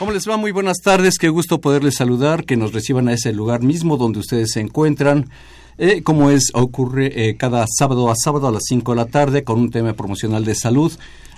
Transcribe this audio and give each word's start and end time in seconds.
¿Cómo 0.00 0.12
les 0.12 0.26
va? 0.26 0.38
Muy 0.38 0.50
buenas 0.50 0.78
tardes, 0.78 1.18
qué 1.18 1.28
gusto 1.28 1.60
poderles 1.60 1.96
saludar, 1.96 2.46
que 2.46 2.56
nos 2.56 2.72
reciban 2.72 3.08
a 3.08 3.12
ese 3.12 3.34
lugar 3.34 3.62
mismo 3.62 3.98
donde 3.98 4.20
ustedes 4.20 4.52
se 4.52 4.60
encuentran. 4.60 5.28
Eh, 5.76 6.02
como 6.02 6.30
es, 6.30 6.52
ocurre 6.54 7.28
eh, 7.28 7.36
cada 7.36 7.66
sábado 7.68 8.10
a 8.10 8.14
sábado 8.16 8.48
a 8.48 8.50
las 8.50 8.62
5 8.66 8.92
de 8.92 8.96
la 8.96 9.04
tarde 9.04 9.44
con 9.44 9.58
un 9.58 9.70
tema 9.70 9.92
promocional 9.92 10.42
de 10.46 10.54
salud. 10.54 10.90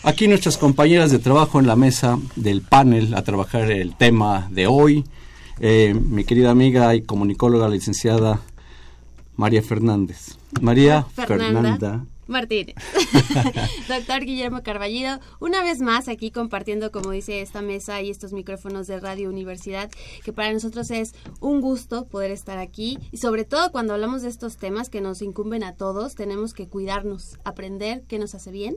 Aquí 0.05 0.29
nuestras 0.29 0.59
compañeras 0.59 1.11
de 1.11 1.19
trabajo 1.19 1.59
en 1.59 1.67
la 1.67 1.75
mesa 1.75 2.21
del 2.37 2.63
panel 2.63 3.15
a 3.15 3.25
trabajar 3.25 3.69
el 3.73 3.97
tema 3.97 4.47
de 4.53 4.69
hoy. 4.69 5.05
Eh, 5.59 5.93
mi 6.01 6.23
querida 6.23 6.53
amiga 6.53 6.95
y 6.95 7.03
comunicóloga, 7.03 7.69
licenciada 7.69 8.43
María 9.35 9.63
Fernández. 9.65 10.39
María 10.61 11.05
Fernanda. 11.17 12.05
Martínez. 12.27 12.77
Doctor 13.89 14.25
Guillermo 14.25 14.63
Carballido, 14.63 15.21
una 15.41 15.63
vez 15.63 15.81
más 15.81 16.09
aquí 16.09 16.31
compartiendo, 16.31 16.91
como 16.93 17.11
dice 17.11 17.41
esta 17.41 17.63
mesa 17.63 18.01
y 18.01 18.11
estos 18.11 18.33
micrófonos 18.33 18.87
de 18.87 19.01
Radio 19.01 19.29
Universidad, 19.29 19.91
que 20.25 20.33
para 20.33 20.53
nosotros 20.53 20.91
es 20.91 21.15
un 21.41 21.61
gusto 21.61 22.07
poder 22.07 22.31
estar 22.31 22.59
aquí 22.59 22.99
y 23.11 23.19
sobre 23.19 23.45
todo 23.45 23.73
cuando 23.73 23.95
hablamos 23.95 24.23
de 24.23 24.29
estos 24.29 24.57
temas 24.57 24.89
que 24.89 25.01
nos 25.01 25.23
incumben 25.23 25.65
a 25.65 25.75
todos, 25.75 26.15
tenemos 26.15 26.55
que 26.55 26.69
cuidarnos, 26.69 27.39
aprender 27.45 28.05
qué 28.09 28.19
nos 28.19 28.35
hace 28.35 28.51
bien 28.51 28.77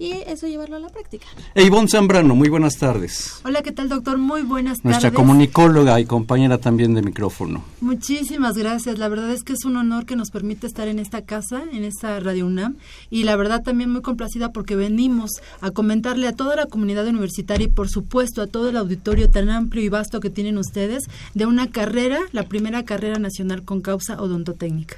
y 0.00 0.12
eso 0.26 0.48
llevarlo 0.48 0.76
a 0.76 0.78
la 0.80 0.88
práctica. 0.88 1.26
E 1.54 1.62
Ivonne 1.62 1.86
Zambrano, 1.86 2.34
muy 2.34 2.48
buenas 2.48 2.78
tardes. 2.78 3.38
Hola, 3.44 3.60
¿qué 3.60 3.70
tal, 3.70 3.90
doctor? 3.90 4.16
Muy 4.16 4.40
buenas 4.40 4.78
tardes. 4.78 4.92
Nuestra 4.92 5.10
comunicóloga 5.12 6.00
y 6.00 6.06
compañera 6.06 6.56
también 6.56 6.94
de 6.94 7.02
micrófono. 7.02 7.62
Muchísimas 7.82 8.56
gracias. 8.56 8.98
La 8.98 9.08
verdad 9.10 9.30
es 9.30 9.44
que 9.44 9.52
es 9.52 9.66
un 9.66 9.76
honor 9.76 10.06
que 10.06 10.16
nos 10.16 10.30
permite 10.30 10.66
estar 10.66 10.88
en 10.88 10.98
esta 10.98 11.20
casa, 11.22 11.64
en 11.70 11.84
esta 11.84 12.18
Radio 12.18 12.46
UNAM, 12.46 12.76
y 13.10 13.24
la 13.24 13.36
verdad 13.36 13.62
también 13.62 13.90
muy 13.90 14.00
complacida 14.00 14.52
porque 14.52 14.74
venimos 14.74 15.32
a 15.60 15.70
comentarle 15.70 16.28
a 16.28 16.32
toda 16.32 16.56
la 16.56 16.64
comunidad 16.64 17.06
universitaria 17.06 17.66
y 17.66 17.70
por 17.70 17.90
supuesto 17.90 18.40
a 18.40 18.46
todo 18.46 18.70
el 18.70 18.78
auditorio 18.78 19.28
tan 19.28 19.50
amplio 19.50 19.84
y 19.84 19.90
vasto 19.90 20.20
que 20.20 20.30
tienen 20.30 20.56
ustedes 20.56 21.04
de 21.34 21.44
una 21.44 21.70
carrera, 21.70 22.20
la 22.32 22.44
primera 22.44 22.86
carrera 22.86 23.18
nacional 23.18 23.64
con 23.64 23.82
causa 23.82 24.18
odontotécnica. 24.18 24.96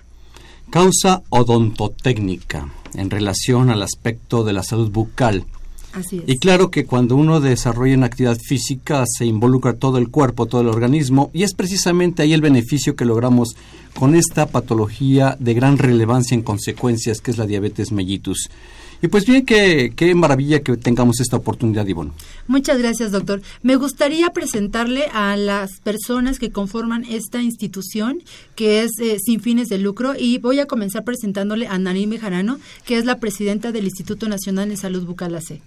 Causa 0.70 1.23
odontotécnica 1.28 2.69
en 2.95 3.11
relación 3.11 3.71
al 3.71 3.83
aspecto 3.83 4.45
de 4.45 4.53
la 4.53 4.62
salud 4.62 4.91
bucal. 4.91 5.45
Así 5.93 6.19
es. 6.19 6.25
Y 6.27 6.39
claro 6.39 6.71
que 6.71 6.87
cuando 6.87 7.17
uno 7.17 7.41
desarrolla 7.41 7.97
una 7.97 8.07
actividad 8.07 8.39
física 8.39 9.05
se 9.07 9.27
involucra 9.27 9.75
todo 9.75 9.98
el 9.98 10.09
cuerpo, 10.09 10.47
todo 10.47 10.62
el 10.62 10.69
organismo, 10.69 11.31
y 11.35 11.43
es 11.43 11.55
precisamente 11.55 12.23
ahí 12.23 12.33
el 12.33 12.41
beneficio 12.41 12.97
que 12.97 13.05
logramos 13.05 13.57
con 13.98 14.15
esta 14.15 14.47
patología 14.47 15.37
de 15.39 15.55
gran 15.55 15.79
relevancia 15.79 16.35
en 16.35 16.43
consecuencias, 16.43 17.20
que 17.20 17.31
es 17.31 17.39
la 17.39 17.47
diabetes 17.47 17.93
mellitus. 17.93 18.48
Y 19.03 19.08
pues 19.08 19.27
bien, 19.27 19.45
qué, 19.45 19.92
qué 19.97 20.14
maravilla 20.14 20.62
que 20.62 20.77
tengamos 20.77 21.19
esta 21.19 21.36
oportunidad, 21.36 21.84
Ivonne. 21.89 22.12
Muchas 22.47 22.78
gracias, 22.78 23.11
doctor. 23.11 23.42
Me 23.62 23.75
gustaría 23.75 24.31
presentarle 24.31 25.06
a 25.12 25.36
las 25.36 25.81
personas 25.81 26.39
que 26.39 26.53
conforman 26.53 27.05
esta 27.11 27.42
institución, 27.42 28.23
que 28.55 28.84
es 28.84 28.92
eh, 29.00 29.19
sin 29.19 29.41
fines 29.41 29.67
de 29.69 29.78
lucro, 29.78 30.14
y 30.17 30.39
voy 30.39 30.61
a 30.61 30.67
comenzar 30.67 31.03
presentándole 31.03 31.67
a 31.67 31.78
Narim 31.78 32.11
Bejarano, 32.11 32.61
que 32.84 32.97
es 32.97 33.05
la 33.05 33.19
presidenta 33.19 33.73
del 33.73 33.86
Instituto 33.86 34.28
Nacional 34.28 34.69
de 34.69 34.77
Salud 34.77 35.05
Bucal 35.05 35.35
AC. 35.35 35.61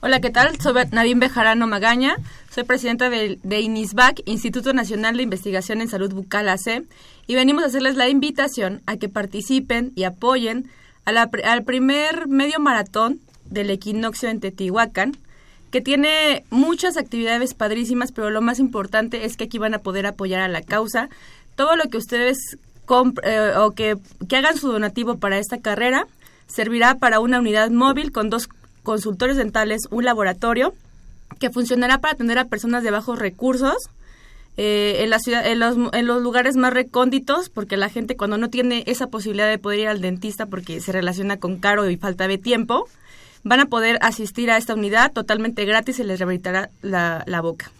Hola, 0.00 0.20
¿qué 0.20 0.30
tal? 0.30 0.60
Soy 0.60 0.74
Nadine 0.90 1.20
Bejarano 1.20 1.68
Magaña, 1.68 2.16
soy 2.52 2.64
presidenta 2.64 3.08
de, 3.08 3.38
de, 3.42 3.60
INISBAC, 3.60 4.20
Instituto 4.26 4.74
Nacional 4.74 5.16
de 5.16 5.22
Investigación 5.22 5.80
en 5.80 5.88
Salud 5.88 6.12
Bucal 6.12 6.48
AC, 6.48 6.82
y 7.28 7.36
venimos 7.36 7.62
a 7.62 7.68
hacerles 7.68 7.94
la 7.94 8.08
invitación 8.08 8.82
a 8.84 8.96
que 8.96 9.08
participen 9.08 9.92
y 9.94 10.02
apoyen 10.02 10.68
al 11.04 11.64
primer 11.64 12.28
medio 12.28 12.58
maratón 12.60 13.20
del 13.50 13.70
equinoccio 13.70 14.28
en 14.28 14.40
Teotihuacán, 14.40 15.16
que 15.70 15.80
tiene 15.80 16.44
muchas 16.50 16.96
actividades 16.96 17.54
padrísimas, 17.54 18.12
pero 18.12 18.30
lo 18.30 18.40
más 18.40 18.58
importante 18.58 19.24
es 19.24 19.36
que 19.36 19.44
aquí 19.44 19.58
van 19.58 19.74
a 19.74 19.80
poder 19.80 20.06
apoyar 20.06 20.40
a 20.40 20.48
la 20.48 20.62
causa. 20.62 21.08
Todo 21.56 21.76
lo 21.76 21.84
que 21.90 21.98
ustedes 21.98 22.38
eh, 23.22 23.52
o 23.56 23.70
que, 23.72 23.96
que 24.28 24.36
hagan 24.36 24.56
su 24.56 24.70
donativo 24.70 25.16
para 25.16 25.38
esta 25.38 25.58
carrera 25.58 26.06
servirá 26.46 26.96
para 26.96 27.20
una 27.20 27.38
unidad 27.38 27.70
móvil 27.70 28.12
con 28.12 28.30
dos 28.30 28.48
consultorios 28.82 29.38
dentales, 29.38 29.88
un 29.90 30.04
laboratorio 30.04 30.74
que 31.40 31.50
funcionará 31.50 31.98
para 31.98 32.14
atender 32.14 32.38
a 32.38 32.44
personas 32.44 32.84
de 32.84 32.90
bajos 32.90 33.18
recursos 33.18 33.88
eh, 34.56 34.98
en 35.00 35.10
la 35.10 35.18
ciudad, 35.18 35.46
en 35.46 35.58
los, 35.58 35.76
en 35.92 36.06
los 36.06 36.22
lugares 36.22 36.56
más 36.56 36.72
recónditos, 36.72 37.48
porque 37.48 37.76
la 37.76 37.88
gente 37.88 38.16
cuando 38.16 38.38
no 38.38 38.50
tiene 38.50 38.84
esa 38.86 39.08
posibilidad 39.08 39.48
de 39.48 39.58
poder 39.58 39.80
ir 39.80 39.88
al 39.88 40.00
dentista 40.00 40.46
porque 40.46 40.80
se 40.80 40.92
relaciona 40.92 41.38
con 41.38 41.58
caro 41.58 41.88
y 41.90 41.96
falta 41.96 42.28
de 42.28 42.38
tiempo, 42.38 42.88
van 43.42 43.60
a 43.60 43.66
poder 43.66 43.98
asistir 44.00 44.50
a 44.50 44.56
esta 44.56 44.74
unidad 44.74 45.12
totalmente 45.12 45.64
gratis 45.64 45.98
y 45.98 46.04
les 46.04 46.18
rehabilitará 46.18 46.70
la, 46.82 47.24
la 47.26 47.40
boca. 47.40 47.70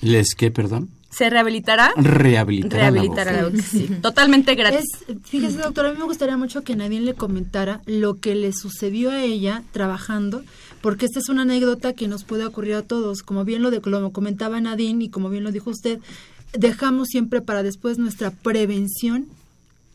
¿Les 0.00 0.34
qué, 0.34 0.50
perdón? 0.50 0.90
se 1.16 1.30
rehabilitará. 1.30 1.92
Rehabilitará. 1.96 2.90
Rehabilitará 2.90 3.32
la 3.32 3.44
boca. 3.44 3.62
Sí, 3.62 3.88
totalmente 4.02 4.54
gratis. 4.54 4.84
fíjese, 5.24 5.58
doctora, 5.58 5.88
a 5.88 5.92
mí 5.92 5.98
me 5.98 6.04
gustaría 6.04 6.36
mucho 6.36 6.62
que 6.62 6.76
nadie 6.76 7.00
le 7.00 7.14
comentara 7.14 7.80
lo 7.86 8.20
que 8.20 8.34
le 8.34 8.52
sucedió 8.52 9.10
a 9.10 9.22
ella 9.22 9.62
trabajando, 9.72 10.42
porque 10.80 11.06
esta 11.06 11.18
es 11.18 11.28
una 11.28 11.42
anécdota 11.42 11.92
que 11.92 12.08
nos 12.08 12.24
puede 12.24 12.44
ocurrir 12.44 12.74
a 12.74 12.82
todos. 12.82 13.22
Como 13.22 13.44
bien 13.44 13.62
lo, 13.62 13.70
de, 13.70 13.80
lo 13.84 14.12
comentaba 14.12 14.60
Nadine 14.60 15.04
y 15.04 15.08
como 15.08 15.30
bien 15.30 15.44
lo 15.44 15.52
dijo 15.52 15.70
usted, 15.70 16.00
dejamos 16.52 17.08
siempre 17.08 17.40
para 17.40 17.62
después 17.62 17.98
nuestra 17.98 18.30
prevención 18.30 19.26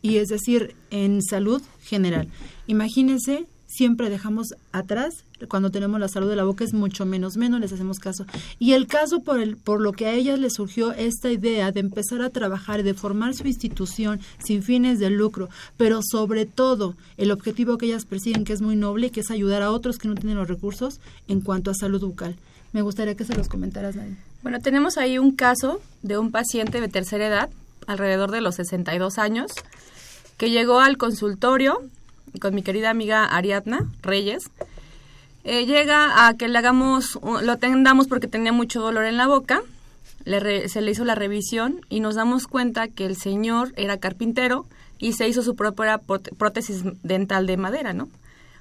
y 0.02 0.16
es 0.16 0.28
decir, 0.28 0.74
en 0.90 1.22
salud 1.22 1.62
general. 1.82 2.28
Imagínense 2.66 3.46
siempre 3.72 4.10
dejamos 4.10 4.48
atrás 4.72 5.24
cuando 5.48 5.70
tenemos 5.70 6.00
la 6.00 6.08
salud 6.08 6.28
de 6.28 6.36
la 6.36 6.44
boca 6.44 6.64
es 6.64 6.72
mucho 6.72 7.06
menos 7.06 7.36
menos 7.36 7.60
les 7.60 7.72
hacemos 7.72 7.98
caso 7.98 8.26
y 8.58 8.72
el 8.72 8.86
caso 8.86 9.20
por 9.20 9.40
el 9.40 9.56
por 9.56 9.80
lo 9.80 9.92
que 9.92 10.06
a 10.06 10.12
ellas 10.12 10.38
les 10.38 10.54
surgió 10.54 10.92
esta 10.92 11.30
idea 11.30 11.72
de 11.72 11.80
empezar 11.80 12.22
a 12.22 12.30
trabajar 12.30 12.82
de 12.82 12.94
formar 12.94 13.34
su 13.34 13.46
institución 13.46 14.20
sin 14.44 14.62
fines 14.62 14.98
de 14.98 15.10
lucro 15.10 15.48
pero 15.76 16.00
sobre 16.02 16.46
todo 16.46 16.94
el 17.16 17.30
objetivo 17.30 17.78
que 17.78 17.86
ellas 17.86 18.04
persiguen 18.04 18.44
que 18.44 18.52
es 18.52 18.62
muy 18.62 18.76
noble 18.76 19.10
que 19.10 19.20
es 19.20 19.30
ayudar 19.30 19.62
a 19.62 19.70
otros 19.70 19.98
que 19.98 20.08
no 20.08 20.14
tienen 20.14 20.36
los 20.36 20.48
recursos 20.48 21.00
en 21.28 21.40
cuanto 21.40 21.70
a 21.70 21.74
salud 21.74 22.00
bucal 22.00 22.36
me 22.72 22.82
gustaría 22.82 23.14
que 23.14 23.24
se 23.24 23.34
los 23.34 23.48
comentaras 23.48 23.96
Nadine. 23.96 24.16
bueno 24.42 24.60
tenemos 24.60 24.98
ahí 24.98 25.18
un 25.18 25.32
caso 25.32 25.80
de 26.02 26.18
un 26.18 26.30
paciente 26.30 26.80
de 26.80 26.88
tercera 26.88 27.26
edad 27.26 27.50
alrededor 27.86 28.30
de 28.30 28.40
los 28.40 28.56
62 28.56 29.18
años 29.18 29.52
que 30.36 30.50
llegó 30.50 30.80
al 30.80 30.96
consultorio 30.96 31.80
con 32.40 32.54
mi 32.54 32.62
querida 32.62 32.90
amiga 32.90 33.24
Ariadna 33.24 33.86
Reyes, 34.02 34.44
eh, 35.44 35.66
llega 35.66 36.26
a 36.26 36.34
que 36.34 36.48
le 36.48 36.58
hagamos, 36.58 37.18
lo 37.22 37.52
atendamos 37.52 38.06
porque 38.06 38.28
tenía 38.28 38.52
mucho 38.52 38.80
dolor 38.80 39.04
en 39.04 39.16
la 39.16 39.26
boca, 39.26 39.62
se 40.24 40.80
le 40.80 40.90
hizo 40.90 41.04
la 41.04 41.16
revisión 41.16 41.80
y 41.88 42.00
nos 42.00 42.14
damos 42.14 42.46
cuenta 42.46 42.88
que 42.88 43.06
el 43.06 43.16
señor 43.16 43.72
era 43.76 43.98
carpintero 43.98 44.66
y 44.98 45.14
se 45.14 45.26
hizo 45.28 45.42
su 45.42 45.56
propia 45.56 46.00
prótesis 46.38 46.84
dental 47.02 47.46
de 47.46 47.56
madera, 47.56 47.92
¿no? 47.92 48.08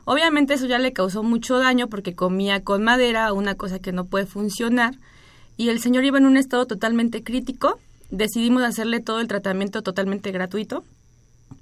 Obviamente 0.06 0.56
eso 0.56 0.66
ya 0.66 0.80
le 0.80 0.94
causó 0.94 1.22
mucho 1.22 1.60
daño 1.60 1.88
porque 1.88 2.16
comía 2.16 2.64
con 2.64 2.84
madera, 2.84 3.32
una 3.34 3.54
cosa 3.54 3.78
que 3.78 3.92
no 3.92 4.06
puede 4.06 4.26
funcionar, 4.26 4.96
y 5.58 5.70
el 5.70 5.80
señor 5.80 6.04
iba 6.04 6.18
en 6.18 6.26
un 6.26 6.38
estado 6.38 6.66
totalmente 6.66 7.24
crítico, 7.24 7.80
decidimos 8.10 8.64
hacerle 8.64 9.00
todo 9.00 9.20
el 9.20 9.28
tratamiento 9.28 9.84
totalmente 9.84 10.32
gratuito, 10.32 10.84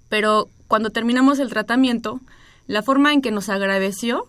pero 0.07 0.47
cuando 0.69 0.89
terminamos 0.91 1.39
el 1.39 1.49
tratamiento, 1.49 2.21
la 2.67 2.81
forma 2.81 3.11
en 3.11 3.21
que 3.21 3.31
nos 3.31 3.49
agradeció 3.49 4.27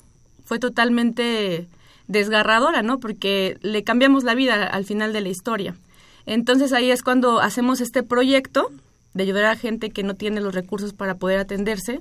fue 0.50 0.58
totalmente 0.58 1.68
desgarradora, 2.08 2.82
¿no? 2.82 2.98
Porque 2.98 3.56
le 3.62 3.84
cambiamos 3.84 4.24
la 4.24 4.34
vida 4.34 4.66
al 4.66 4.84
final 4.84 5.12
de 5.12 5.20
la 5.20 5.28
historia. 5.28 5.76
Entonces 6.26 6.72
ahí 6.72 6.90
es 6.90 7.04
cuando 7.04 7.40
hacemos 7.40 7.80
este 7.80 8.02
proyecto 8.02 8.68
de 9.14 9.22
ayudar 9.22 9.44
a 9.44 9.54
gente 9.54 9.90
que 9.90 10.02
no 10.02 10.14
tiene 10.14 10.40
los 10.40 10.52
recursos 10.52 10.92
para 10.92 11.14
poder 11.14 11.38
atenderse. 11.38 12.00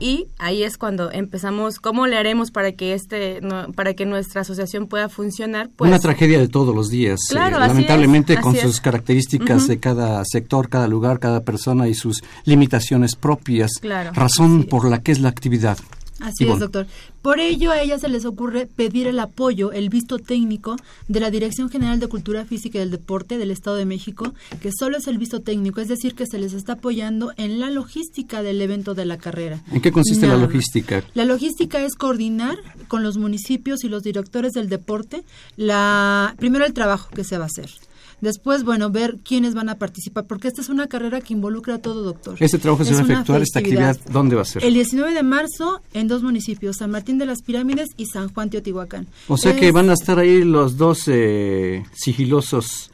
Y 0.00 0.26
ahí 0.38 0.64
es 0.64 0.76
cuando 0.76 1.12
empezamos 1.12 1.78
cómo 1.78 2.08
le 2.08 2.16
haremos 2.16 2.50
para 2.50 2.72
que 2.72 2.94
este 2.94 3.40
para 3.76 3.94
que 3.94 4.06
nuestra 4.06 4.40
asociación 4.40 4.88
pueda 4.88 5.08
funcionar 5.08 5.70
pues, 5.76 5.88
una 5.88 6.00
tragedia 6.00 6.40
de 6.40 6.48
todos 6.48 6.74
los 6.74 6.90
días 6.90 7.18
eh, 7.30 7.34
lamentablemente 7.34 8.38
con 8.38 8.54
sus 8.54 8.80
características 8.82 9.66
de 9.66 9.80
cada 9.80 10.22
sector 10.26 10.68
cada 10.68 10.88
lugar 10.88 11.20
cada 11.20 11.40
persona 11.40 11.88
y 11.88 11.94
sus 11.94 12.22
limitaciones 12.44 13.16
propias. 13.16 13.70
Claro, 13.80 14.12
razón 14.12 14.64
por 14.64 14.88
la 14.90 15.00
que 15.00 15.12
es 15.12 15.20
la 15.20 15.30
actividad 15.30 15.78
Así 16.20 16.48
es, 16.48 16.58
doctor. 16.58 16.86
Por 17.22 17.38
ello, 17.38 17.70
a 17.70 17.80
ella 17.80 17.98
se 17.98 18.08
les 18.08 18.24
ocurre 18.24 18.66
pedir 18.66 19.06
el 19.06 19.20
apoyo, 19.20 19.72
el 19.72 19.88
visto 19.88 20.18
técnico 20.18 20.76
de 21.06 21.20
la 21.20 21.30
Dirección 21.30 21.70
General 21.70 22.00
de 22.00 22.08
Cultura 22.08 22.44
Física 22.44 22.78
y 22.78 22.80
del 22.80 22.90
Deporte 22.90 23.38
del 23.38 23.50
Estado 23.50 23.76
de 23.76 23.84
México, 23.84 24.34
que 24.60 24.70
solo 24.72 24.98
es 24.98 25.06
el 25.06 25.18
visto 25.18 25.40
técnico, 25.40 25.80
es 25.80 25.88
decir, 25.88 26.14
que 26.14 26.26
se 26.26 26.38
les 26.38 26.52
está 26.52 26.74
apoyando 26.74 27.32
en 27.36 27.60
la 27.60 27.70
logística 27.70 28.42
del 28.42 28.60
evento 28.60 28.94
de 28.94 29.04
la 29.04 29.18
carrera. 29.18 29.62
¿En 29.70 29.80
qué 29.80 29.92
consiste 29.92 30.26
la 30.26 30.36
logística? 30.36 31.04
La 31.14 31.24
logística 31.24 31.80
es 31.80 31.94
coordinar 31.94 32.56
con 32.88 33.02
los 33.02 33.16
municipios 33.16 33.84
y 33.84 33.88
los 33.88 34.02
directores 34.02 34.52
del 34.52 34.68
deporte 34.68 35.24
la 35.56 36.34
primero 36.38 36.64
el 36.64 36.72
trabajo 36.72 37.10
que 37.10 37.24
se 37.24 37.38
va 37.38 37.44
a 37.44 37.46
hacer. 37.46 37.70
Después, 38.20 38.64
bueno, 38.64 38.90
ver 38.90 39.18
quiénes 39.24 39.54
van 39.54 39.68
a 39.68 39.76
participar, 39.76 40.26
porque 40.26 40.48
esta 40.48 40.60
es 40.60 40.68
una 40.68 40.88
carrera 40.88 41.20
que 41.20 41.34
involucra 41.34 41.76
a 41.76 41.78
todo 41.78 42.02
doctor. 42.02 42.36
¿Este 42.40 42.58
trabajo 42.58 42.84
se 42.84 42.92
va 42.94 43.00
a 43.00 43.02
efectuar, 43.02 43.42
esta 43.42 43.60
actividad, 43.60 43.96
dónde 44.10 44.34
va 44.34 44.42
a 44.42 44.44
ser? 44.44 44.64
El 44.64 44.74
19 44.74 45.14
de 45.14 45.22
marzo 45.22 45.80
en 45.92 46.08
dos 46.08 46.22
municipios, 46.22 46.78
San 46.78 46.90
Martín 46.90 47.18
de 47.18 47.26
las 47.26 47.42
Pirámides 47.42 47.88
y 47.96 48.06
San 48.06 48.32
Juan 48.32 48.50
Teotihuacán. 48.50 49.06
O 49.28 49.36
sea 49.36 49.54
que 49.54 49.70
van 49.70 49.90
a 49.90 49.92
estar 49.92 50.18
ahí 50.18 50.42
los 50.42 50.76
dos 50.76 51.04
eh, 51.06 51.84
sigilosos 51.94 52.90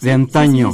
de 0.00 0.12
antaño. 0.12 0.70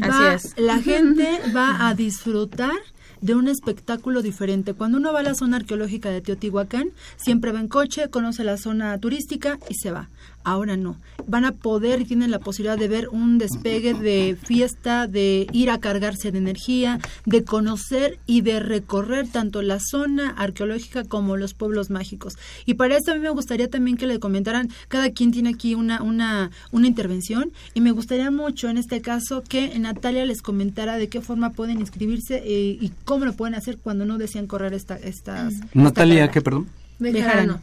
Así 0.00 0.24
es. 0.34 0.54
La 0.58 0.78
gente 0.82 1.40
va 1.54 1.88
a 1.88 1.94
disfrutar 1.94 2.76
de 3.20 3.34
un 3.34 3.48
espectáculo 3.48 4.22
diferente. 4.22 4.74
Cuando 4.74 4.98
uno 4.98 5.12
va 5.12 5.20
a 5.20 5.22
la 5.22 5.34
zona 5.34 5.58
arqueológica 5.58 6.10
de 6.10 6.20
Teotihuacán, 6.20 6.90
siempre 7.16 7.52
va 7.52 7.60
en 7.60 7.68
coche, 7.68 8.08
conoce 8.08 8.44
la 8.44 8.56
zona 8.56 8.98
turística 8.98 9.58
y 9.68 9.74
se 9.74 9.90
va. 9.90 10.08
Ahora 10.42 10.76
no. 10.76 10.96
Van 11.26 11.44
a 11.44 11.52
poder 11.52 12.00
y 12.00 12.04
tienen 12.06 12.30
la 12.30 12.38
posibilidad 12.38 12.78
de 12.78 12.88
ver 12.88 13.08
un 13.08 13.38
despegue 13.38 13.94
de 13.94 14.36
fiesta, 14.42 15.06
de 15.06 15.46
ir 15.52 15.70
a 15.70 15.78
cargarse 15.78 16.32
de 16.32 16.38
energía, 16.38 16.98
de 17.26 17.44
conocer 17.44 18.18
y 18.26 18.40
de 18.40 18.58
recorrer 18.58 19.28
tanto 19.28 19.62
la 19.62 19.78
zona 19.80 20.30
arqueológica 20.30 21.04
como 21.04 21.36
los 21.36 21.54
pueblos 21.54 21.90
mágicos. 21.90 22.34
Y 22.64 22.74
para 22.74 22.96
eso 22.96 23.12
a 23.12 23.14
mí 23.14 23.20
me 23.20 23.30
gustaría 23.30 23.68
también 23.68 23.96
que 23.96 24.06
le 24.06 24.18
comentaran, 24.18 24.70
cada 24.88 25.10
quien 25.10 25.30
tiene 25.30 25.50
aquí 25.50 25.74
una, 25.74 26.02
una, 26.02 26.50
una 26.72 26.86
intervención 26.86 27.52
y 27.74 27.80
me 27.80 27.92
gustaría 27.92 28.30
mucho 28.30 28.68
en 28.68 28.78
este 28.78 29.00
caso 29.00 29.42
que 29.46 29.78
Natalia 29.78 30.24
les 30.24 30.42
comentara 30.42 30.96
de 30.96 31.08
qué 31.08 31.20
forma 31.20 31.52
pueden 31.52 31.80
inscribirse 31.80 32.42
eh, 32.44 32.78
y 32.80 32.92
cómo 33.04 33.24
lo 33.24 33.34
pueden 33.34 33.54
hacer 33.54 33.78
cuando 33.78 34.04
no 34.04 34.18
desean 34.18 34.46
correr 34.46 34.72
esta, 34.72 34.96
estas... 34.96 35.54
Natalia, 35.74 36.30
¿qué 36.30 36.40
perdón? 36.40 36.68
Bejarano. 36.98 37.60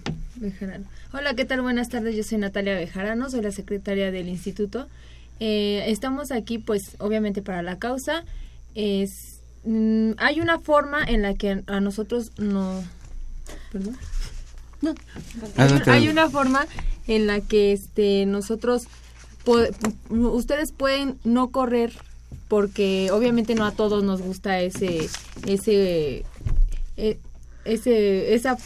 Hola, 1.13 1.33
¿qué 1.35 1.45
tal? 1.45 1.61
Buenas 1.61 1.87
tardes. 1.87 2.17
Yo 2.17 2.23
soy 2.23 2.37
Natalia 2.37 2.75
Bejarano, 2.75 3.29
soy 3.29 3.41
la 3.41 3.51
secretaria 3.51 4.11
del 4.11 4.27
instituto. 4.27 4.87
Eh, 5.39 5.85
estamos 5.87 6.31
aquí, 6.31 6.57
pues, 6.57 6.97
obviamente 6.99 7.41
para 7.41 7.61
la 7.61 7.79
causa. 7.79 8.25
Es, 8.75 9.39
mm, 9.63 10.11
hay 10.17 10.41
una 10.41 10.59
forma 10.59 11.01
en 11.05 11.21
la 11.21 11.33
que 11.33 11.63
a 11.65 11.79
nosotros 11.79 12.31
no... 12.37 12.83
¿Perdón? 13.71 13.97
No. 14.81 14.95
Hay, 15.85 16.09
una 16.09 16.29
forma 16.29 16.67
en 17.07 17.25
la 17.25 17.39
que 17.39 17.71
este 17.71 18.25
nosotros 18.27 18.87
ustedes 20.09 20.71
pueden 20.71 21.17
no 21.23 21.49
correr 21.49 21.93
porque 22.47 23.09
obviamente 23.11 23.55
no 23.55 23.65
a 23.65 23.71
todos 23.71 24.03
nos 24.03 24.21
gusta 24.21 24.59
ese 24.59 25.09
ese 25.47 26.25
eh, 26.95 27.17
ese 27.65 28.35
esa 28.35 28.57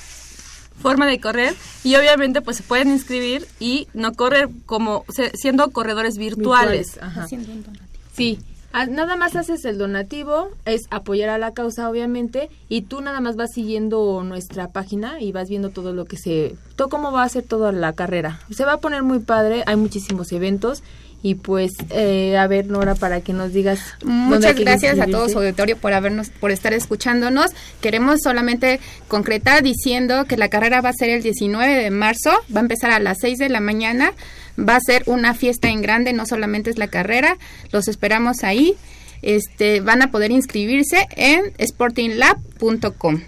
forma 0.82 1.08
de 1.08 1.20
correr 1.20 1.56
y 1.84 1.96
obviamente 1.96 2.42
pues 2.42 2.58
se 2.58 2.64
pueden 2.64 2.90
inscribir 2.90 3.48
y 3.60 3.88
no 3.94 4.14
correr 4.14 4.50
como 4.66 5.06
siendo 5.34 5.72
corredores 5.72 6.18
virtuales. 6.18 7.00
Sí, 8.14 8.40
ah, 8.74 8.86
nada 8.86 9.16
más 9.16 9.36
haces 9.36 9.64
el 9.66 9.78
donativo, 9.78 10.50
es 10.66 10.84
apoyar 10.90 11.30
a 11.30 11.38
la 11.38 11.54
causa 11.54 11.90
obviamente 11.90 12.50
y 12.68 12.82
tú 12.82 13.02
nada 13.02 13.22
más 13.22 13.36
vas 13.36 13.52
siguiendo 13.54 14.24
nuestra 14.24 14.68
página 14.68 15.22
y 15.22 15.32
vas 15.32 15.50
viendo 15.50 15.70
todo 15.70 15.94
lo 15.94 16.06
que 16.06 16.18
se, 16.18 16.56
todo 16.76 16.90
cómo 16.90 17.12
va 17.12 17.24
a 17.24 17.30
ser 17.30 17.44
toda 17.44 17.72
la 17.72 17.94
carrera. 17.94 18.42
Se 18.50 18.66
va 18.66 18.74
a 18.74 18.78
poner 18.78 19.04
muy 19.04 19.20
padre, 19.20 19.64
hay 19.66 19.76
muchísimos 19.76 20.32
eventos 20.32 20.84
y 21.24 21.36
pues 21.36 21.72
eh, 21.92 22.38
a 22.38 22.48
ver 22.48 22.68
Nora 22.68 22.96
para 22.96 23.22
que 23.22 23.34
nos 23.34 23.54
digas 23.54 23.80
muchas 24.04 24.56
gracias 24.56 25.00
a 25.00 25.06
todos 25.06 25.36
auditorio 25.36 25.78
por 25.78 25.94
habernos 25.94 26.30
por 26.30 26.52
estar 26.52 26.74
escuchándonos. 26.74 27.52
Queremos 27.80 28.22
solamente 28.24 28.80
concretar 29.08 29.62
diciendo 29.62 30.26
que 30.26 30.38
la 30.38 30.50
carrera 30.50 30.82
va 30.82 30.90
a 30.90 30.94
ser 30.94 31.10
el 31.10 31.22
19 31.22 31.76
de 31.76 31.92
marzo 31.92 32.32
va 32.54 32.60
a 32.60 32.64
empezar 32.64 32.92
a 32.92 33.00
las 33.00 33.20
6 33.22 33.38
de 33.38 33.50
la 33.50 33.60
mañana 33.60 34.14
va 34.58 34.76
a 34.76 34.80
ser 34.80 35.04
una 35.06 35.34
fiesta 35.34 35.70
en 35.70 35.82
grande 35.82 36.14
no 36.14 36.26
solamente 36.26 36.70
es 36.70 36.78
la 36.78 36.88
carrera 36.88 37.38
los 37.72 37.88
esperamos 37.88 38.44
ahí. 38.44 38.76
Este 39.22 39.82
van 39.82 40.02
a 40.02 40.10
poder 40.10 40.32
inscribirse 40.32 41.08
en 41.16 41.54
sportinglab.com 41.60 43.22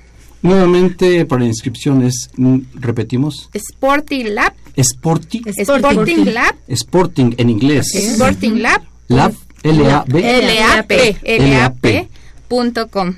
Nuevamente 0.44 1.26
para 1.26 1.46
inscripciones, 1.46 2.30
mm, 2.36 2.58
repetimos. 2.76 3.50
Sporting 3.54 4.26
Lab. 4.36 4.54
Sporting. 4.76 5.42
Sporting 5.48 6.26
Lab. 6.26 6.56
Sporting 6.68 7.34
en 7.38 7.50
inglés. 7.50 7.96
Sporting 7.96 8.62
Lab. 8.62 8.82
Lab. 9.08 9.34
L-A-B. 9.64 10.20
L-A-P. 10.20 11.18
L-A-P. 11.24 12.10
Punto 12.50 12.90
com. 12.90 13.16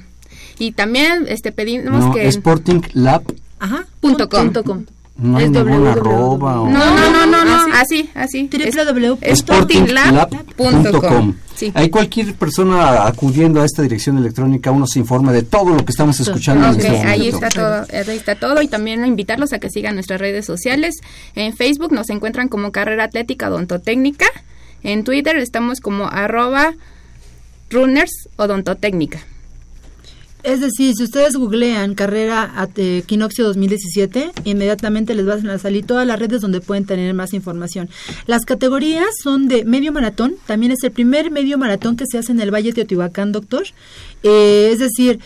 Y 0.60 0.72
también 0.74 1.26
este 1.28 1.52
pedimos 1.52 2.16
que... 2.16 2.28
Sporting 2.28 2.82
Lab. 2.94 3.24
Ajá. 3.60 3.88
Punto 4.00 4.30
com. 4.30 4.86
No 5.18 5.38
hay 5.38 5.50
ninguna 5.50 5.94
arroba. 5.94 6.56
No, 6.56 6.68
no, 6.70 7.10
no, 7.10 7.26
no, 7.26 7.46
no, 7.46 7.74
así, 7.74 8.10
así. 8.14 8.50
www.sportinglab.com. 8.52 11.36
Sí. 11.56 11.72
Hay 11.74 11.90
cualquier 11.90 12.34
persona 12.34 13.08
acudiendo 13.08 13.62
a 13.62 13.66
esta 13.66 13.82
dirección 13.82 14.18
electrónica, 14.18 14.72
uno 14.72 14.86
se 14.88 15.00
informa 15.00 15.32
de 15.32 15.44
todo 15.44 15.74
lo 15.74 15.86
que 15.86 15.92
estamos 15.92 16.20
escuchando. 16.20 16.70
Okay, 16.72 16.86
en 16.86 16.96
este 16.96 17.08
ahí 17.08 17.30
está 17.30 17.48
todo, 17.48 17.86
ahí 17.94 18.18
está 18.18 18.36
todo 18.36 18.62
y 18.62 18.68
también 18.68 19.06
invitarlos 19.06 19.54
a 19.54 19.60
que 19.60 19.70
sigan 19.70 19.96
nuestras 19.96 20.20
redes 20.20 20.46
sociales. 20.46 20.96
En 21.34 21.56
Facebook 21.56 21.94
nos 21.94 22.10
encuentran 22.10 22.50
como 22.50 22.74
Carrera 22.74 23.06
Atlética 23.06 23.48
Odontotécnica. 23.48 24.26
En 24.84 25.06
Twitter 25.06 25.38
estamos 25.38 25.80
como 25.80 26.10
arroba 26.10 26.74
runners 27.70 28.28
odontotécnica. 28.36 29.22
Es 30.46 30.60
decir, 30.60 30.94
si 30.96 31.04
ustedes 31.04 31.38
googlean 31.38 31.96
carrera 31.96 32.54
Equinoccio 32.78 33.46
2017, 33.46 34.32
inmediatamente 34.44 35.16
les 35.16 35.26
van 35.26 35.50
a 35.50 35.58
salir 35.58 35.88
todas 35.88 36.06
las 36.06 36.20
redes 36.20 36.40
donde 36.40 36.62
pueden 36.62 36.86
tener 36.86 37.12
más 37.16 37.34
información. 37.34 37.90
Las 38.28 38.46
categorías 38.46 39.08
son 39.24 39.48
de 39.48 39.66
medio 39.66 39.92
maratón, 39.92 40.36
también 40.46 40.72
es 40.72 40.84
el 40.84 40.92
primer 40.92 41.32
medio 41.32 41.58
maratón 41.58 41.96
que 41.98 42.06
se 42.06 42.20
hace 42.20 42.32
en 42.32 42.40
el 42.42 42.54
Valle 42.54 42.70
de 42.70 42.74
Teotihuacán, 42.74 43.32
doctor. 43.32 43.64
Eh, 44.22 44.70
es 44.72 44.78
decir, 44.78 45.20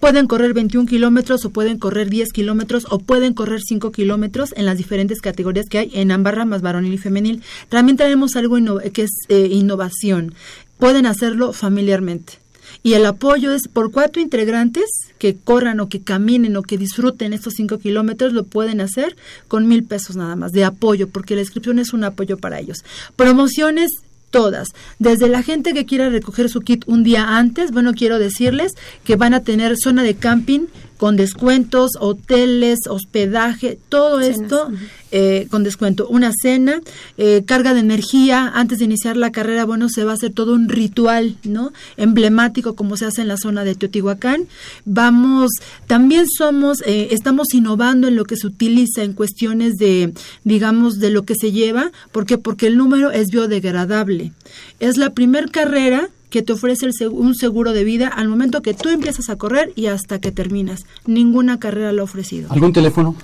pueden 0.00 0.26
correr 0.26 0.52
21 0.52 0.88
kilómetros 0.88 1.44
o 1.44 1.50
pueden 1.50 1.78
correr 1.78 2.10
10 2.10 2.32
kilómetros 2.32 2.88
o 2.90 2.98
pueden 2.98 3.34
correr 3.34 3.60
5 3.60 3.92
kilómetros 3.92 4.52
en 4.56 4.66
las 4.66 4.78
diferentes 4.78 5.20
categorías 5.20 5.66
que 5.68 5.78
hay 5.78 5.90
en 5.94 6.10
ambas 6.10 6.34
ramas, 6.34 6.60
varonil 6.60 6.94
y 6.94 6.98
femenil. 6.98 7.44
También 7.68 7.96
tenemos 7.96 8.34
algo 8.34 8.56
que 8.92 9.02
es 9.02 9.12
eh, 9.28 9.46
innovación. 9.52 10.34
Pueden 10.76 11.06
hacerlo 11.06 11.52
familiarmente 11.52 12.39
y 12.82 12.94
el 12.94 13.06
apoyo 13.06 13.52
es 13.52 13.68
por 13.68 13.90
cuatro 13.90 14.20
integrantes 14.20 14.84
que 15.18 15.36
corran 15.36 15.80
o 15.80 15.88
que 15.88 16.00
caminen 16.00 16.56
o 16.56 16.62
que 16.62 16.78
disfruten 16.78 17.32
estos 17.32 17.54
cinco 17.54 17.78
kilómetros, 17.78 18.32
lo 18.32 18.44
pueden 18.44 18.80
hacer 18.80 19.16
con 19.48 19.68
mil 19.68 19.84
pesos 19.84 20.16
nada 20.16 20.36
más 20.36 20.52
de 20.52 20.64
apoyo, 20.64 21.08
porque 21.08 21.34
la 21.34 21.42
inscripción 21.42 21.78
es 21.78 21.92
un 21.92 22.04
apoyo 22.04 22.38
para 22.38 22.58
ellos. 22.58 22.84
Promociones 23.16 23.90
todas. 24.30 24.68
Desde 24.98 25.28
la 25.28 25.42
gente 25.42 25.74
que 25.74 25.86
quiera 25.86 26.08
recoger 26.08 26.48
su 26.48 26.60
kit 26.60 26.84
un 26.86 27.02
día 27.02 27.36
antes, 27.36 27.72
bueno, 27.72 27.92
quiero 27.94 28.18
decirles 28.18 28.72
que 29.04 29.16
van 29.16 29.34
a 29.34 29.42
tener 29.42 29.76
zona 29.76 30.02
de 30.02 30.14
camping 30.14 30.66
con 31.00 31.16
descuentos, 31.16 31.92
hoteles, 31.98 32.80
hospedaje, 32.86 33.78
todo 33.88 34.20
esto 34.20 34.70
eh, 35.12 35.46
con 35.50 35.64
descuento. 35.64 36.06
Una 36.06 36.30
cena, 36.30 36.82
eh, 37.16 37.42
carga 37.46 37.72
de 37.72 37.80
energía, 37.80 38.52
antes 38.54 38.80
de 38.80 38.84
iniciar 38.84 39.16
la 39.16 39.32
carrera, 39.32 39.64
bueno, 39.64 39.88
se 39.88 40.04
va 40.04 40.10
a 40.10 40.16
hacer 40.16 40.34
todo 40.34 40.52
un 40.52 40.68
ritual, 40.68 41.38
¿no? 41.42 41.72
Emblemático 41.96 42.74
como 42.74 42.98
se 42.98 43.06
hace 43.06 43.22
en 43.22 43.28
la 43.28 43.38
zona 43.38 43.64
de 43.64 43.76
Teotihuacán. 43.76 44.46
Vamos, 44.84 45.52
también 45.86 46.26
somos, 46.28 46.82
eh, 46.84 47.08
estamos 47.12 47.54
innovando 47.54 48.06
en 48.06 48.14
lo 48.14 48.26
que 48.26 48.36
se 48.36 48.48
utiliza 48.48 49.02
en 49.02 49.14
cuestiones 49.14 49.76
de, 49.78 50.12
digamos, 50.44 50.98
de 50.98 51.08
lo 51.08 51.22
que 51.22 51.34
se 51.34 51.50
lleva. 51.50 51.92
¿Por 52.12 52.26
qué? 52.26 52.36
Porque 52.36 52.66
el 52.66 52.76
número 52.76 53.10
es 53.10 53.28
biodegradable. 53.28 54.34
Es 54.80 54.98
la 54.98 55.14
primera 55.14 55.48
carrera 55.48 56.10
que 56.30 56.42
te 56.42 56.52
ofrece 56.52 56.86
un 57.08 57.34
seguro 57.34 57.72
de 57.72 57.84
vida 57.84 58.08
al 58.08 58.28
momento 58.28 58.62
que 58.62 58.74
tú 58.74 58.88
empiezas 58.88 59.28
a 59.28 59.36
correr 59.36 59.72
y 59.76 59.86
hasta 59.86 60.18
que 60.20 60.32
terminas. 60.32 60.86
Ninguna 61.06 61.58
carrera 61.58 61.92
lo 61.92 62.02
ha 62.02 62.04
ofrecido. 62.04 62.50
¿Algún 62.50 62.72
teléfono? 62.72 63.16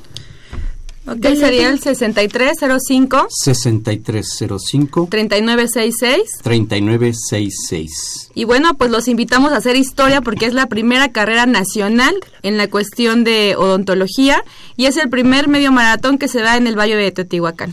Ok, 1.08 1.24
sería 1.36 1.70
el 1.70 1.78
6305 1.78 3.28
6305 3.30 5.06
3966 5.08 6.22
3966. 6.42 8.30
Y 8.34 8.44
bueno, 8.44 8.74
pues 8.74 8.90
los 8.90 9.06
invitamos 9.06 9.52
a 9.52 9.58
hacer 9.58 9.76
historia 9.76 10.20
porque 10.20 10.46
es 10.46 10.52
la 10.52 10.66
primera 10.66 11.12
carrera 11.12 11.46
nacional 11.46 12.16
en 12.42 12.56
la 12.56 12.68
cuestión 12.68 13.22
de 13.22 13.54
odontología 13.56 14.42
y 14.76 14.86
es 14.86 14.96
el 14.96 15.08
primer 15.08 15.46
medio 15.46 15.70
maratón 15.70 16.18
que 16.18 16.26
se 16.26 16.40
da 16.40 16.56
en 16.56 16.66
el 16.66 16.76
Valle 16.76 16.96
de 16.96 17.12
Teotihuacán. 17.12 17.72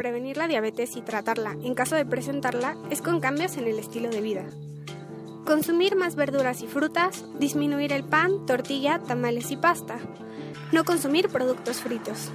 Prevenir 0.00 0.38
la 0.38 0.48
diabetes 0.48 0.96
y 0.96 1.02
tratarla 1.02 1.58
en 1.62 1.74
caso 1.74 1.94
de 1.94 2.06
presentarla 2.06 2.74
es 2.88 3.02
con 3.02 3.20
cambios 3.20 3.58
en 3.58 3.66
el 3.66 3.78
estilo 3.78 4.08
de 4.08 4.22
vida. 4.22 4.46
Consumir 5.44 5.94
más 5.94 6.16
verduras 6.16 6.62
y 6.62 6.66
frutas, 6.66 7.22
disminuir 7.38 7.92
el 7.92 8.02
pan, 8.02 8.46
tortilla, 8.46 8.98
tamales 9.00 9.50
y 9.50 9.58
pasta. 9.58 9.98
No 10.72 10.84
consumir 10.84 11.28
productos 11.28 11.82
fritos. 11.82 12.30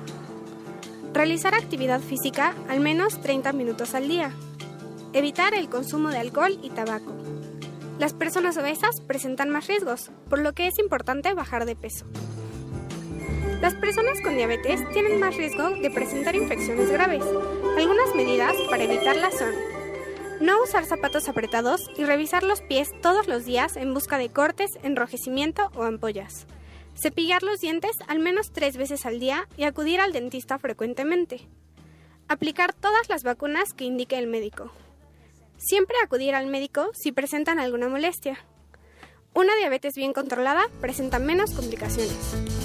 Realizar 1.12 1.56
actividad 1.56 2.02
física 2.02 2.54
al 2.70 2.82
menos 2.82 3.20
30 3.20 3.52
minutos 3.54 3.96
al 3.96 4.08
día. 4.08 4.32
Evitar 5.14 5.56
el 5.56 5.68
consumo 5.68 6.10
de 6.10 6.20
alcohol 6.20 6.60
y 6.62 6.70
tabaco. 6.70 7.16
Las 7.98 8.14
personas 8.14 8.58
obesas 8.58 9.02
presentan 9.02 9.50
más 9.50 9.66
riesgos, 9.66 10.12
por 10.30 10.38
lo 10.38 10.54
que 10.54 10.68
es 10.68 10.78
importante 10.78 11.34
bajar 11.34 11.66
de 11.66 11.76
peso. 11.76 12.06
Las 13.62 13.74
personas 13.74 14.22
con 14.22 14.36
diabetes 14.36 14.82
tienen 14.92 15.20
más 15.20 15.36
riesgo 15.36 15.72
de 15.72 15.90
presentar 15.90 16.36
infecciones 16.36 16.92
graves. 16.92 17.24
Algunas 17.78 18.14
medidas 18.16 18.54
para 18.70 18.84
evitarlas 18.84 19.38
son 19.38 19.54
no 20.42 20.62
usar 20.62 20.86
zapatos 20.86 21.30
apretados 21.30 21.90
y 21.96 22.04
revisar 22.04 22.44
los 22.44 22.62
pies 22.62 22.90
todos 23.02 23.28
los 23.28 23.46
días 23.46 23.78
en 23.78 23.94
busca 23.94 24.18
de 24.18 24.30
cortes, 24.30 24.72
enrojecimiento 24.84 25.72
o 25.76 25.84
ampollas. 25.84 26.46
Cepillar 26.96 27.44
los 27.44 27.62
dientes 27.62 27.92
al 28.08 28.20
menos 28.20 28.52
tres 28.52 28.78
veces 28.78 29.06
al 29.06 29.20
día 29.20 29.48
y 29.58 29.64
acudir 29.64 30.02
al 30.02 30.12
dentista 30.12 30.60
frecuentemente. 30.60 31.48
Aplicar 32.28 32.74
todas 32.74 33.08
las 33.10 33.24
vacunas 33.24 33.74
que 33.74 33.86
indique 33.86 34.18
el 34.18 34.28
médico. 34.28 34.72
Siempre 35.58 35.96
acudir 36.04 36.36
al 36.36 36.48
médico 36.48 36.92
si 36.94 37.12
presentan 37.12 37.60
alguna 37.60 37.88
molestia. 37.88 38.38
Una 39.34 39.56
diabetes 39.56 39.96
bien 39.96 40.14
controlada 40.14 40.70
presenta 40.82 41.20
menos 41.20 41.52
complicaciones. 41.52 42.65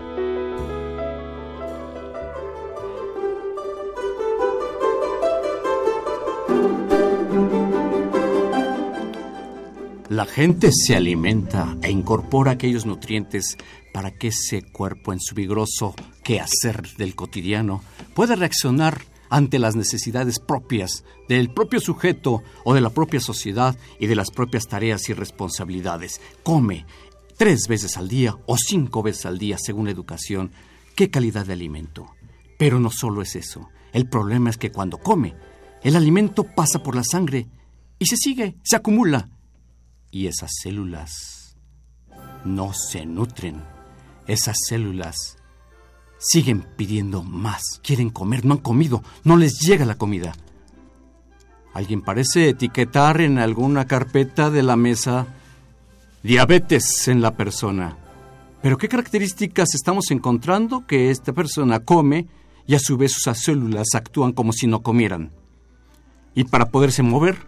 La 10.11 10.25
gente 10.25 10.71
se 10.73 10.93
alimenta 10.93 11.77
e 11.81 11.89
incorpora 11.89 12.51
aquellos 12.51 12.85
nutrientes 12.85 13.55
para 13.93 14.11
que 14.11 14.27
ese 14.27 14.61
cuerpo 14.61 15.13
en 15.13 15.21
su 15.21 15.35
vigoroso 15.35 15.95
quehacer 16.21 16.85
del 16.97 17.15
cotidiano 17.15 17.81
pueda 18.13 18.35
reaccionar 18.35 19.03
ante 19.29 19.57
las 19.57 19.77
necesidades 19.77 20.39
propias 20.39 21.05
del 21.29 21.53
propio 21.53 21.79
sujeto 21.79 22.43
o 22.65 22.73
de 22.73 22.81
la 22.81 22.89
propia 22.89 23.21
sociedad 23.21 23.77
y 24.01 24.07
de 24.07 24.15
las 24.15 24.31
propias 24.31 24.67
tareas 24.67 25.07
y 25.07 25.13
responsabilidades. 25.13 26.19
Come 26.43 26.85
tres 27.37 27.69
veces 27.69 27.95
al 27.95 28.09
día 28.09 28.35
o 28.47 28.57
cinco 28.57 29.03
veces 29.03 29.25
al 29.25 29.37
día 29.37 29.55
según 29.57 29.85
la 29.85 29.91
educación. 29.91 30.51
¿Qué 30.93 31.09
calidad 31.09 31.45
de 31.45 31.53
alimento? 31.53 32.07
Pero 32.59 32.81
no 32.81 32.89
solo 32.89 33.21
es 33.21 33.37
eso. 33.37 33.69
El 33.93 34.09
problema 34.09 34.49
es 34.49 34.57
que 34.57 34.73
cuando 34.73 34.97
come, 34.97 35.35
el 35.83 35.95
alimento 35.95 36.43
pasa 36.43 36.83
por 36.83 36.97
la 36.97 37.05
sangre 37.05 37.47
y 37.97 38.07
se 38.07 38.17
sigue, 38.17 38.57
se 38.61 38.75
acumula 38.75 39.29
y 40.11 40.27
esas 40.27 40.51
células 40.61 41.57
no 42.43 42.73
se 42.73 43.05
nutren. 43.05 43.63
Esas 44.27 44.57
células 44.67 45.37
siguen 46.17 46.65
pidiendo 46.77 47.23
más, 47.23 47.79
quieren 47.81 48.09
comer, 48.09 48.45
no 48.45 48.53
han 48.53 48.59
comido, 48.59 49.03
no 49.23 49.37
les 49.37 49.59
llega 49.59 49.85
la 49.85 49.95
comida. 49.95 50.33
Alguien 51.73 52.01
parece 52.01 52.49
etiquetar 52.49 53.21
en 53.21 53.39
alguna 53.39 53.87
carpeta 53.87 54.49
de 54.49 54.61
la 54.61 54.75
mesa 54.75 55.27
diabetes 56.21 57.07
en 57.07 57.21
la 57.21 57.35
persona. 57.35 57.97
Pero 58.61 58.77
¿qué 58.77 58.87
características 58.87 59.73
estamos 59.73 60.11
encontrando 60.11 60.85
que 60.85 61.09
esta 61.09 61.33
persona 61.33 61.79
come 61.79 62.27
y 62.67 62.75
a 62.75 62.79
su 62.79 62.97
vez 62.97 63.13
sus 63.13 63.37
células 63.37 63.95
actúan 63.95 64.33
como 64.33 64.53
si 64.53 64.67
no 64.67 64.83
comieran? 64.83 65.31
Y 66.35 66.43
para 66.43 66.69
poderse 66.69 67.01
mover, 67.01 67.47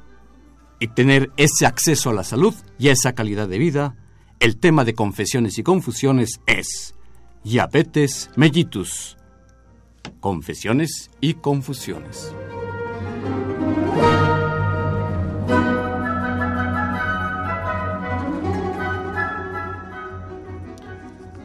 y 0.83 0.89
tener 0.89 1.31
ese 1.37 1.65
acceso 1.65 2.09
a 2.09 2.13
la 2.13 2.25
salud 2.25 2.53
y 2.77 2.89
esa 2.89 3.13
calidad 3.13 3.47
de 3.47 3.57
vida, 3.57 3.95
el 4.41 4.57
tema 4.57 4.83
de 4.83 4.93
confesiones 4.93 5.57
y 5.57 5.63
confusiones 5.63 6.41
es 6.45 6.93
diabetes 7.41 8.29
mellitus. 8.35 9.15
Confesiones 10.19 11.09
y 11.21 11.35
confusiones. 11.35 12.35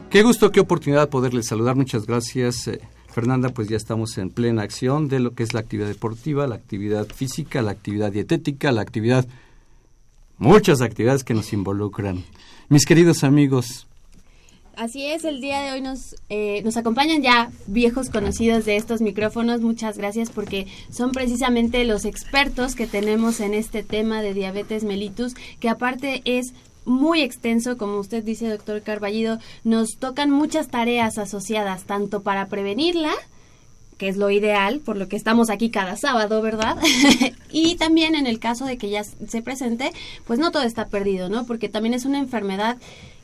Qué 0.09 0.21
gusto, 0.21 0.51
qué 0.51 0.59
oportunidad 0.59 1.07
poderles 1.07 1.47
saludar. 1.47 1.77
Muchas 1.77 2.05
gracias. 2.05 2.69
Fernanda, 3.11 3.49
pues 3.49 3.67
ya 3.67 3.77
estamos 3.77 4.17
en 4.17 4.29
plena 4.29 4.61
acción 4.61 5.07
de 5.07 5.19
lo 5.19 5.33
que 5.33 5.43
es 5.43 5.53
la 5.53 5.59
actividad 5.59 5.87
deportiva, 5.87 6.47
la 6.47 6.55
actividad 6.55 7.07
física, 7.07 7.61
la 7.61 7.71
actividad 7.71 8.11
dietética, 8.11 8.71
la 8.71 8.81
actividad... 8.81 9.27
Muchas 10.37 10.79
actividades 10.79 11.25
que 11.25 11.33
nos 11.33 11.51
involucran. 11.51 12.23
Mis 12.69 12.85
queridos 12.85 13.25
amigos, 13.25 13.87
Así 14.79 15.05
es, 15.05 15.25
el 15.25 15.41
día 15.41 15.61
de 15.61 15.73
hoy 15.73 15.81
nos, 15.81 16.15
eh, 16.29 16.61
nos 16.63 16.77
acompañan 16.77 17.21
ya 17.21 17.51
viejos 17.67 18.09
conocidos 18.09 18.63
de 18.63 18.77
estos 18.77 19.01
micrófonos. 19.01 19.59
Muchas 19.59 19.97
gracias 19.97 20.29
porque 20.29 20.67
son 20.89 21.11
precisamente 21.11 21.83
los 21.83 22.05
expertos 22.05 22.75
que 22.75 22.87
tenemos 22.87 23.41
en 23.41 23.53
este 23.53 23.83
tema 23.83 24.21
de 24.21 24.33
diabetes 24.33 24.85
mellitus, 24.85 25.33
que 25.59 25.67
aparte 25.67 26.21
es 26.23 26.53
muy 26.85 27.21
extenso, 27.21 27.77
como 27.77 27.99
usted 27.99 28.23
dice, 28.23 28.49
doctor 28.49 28.81
Carballido, 28.81 29.39
nos 29.63 29.97
tocan 29.97 30.31
muchas 30.31 30.69
tareas 30.69 31.17
asociadas, 31.17 31.83
tanto 31.83 32.21
para 32.21 32.47
prevenirla, 32.47 33.11
que 33.97 34.07
es 34.07 34.17
lo 34.17 34.29
ideal, 34.29 34.79
por 34.79 34.95
lo 34.97 35.07
que 35.07 35.17
estamos 35.17 35.49
aquí 35.49 35.69
cada 35.69 35.97
sábado, 35.97 36.41
¿verdad? 36.41 36.77
y 37.51 37.75
también 37.75 38.15
en 38.15 38.27
el 38.27 38.39
caso 38.39 38.65
de 38.65 38.77
que 38.77 38.89
ya 38.89 39.03
se 39.03 39.41
presente, 39.41 39.91
pues 40.25 40.39
no 40.39 40.51
todo 40.51 40.63
está 40.63 40.87
perdido, 40.87 41.29
¿no? 41.29 41.45
Porque 41.45 41.69
también 41.69 41.93
es 41.93 42.05
una 42.05 42.19
enfermedad 42.19 42.77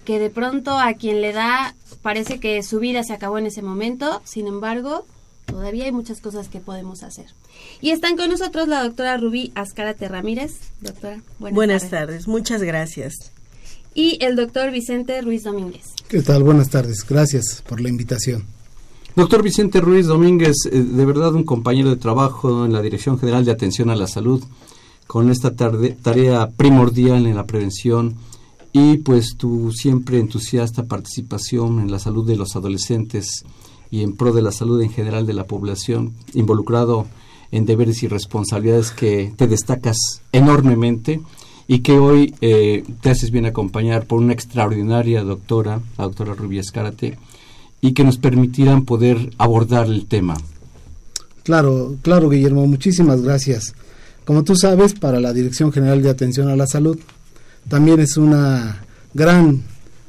que 0.03 0.19
de 0.19 0.29
pronto 0.29 0.77
a 0.77 0.93
quien 0.93 1.21
le 1.21 1.33
da 1.33 1.75
parece 2.01 2.39
que 2.39 2.61
su 2.61 2.79
vida 2.79 3.03
se 3.03 3.13
acabó 3.13 3.39
en 3.39 3.47
ese 3.47 3.61
momento, 3.61 4.21
sin 4.25 4.47
embargo, 4.47 5.05
todavía 5.45 5.85
hay 5.85 5.91
muchas 5.91 6.21
cosas 6.21 6.49
que 6.49 6.59
podemos 6.59 7.03
hacer. 7.03 7.27
Y 7.81 7.91
están 7.91 8.17
con 8.17 8.29
nosotros 8.29 8.67
la 8.67 8.83
doctora 8.83 9.17
Rubí 9.17 9.51
Azcárate 9.55 10.07
Ramírez. 10.07 10.59
Doctora, 10.81 11.21
buenas, 11.39 11.55
buenas 11.55 11.89
tardes. 11.89 12.27
Muchas 12.27 12.61
gracias. 12.61 13.31
Y 13.97 14.17
el 14.21 14.35
doctor 14.35 14.71
Vicente 14.71 15.21
Ruiz 15.21 15.43
Domínguez. 15.43 15.93
¿Qué 16.09 16.21
tal? 16.21 16.43
Buenas 16.43 16.69
tardes. 16.69 17.05
Gracias 17.07 17.63
por 17.65 17.79
la 17.79 17.87
invitación. 17.87 18.43
Doctor 19.15 19.41
Vicente 19.41 19.79
Ruiz 19.79 20.07
Domínguez, 20.07 20.57
eh, 20.69 20.81
de 20.81 21.05
verdad 21.05 21.33
un 21.33 21.45
compañero 21.45 21.89
de 21.89 21.95
trabajo 21.95 22.65
en 22.65 22.73
la 22.73 22.81
Dirección 22.81 23.17
General 23.17 23.45
de 23.45 23.53
Atención 23.53 23.89
a 23.89 23.95
la 23.95 24.07
Salud, 24.07 24.43
con 25.07 25.31
esta 25.31 25.55
tarea 25.55 26.49
primordial 26.57 27.25
en 27.25 27.37
la 27.37 27.45
prevención 27.45 28.15
y 28.73 28.97
pues 28.97 29.37
tu 29.37 29.71
siempre 29.71 30.19
entusiasta 30.19 30.83
participación 30.83 31.79
en 31.79 31.89
la 31.89 31.99
salud 31.99 32.27
de 32.27 32.35
los 32.35 32.57
adolescentes 32.57 33.45
y 33.89 34.03
en 34.03 34.17
pro 34.17 34.33
de 34.33 34.41
la 34.41 34.51
salud 34.51 34.81
en 34.81 34.89
general 34.89 35.25
de 35.25 35.33
la 35.33 35.45
población, 35.45 36.13
involucrado 36.33 37.07
en 37.51 37.65
deberes 37.65 38.03
y 38.03 38.09
responsabilidades 38.09 38.91
que 38.91 39.31
te 39.37 39.47
destacas 39.47 40.21
enormemente 40.33 41.21
y 41.67 41.79
que 41.79 41.97
hoy 41.97 42.35
eh, 42.41 42.83
te 43.01 43.09
haces 43.09 43.31
bien 43.31 43.45
acompañar 43.45 44.05
por 44.05 44.19
una 44.19 44.33
extraordinaria 44.33 45.23
doctora, 45.23 45.81
la 45.97 46.03
doctora 46.05 46.33
Rubia 46.33 46.61
Escárate, 46.61 47.17
y 47.81 47.93
que 47.93 48.03
nos 48.03 48.17
permitirán 48.17 48.85
poder 48.85 49.31
abordar 49.37 49.87
el 49.87 50.05
tema. 50.05 50.35
Claro, 51.43 51.95
claro, 52.01 52.29
Guillermo, 52.29 52.65
muchísimas 52.67 53.21
gracias. 53.21 53.75
Como 54.25 54.43
tú 54.43 54.55
sabes, 54.55 54.93
para 54.93 55.19
la 55.19 55.33
Dirección 55.33 55.71
General 55.71 56.01
de 56.01 56.09
Atención 56.09 56.49
a 56.49 56.55
la 56.55 56.65
Salud, 56.65 56.97
también 57.67 57.99
es 57.99 58.17
una 58.17 58.83
gran 59.13 59.63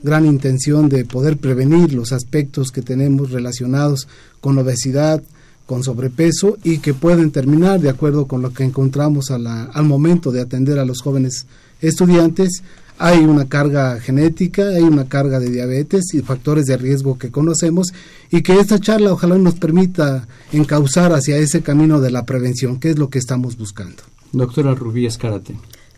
gran 0.06 0.24
intención 0.24 0.88
de 0.88 1.04
poder 1.04 1.36
prevenir 1.36 1.92
los 1.92 2.12
aspectos 2.12 2.70
que 2.70 2.80
tenemos 2.80 3.32
relacionados 3.32 4.08
con 4.40 4.56
obesidad, 4.56 5.22
con 5.66 5.82
sobrepeso 5.82 6.56
y 6.64 6.78
que 6.78 6.94
pueden 6.94 7.30
terminar 7.30 7.80
de 7.80 7.90
acuerdo 7.90 8.26
con 8.26 8.40
lo 8.40 8.52
que 8.52 8.64
encontramos 8.64 9.30
al 9.30 9.84
momento 9.84 10.30
de 10.32 10.40
atender 10.40 10.78
a 10.78 10.84
los 10.84 11.02
jóvenes 11.02 11.46
estudiantes. 11.80 12.62
Hay 12.98 13.18
una 13.18 13.46
carga 13.46 14.00
genética, 14.00 14.68
hay 14.68 14.82
una 14.82 15.06
carga 15.06 15.38
de 15.38 15.50
diabetes 15.50 16.14
y 16.14 16.22
factores 16.22 16.64
de 16.64 16.78
riesgo 16.78 17.18
que 17.18 17.30
conocemos 17.30 17.92
y 18.30 18.42
que 18.42 18.58
esta 18.58 18.78
charla 18.78 19.12
ojalá 19.12 19.36
nos 19.36 19.56
permita 19.56 20.26
encauzar 20.52 21.12
hacia 21.12 21.36
ese 21.36 21.60
camino 21.60 22.00
de 22.00 22.10
la 22.10 22.24
prevención, 22.24 22.80
que 22.80 22.90
es 22.90 22.98
lo 22.98 23.10
que 23.10 23.18
estamos 23.18 23.58
buscando. 23.58 24.02
Doctora 24.32 24.74
Rubí 24.74 25.04
Escárate. 25.04 25.56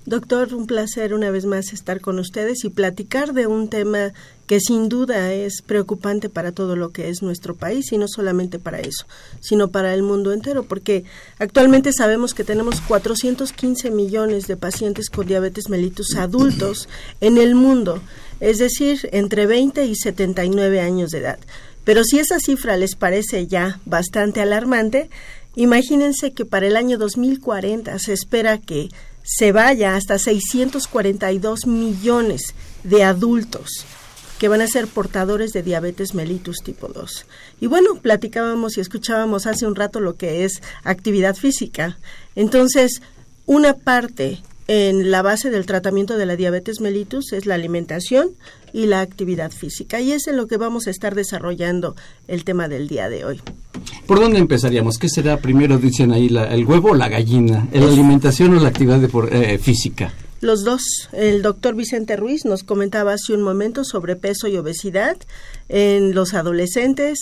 Doctor, 0.09 0.55
un 0.55 0.67
placer 0.67 1.13
una 1.13 1.31
vez 1.31 1.45
más 1.45 1.75
estar 1.75 2.01
con 2.01 2.19
ustedes 2.19 2.65
y 2.65 2.71
platicar 2.71 3.35
de 3.35 3.47
un 3.47 3.69
tema 3.69 4.15
que 4.47 4.59
sin 4.59 4.89
duda 4.89 5.35
es 5.35 5.61
preocupante 5.61 6.31
para 6.31 6.53
todo 6.53 6.77
lo 6.77 6.93
que 6.93 7.11
es 7.11 7.21
nuestro 7.21 7.55
país 7.55 7.93
y 7.93 7.99
no 7.99 8.09
solamente 8.09 8.59
para 8.59 8.81
eso, 8.81 9.05
sino 9.41 9.69
para 9.69 9.93
el 9.93 10.03
mundo 10.03 10.33
entero, 10.33 10.63
porque 10.63 11.05
actualmente 11.39 11.93
sabemos 11.93 12.33
que 12.33 12.43
tenemos 12.43 12.81
415 12.81 13.91
millones 13.91 14.47
de 14.47 14.57
pacientes 14.57 15.11
con 15.11 15.27
diabetes 15.27 15.69
mellitus 15.69 16.17
adultos 16.17 16.89
en 17.21 17.37
el 17.37 17.55
mundo, 17.55 18.01
es 18.41 18.57
decir, 18.57 19.11
entre 19.13 19.45
20 19.45 19.85
y 19.85 19.95
79 19.95 20.81
años 20.81 21.11
de 21.11 21.19
edad. 21.19 21.39
Pero 21.85 22.03
si 22.03 22.19
esa 22.19 22.39
cifra 22.41 22.79
les 22.79 22.97
parece 22.97 23.47
ya 23.47 23.79
bastante 23.85 24.41
alarmante, 24.41 25.11
imagínense 25.55 26.33
que 26.33 26.47
para 26.47 26.67
el 26.67 26.79
año 26.79 26.97
2040 26.97 27.99
se 27.99 28.15
espera 28.15 28.57
que 28.57 28.89
se 29.29 29.53
vaya 29.53 29.95
hasta 29.95 30.19
642 30.19 31.67
millones 31.67 32.55
de 32.83 33.05
adultos 33.05 33.85
que 34.39 34.49
van 34.49 34.63
a 34.63 34.69
ser 34.69 34.87
portadores 34.87 35.53
de 35.53 35.63
diabetes 35.63 36.15
mellitus 36.15 36.63
tipo 36.65 36.89
2. 36.89 37.27
Y 37.61 37.67
bueno, 37.67 37.97
platicábamos 38.01 38.79
y 38.79 38.81
escuchábamos 38.81 39.47
hace 39.47 39.67
un 39.67 39.75
rato 39.75 40.01
lo 40.01 40.15
que 40.15 40.45
es 40.45 40.63
actividad 40.83 41.37
física. 41.37 41.99
Entonces, 42.37 43.03
una 43.45 43.75
parte 43.75 44.41
en 44.67 45.11
la 45.11 45.21
base 45.21 45.51
del 45.51 45.67
tratamiento 45.67 46.17
de 46.17 46.25
la 46.25 46.37
diabetes 46.37 46.81
mellitus 46.81 47.33
es 47.35 47.45
la 47.45 47.55
alimentación 47.55 48.31
y 48.73 48.87
la 48.87 49.01
actividad 49.01 49.51
física. 49.51 50.01
Y 50.01 50.13
es 50.13 50.27
en 50.27 50.37
lo 50.37 50.47
que 50.47 50.57
vamos 50.57 50.87
a 50.87 50.91
estar 50.91 51.15
desarrollando 51.15 51.97
el 52.27 52.45
tema 52.45 52.69
del 52.69 52.89
día 52.89 53.09
de 53.09 53.25
hoy. 53.25 53.41
¿Por 54.07 54.21
dónde 54.21 54.39
empezaríamos? 54.39 54.99
¿Qué 54.99 55.09
será 55.09 55.39
primero, 55.39 55.79
dicen 55.79 56.13
ahí, 56.13 56.29
el 56.29 56.65
huevo 56.65 56.91
o 56.91 56.95
la 56.95 57.09
gallina? 57.09 57.69
¿La 57.73 57.87
alimentación 57.87 58.57
o 58.57 58.61
la 58.61 58.69
actividad 58.69 59.03
eh, 59.31 59.59
física? 59.59 60.13
Los 60.41 60.65
dos. 60.65 61.09
El 61.13 61.43
doctor 61.43 61.75
Vicente 61.75 62.17
Ruiz 62.17 62.45
nos 62.45 62.63
comentaba 62.63 63.13
hace 63.13 63.33
un 63.33 63.43
momento 63.43 63.85
sobre 63.85 64.17
peso 64.17 64.47
y 64.47 64.57
obesidad 64.57 65.17
en 65.69 66.15
los 66.15 66.35
adolescentes, 66.35 67.19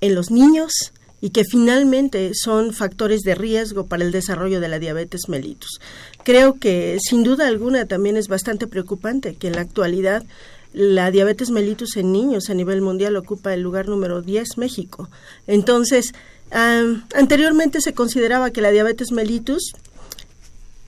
en 0.00 0.14
los 0.14 0.30
niños 0.30 0.92
y 1.20 1.30
que 1.30 1.44
finalmente 1.44 2.30
son 2.34 2.72
factores 2.72 3.22
de 3.22 3.34
riesgo 3.34 3.86
para 3.86 4.04
el 4.04 4.12
desarrollo 4.12 4.60
de 4.60 4.68
la 4.68 4.78
diabetes 4.78 5.28
mellitus. 5.28 5.80
Creo 6.24 6.54
que 6.54 6.98
sin 7.00 7.24
duda 7.24 7.48
alguna 7.48 7.86
también 7.86 8.16
es 8.16 8.28
bastante 8.28 8.66
preocupante 8.66 9.34
que 9.34 9.48
en 9.48 9.56
la 9.56 9.62
actualidad 9.62 10.24
la 10.72 11.10
diabetes 11.10 11.50
mellitus 11.50 11.96
en 11.96 12.12
niños 12.12 12.50
a 12.50 12.54
nivel 12.54 12.82
mundial 12.82 13.16
ocupa 13.16 13.54
el 13.54 13.62
lugar 13.62 13.88
número 13.88 14.22
10 14.22 14.58
México. 14.58 15.08
Entonces, 15.46 16.12
anteriormente 16.50 17.80
se 17.80 17.94
consideraba 17.94 18.50
que 18.50 18.60
la 18.60 18.70
diabetes 18.70 19.10
mellitus 19.10 19.72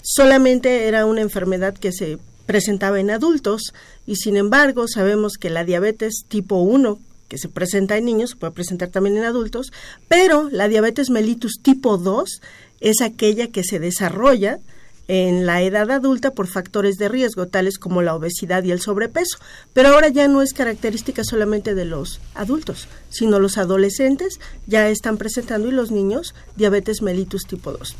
solamente 0.03 0.87
era 0.87 1.07
una 1.07 1.21
enfermedad 1.21 1.75
que 1.75 1.93
se 1.93 2.19
presentaba 2.47 3.01
en 3.01 3.11
adultos 3.11 3.73
y 4.07 4.16
sin 4.16 4.37
embargo 4.37 4.88
sabemos 4.88 5.35
que 5.38 5.51
la 5.51 5.64
diabetes 5.64 6.25
tipo 6.29 6.57
1 6.57 6.99
que 7.31 7.38
se 7.38 7.49
presenta 7.49 7.97
en 7.97 8.05
niños, 8.05 8.31
se 8.31 8.37
puede 8.37 8.53
presentar 8.53 8.88
también 8.88 9.16
en 9.16 9.25
adultos, 9.25 9.73
pero 10.09 10.51
la 10.51 10.69
diabetes 10.69 11.09
mellitus 11.09 11.61
tipo 11.62 11.97
2 11.97 12.43
es 12.81 13.01
aquella 13.01 13.47
que 13.47 13.62
se 13.62 13.79
desarrolla 13.79 14.59
en 15.07 15.47
la 15.47 15.62
edad 15.62 15.90
adulta 15.90 16.33
por 16.33 16.49
factores 16.49 16.97
de 16.97 17.09
riesgo, 17.09 17.47
tales 17.47 17.79
como 17.79 18.03
la 18.03 18.14
obesidad 18.14 18.64
y 18.64 18.73
el 18.73 18.81
sobrepeso. 18.81 19.38
Pero 19.73 19.88
ahora 19.88 20.09
ya 20.09 20.29
no 20.29 20.43
es 20.43 20.53
característica 20.53 21.25
solamente 21.25 21.75
de 21.75 21.85
los 21.85 22.21
adultos, 22.35 22.88
sino 23.11 23.38
los 23.38 23.59
adolescentes 23.59 24.40
ya 24.66 24.88
están 24.88 25.16
presentando 25.16 25.69
y 25.69 25.73
los 25.73 25.90
niños 25.90 26.35
diabetes 26.57 27.01
mellitus 27.01 27.45
tipo 27.45 27.73
2. 27.73 27.97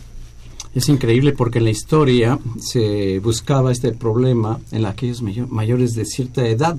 Es 0.75 0.88
increíble 0.88 1.33
porque 1.33 1.59
en 1.59 1.64
la 1.64 1.71
historia 1.71 2.38
se 2.61 3.19
buscaba 3.21 3.73
este 3.73 3.93
problema 3.93 4.61
en 4.71 4.87
aquellos 4.87 5.21
mayores 5.23 5.95
de 5.95 6.05
cierta 6.05 6.47
edad, 6.47 6.77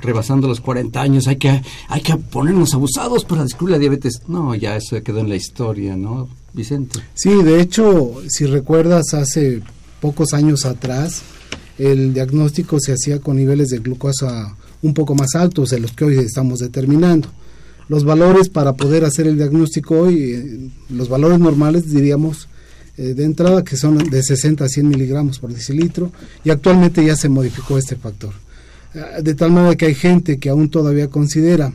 rebasando 0.00 0.48
los 0.48 0.60
40 0.60 1.00
años, 1.00 1.26
hay 1.26 1.36
que, 1.36 1.62
hay 1.88 2.00
que 2.00 2.16
ponernos 2.16 2.74
abusados 2.74 3.24
para 3.24 3.42
descubrir 3.42 3.72
la 3.72 3.78
diabetes. 3.78 4.22
No, 4.28 4.54
ya 4.54 4.76
eso 4.76 5.00
quedó 5.02 5.20
en 5.20 5.28
la 5.28 5.36
historia, 5.36 5.96
¿no, 5.96 6.28
Vicente? 6.52 7.00
Sí, 7.14 7.42
de 7.42 7.60
hecho, 7.60 8.14
si 8.28 8.46
recuerdas, 8.46 9.14
hace 9.14 9.62
pocos 10.00 10.32
años 10.34 10.64
atrás, 10.64 11.22
el 11.78 12.14
diagnóstico 12.14 12.78
se 12.80 12.92
hacía 12.92 13.20
con 13.20 13.36
niveles 13.36 13.68
de 13.68 13.78
glucosa 13.78 14.56
un 14.82 14.94
poco 14.94 15.14
más 15.14 15.34
altos 15.34 15.70
de 15.70 15.80
los 15.80 15.92
que 15.92 16.04
hoy 16.04 16.18
estamos 16.18 16.60
determinando. 16.60 17.28
Los 17.88 18.04
valores 18.04 18.48
para 18.48 18.74
poder 18.74 19.04
hacer 19.04 19.26
el 19.26 19.36
diagnóstico 19.36 19.98
hoy, 19.98 20.34
eh, 20.34 20.70
los 20.90 21.08
valores 21.08 21.38
normales 21.38 21.90
diríamos 21.90 22.48
eh, 22.96 23.14
de 23.14 23.24
entrada 23.24 23.64
que 23.64 23.76
son 23.76 23.96
de 23.96 24.22
60 24.22 24.64
a 24.64 24.68
100 24.68 24.88
miligramos 24.88 25.38
por 25.38 25.52
decilitro 25.52 26.12
y 26.44 26.50
actualmente 26.50 27.04
ya 27.04 27.16
se 27.16 27.28
modificó 27.28 27.78
este 27.78 27.96
factor. 27.96 28.32
Eh, 28.94 29.22
de 29.22 29.34
tal 29.34 29.52
manera 29.52 29.76
que 29.76 29.86
hay 29.86 29.94
gente 29.94 30.38
que 30.38 30.48
aún 30.48 30.68
todavía 30.70 31.08
considera, 31.08 31.72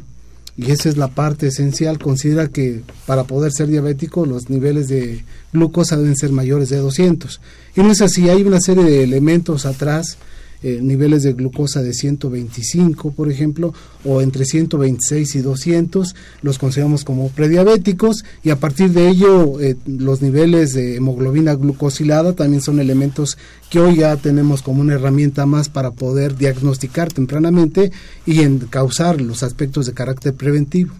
y 0.55 0.71
esa 0.71 0.89
es 0.89 0.97
la 0.97 1.07
parte 1.07 1.47
esencial, 1.47 1.97
considera 1.97 2.47
que 2.47 2.81
para 3.05 3.23
poder 3.23 3.51
ser 3.51 3.67
diabético 3.67 4.25
los 4.25 4.49
niveles 4.49 4.87
de 4.87 5.23
glucosa 5.51 5.97
deben 5.97 6.15
ser 6.15 6.31
mayores 6.31 6.69
de 6.69 6.77
200. 6.77 7.41
Y 7.75 7.81
no 7.81 7.91
es 7.91 8.01
así, 8.01 8.29
hay 8.29 8.43
una 8.43 8.59
serie 8.59 8.83
de 8.83 9.03
elementos 9.03 9.65
atrás 9.65 10.17
eh, 10.63 10.79
niveles 10.81 11.23
de 11.23 11.33
glucosa 11.33 11.81
de 11.81 11.93
125, 11.93 13.11
por 13.11 13.29
ejemplo, 13.29 13.73
o 14.03 14.21
entre 14.21 14.45
126 14.45 15.35
y 15.35 15.41
200, 15.41 16.15
los 16.41 16.57
consideramos 16.57 17.03
como 17.03 17.29
prediabéticos 17.29 18.23
y 18.43 18.49
a 18.49 18.55
partir 18.55 18.91
de 18.91 19.09
ello 19.09 19.59
eh, 19.59 19.75
los 19.85 20.21
niveles 20.21 20.73
de 20.73 20.95
hemoglobina 20.95 21.55
glucosilada 21.55 22.33
también 22.33 22.61
son 22.61 22.79
elementos 22.79 23.37
que 23.69 23.79
hoy 23.79 23.97
ya 23.97 24.15
tenemos 24.17 24.61
como 24.61 24.81
una 24.81 24.93
herramienta 24.93 25.45
más 25.45 25.69
para 25.69 25.91
poder 25.91 26.35
diagnosticar 26.37 27.11
tempranamente 27.11 27.91
y 28.25 28.41
en 28.41 28.59
causar 28.59 29.21
los 29.21 29.43
aspectos 29.43 29.85
de 29.85 29.93
carácter 29.93 30.33
preventivo. 30.33 30.93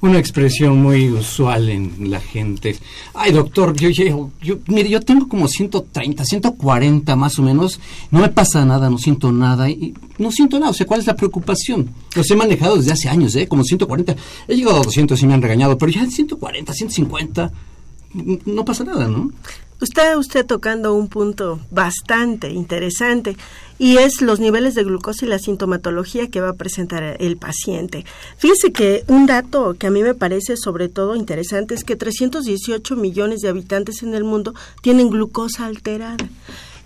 Una 0.00 0.18
expresión 0.18 0.82
muy 0.82 1.10
usual 1.10 1.68
en 1.68 2.10
la 2.10 2.20
gente. 2.20 2.76
Ay, 3.14 3.32
doctor, 3.32 3.74
yo, 3.76 3.88
yo, 3.90 4.30
yo, 4.42 4.58
mire, 4.66 4.88
yo 4.88 5.00
tengo 5.00 5.28
como 5.28 5.48
130, 5.48 6.24
140 6.24 7.16
más 7.16 7.38
o 7.38 7.42
menos. 7.42 7.80
No 8.10 8.20
me 8.20 8.28
pasa 8.28 8.64
nada, 8.64 8.90
no 8.90 8.98
siento 8.98 9.32
nada. 9.32 9.68
Y 9.68 9.94
no 10.18 10.30
siento 10.30 10.58
nada. 10.58 10.70
O 10.70 10.74
sea, 10.74 10.86
¿cuál 10.86 11.00
es 11.00 11.06
la 11.06 11.16
preocupación? 11.16 11.90
Los 12.14 12.30
he 12.30 12.36
manejado 12.36 12.76
desde 12.76 12.92
hace 12.92 13.08
años, 13.08 13.34
¿eh? 13.36 13.46
Como 13.46 13.64
140. 13.64 14.14
He 14.48 14.56
llegado 14.56 14.80
a 14.80 14.84
200 14.84 15.22
y 15.22 15.26
me 15.26 15.34
han 15.34 15.42
regañado, 15.42 15.78
pero 15.78 15.92
ya 15.92 16.06
140, 16.06 16.72
150, 16.72 17.52
no 18.46 18.64
pasa 18.64 18.84
nada, 18.84 19.08
¿no? 19.08 19.30
Está 19.80 20.16
usted 20.16 20.46
tocando 20.46 20.94
un 20.94 21.08
punto 21.08 21.60
bastante 21.70 22.50
interesante 22.50 23.36
y 23.78 23.98
es 23.98 24.22
los 24.22 24.38
niveles 24.38 24.74
de 24.74 24.84
glucosa 24.84 25.26
y 25.26 25.28
la 25.28 25.38
sintomatología 25.38 26.28
que 26.28 26.40
va 26.40 26.50
a 26.50 26.54
presentar 26.54 27.16
el 27.18 27.36
paciente. 27.36 28.04
Fíjese 28.38 28.72
que 28.72 29.04
un 29.08 29.26
dato 29.26 29.74
que 29.74 29.88
a 29.88 29.90
mí 29.90 30.02
me 30.02 30.14
parece 30.14 30.56
sobre 30.56 30.88
todo 30.88 31.16
interesante 31.16 31.74
es 31.74 31.84
que 31.84 31.96
318 31.96 32.96
millones 32.96 33.40
de 33.40 33.48
habitantes 33.48 34.02
en 34.02 34.14
el 34.14 34.24
mundo 34.24 34.54
tienen 34.80 35.10
glucosa 35.10 35.66
alterada. 35.66 36.28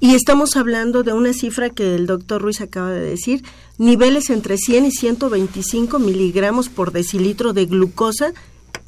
Y 0.01 0.15
estamos 0.15 0.57
hablando 0.57 1.03
de 1.03 1.13
una 1.13 1.33
cifra 1.33 1.71
que 1.71 1.95
el 1.95 2.07
doctor 2.07 2.41
Ruiz 2.41 2.61
acaba 2.61 2.91
de 2.91 3.01
decir, 3.01 3.43
niveles 3.79 4.31
entre 4.31 4.57
100 4.57 4.87
y 4.87 4.91
125 4.93 5.99
miligramos 5.99 6.69
por 6.69 6.93
decilitro 6.93 7.53
de 7.53 7.67
glucosa 7.67 8.33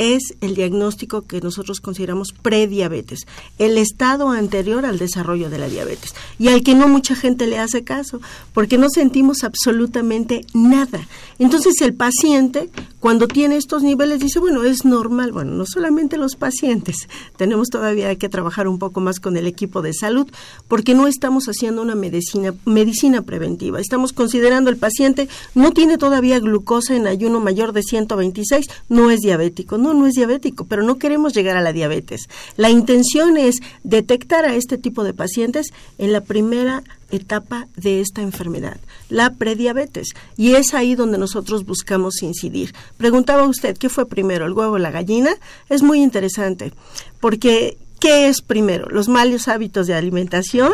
es 0.00 0.34
el 0.40 0.54
diagnóstico 0.54 1.22
que 1.22 1.42
nosotros 1.42 1.80
consideramos 1.80 2.28
prediabetes, 2.32 3.26
el 3.58 3.76
estado 3.76 4.30
anterior 4.30 4.86
al 4.86 4.98
desarrollo 4.98 5.50
de 5.50 5.58
la 5.58 5.68
diabetes 5.68 6.14
y 6.38 6.48
al 6.48 6.62
que 6.62 6.74
no 6.74 6.88
mucha 6.88 7.14
gente 7.14 7.46
le 7.46 7.58
hace 7.58 7.84
caso, 7.84 8.20
porque 8.54 8.78
no 8.78 8.88
sentimos 8.88 9.44
absolutamente 9.44 10.46
nada. 10.54 11.06
Entonces 11.38 11.80
el 11.82 11.92
paciente, 11.92 12.70
cuando 12.98 13.28
tiene 13.28 13.56
estos 13.56 13.82
niveles, 13.82 14.20
dice, 14.20 14.38
bueno, 14.38 14.64
es 14.64 14.86
normal. 14.86 15.32
Bueno, 15.32 15.52
no 15.52 15.66
solamente 15.66 16.16
los 16.16 16.34
pacientes, 16.34 16.96
tenemos 17.36 17.68
todavía 17.68 18.16
que 18.16 18.30
trabajar 18.30 18.68
un 18.68 18.78
poco 18.78 19.00
más 19.00 19.20
con 19.20 19.36
el 19.36 19.46
equipo 19.46 19.82
de 19.82 19.92
salud, 19.92 20.26
porque 20.66 20.94
no 20.94 21.08
estamos 21.08 21.44
haciendo 21.46 21.82
una 21.82 21.94
medicina, 21.94 22.54
medicina 22.64 23.22
preventiva. 23.22 23.80
Estamos 23.80 24.14
considerando 24.14 24.70
el 24.70 24.76
paciente 24.78 25.28
no 25.54 25.72
tiene 25.72 25.98
todavía 25.98 26.40
glucosa 26.40 26.96
en 26.96 27.06
ayuno 27.06 27.40
mayor 27.40 27.72
de 27.72 27.82
126, 27.82 28.66
no 28.88 29.10
es 29.10 29.20
diabético, 29.20 29.78
no 29.78 29.89
no, 29.94 30.06
es 30.06 30.14
diabético, 30.14 30.64
pero 30.64 30.82
no 30.82 30.98
queremos 30.98 31.34
llegar 31.34 31.56
a 31.56 31.62
la 31.62 31.72
diabetes. 31.72 32.28
La 32.56 32.70
intención 32.70 33.36
es 33.36 33.60
detectar 33.82 34.44
a 34.44 34.54
este 34.54 34.78
tipo 34.78 35.04
de 35.04 35.14
pacientes 35.14 35.68
en 35.98 36.12
la 36.12 36.20
primera 36.20 36.82
etapa 37.10 37.68
de 37.76 38.00
esta 38.00 38.22
enfermedad, 38.22 38.78
la 39.08 39.34
prediabetes. 39.34 40.10
Y 40.36 40.54
es 40.54 40.74
ahí 40.74 40.94
donde 40.94 41.18
nosotros 41.18 41.64
buscamos 41.64 42.22
incidir. 42.22 42.74
Preguntaba 42.96 43.44
usted, 43.44 43.76
¿qué 43.76 43.88
fue 43.88 44.06
primero, 44.06 44.46
el 44.46 44.52
huevo 44.52 44.74
o 44.74 44.78
la 44.78 44.90
gallina? 44.90 45.32
Es 45.68 45.82
muy 45.82 46.02
interesante, 46.02 46.72
porque 47.20 47.76
¿qué 47.98 48.28
es 48.28 48.42
primero? 48.42 48.88
Los 48.88 49.08
malos 49.08 49.48
hábitos 49.48 49.86
de 49.86 49.94
alimentación, 49.94 50.72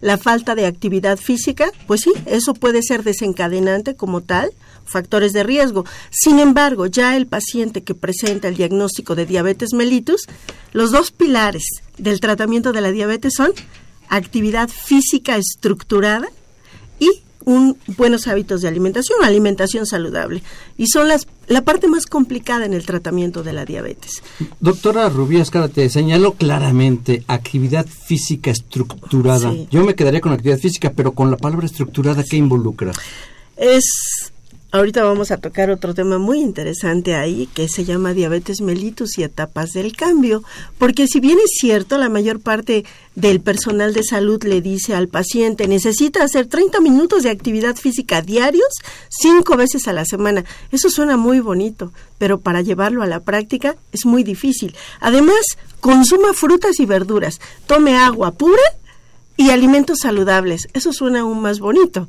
la 0.00 0.18
falta 0.18 0.54
de 0.54 0.66
actividad 0.66 1.18
física, 1.18 1.70
pues 1.86 2.02
sí, 2.02 2.12
eso 2.26 2.54
puede 2.54 2.82
ser 2.82 3.02
desencadenante 3.02 3.94
como 3.94 4.20
tal, 4.20 4.50
factores 4.88 5.32
de 5.32 5.42
riesgo. 5.42 5.84
Sin 6.10 6.38
embargo, 6.38 6.86
ya 6.86 7.16
el 7.16 7.26
paciente 7.26 7.82
que 7.82 7.94
presenta 7.94 8.48
el 8.48 8.56
diagnóstico 8.56 9.14
de 9.14 9.26
diabetes 9.26 9.72
mellitus, 9.74 10.22
los 10.72 10.90
dos 10.90 11.10
pilares 11.10 11.64
del 11.96 12.20
tratamiento 12.20 12.72
de 12.72 12.80
la 12.80 12.90
diabetes 12.90 13.34
son 13.36 13.52
actividad 14.08 14.68
física 14.68 15.36
estructurada 15.36 16.28
y 16.98 17.08
un, 17.44 17.78
buenos 17.96 18.28
hábitos 18.28 18.60
de 18.60 18.68
alimentación, 18.68 19.24
alimentación 19.24 19.86
saludable. 19.86 20.42
Y 20.76 20.86
son 20.88 21.08
las, 21.08 21.26
la 21.46 21.62
parte 21.62 21.88
más 21.88 22.04
complicada 22.04 22.66
en 22.66 22.74
el 22.74 22.84
tratamiento 22.84 23.42
de 23.42 23.54
la 23.54 23.64
diabetes. 23.64 24.22
Doctora 24.60 25.08
Rubí 25.08 25.42
te 25.72 25.88
señaló 25.88 26.34
claramente 26.34 27.24
actividad 27.26 27.86
física 27.86 28.50
estructurada. 28.50 29.54
Yo 29.70 29.82
me 29.82 29.94
quedaría 29.94 30.20
con 30.20 30.32
actividad 30.32 30.58
física, 30.58 30.92
pero 30.94 31.12
con 31.12 31.30
la 31.30 31.38
palabra 31.38 31.64
estructurada, 31.64 32.22
¿qué 32.22 32.36
involucra? 32.36 32.92
Es 33.56 34.30
Ahorita 34.70 35.02
vamos 35.02 35.30
a 35.30 35.38
tocar 35.38 35.70
otro 35.70 35.94
tema 35.94 36.18
muy 36.18 36.40
interesante 36.40 37.14
ahí 37.14 37.48
que 37.54 37.70
se 37.70 37.86
llama 37.86 38.12
diabetes 38.12 38.60
mellitus 38.60 39.16
y 39.16 39.22
etapas 39.22 39.70
del 39.70 39.96
cambio, 39.96 40.44
porque 40.76 41.06
si 41.06 41.20
bien 41.20 41.38
es 41.38 41.52
cierto, 41.58 41.96
la 41.96 42.10
mayor 42.10 42.40
parte 42.40 42.84
del 43.14 43.40
personal 43.40 43.94
de 43.94 44.02
salud 44.02 44.44
le 44.44 44.60
dice 44.60 44.94
al 44.94 45.08
paciente 45.08 45.68
necesita 45.68 46.22
hacer 46.22 46.48
30 46.48 46.82
minutos 46.82 47.22
de 47.22 47.30
actividad 47.30 47.76
física 47.76 48.20
diarios, 48.20 48.68
cinco 49.08 49.56
veces 49.56 49.88
a 49.88 49.94
la 49.94 50.04
semana. 50.04 50.44
Eso 50.70 50.90
suena 50.90 51.16
muy 51.16 51.40
bonito, 51.40 51.90
pero 52.18 52.38
para 52.40 52.60
llevarlo 52.60 53.02
a 53.02 53.06
la 53.06 53.20
práctica 53.20 53.74
es 53.92 54.04
muy 54.04 54.22
difícil. 54.22 54.76
Además, 55.00 55.40
consuma 55.80 56.34
frutas 56.34 56.78
y 56.78 56.84
verduras, 56.84 57.40
tome 57.66 57.96
agua 57.96 58.32
pura 58.32 58.60
y 59.38 59.48
alimentos 59.48 60.00
saludables. 60.02 60.68
Eso 60.74 60.92
suena 60.92 61.20
aún 61.20 61.40
más 61.40 61.58
bonito 61.58 62.06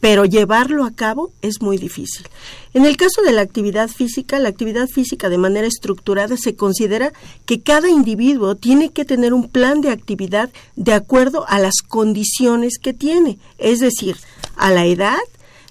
pero 0.00 0.24
llevarlo 0.24 0.84
a 0.84 0.92
cabo 0.92 1.32
es 1.42 1.60
muy 1.60 1.78
difícil. 1.78 2.26
En 2.74 2.84
el 2.84 2.96
caso 2.96 3.22
de 3.22 3.32
la 3.32 3.40
actividad 3.40 3.88
física, 3.88 4.38
la 4.38 4.48
actividad 4.48 4.86
física 4.86 5.28
de 5.28 5.38
manera 5.38 5.66
estructurada 5.66 6.36
se 6.36 6.54
considera 6.54 7.12
que 7.46 7.60
cada 7.60 7.88
individuo 7.88 8.54
tiene 8.54 8.90
que 8.90 9.04
tener 9.04 9.32
un 9.32 9.48
plan 9.48 9.80
de 9.80 9.90
actividad 9.90 10.50
de 10.76 10.92
acuerdo 10.92 11.44
a 11.48 11.58
las 11.58 11.82
condiciones 11.86 12.78
que 12.78 12.92
tiene, 12.92 13.38
es 13.58 13.80
decir, 13.80 14.16
a 14.56 14.70
la 14.70 14.86
edad, 14.86 15.18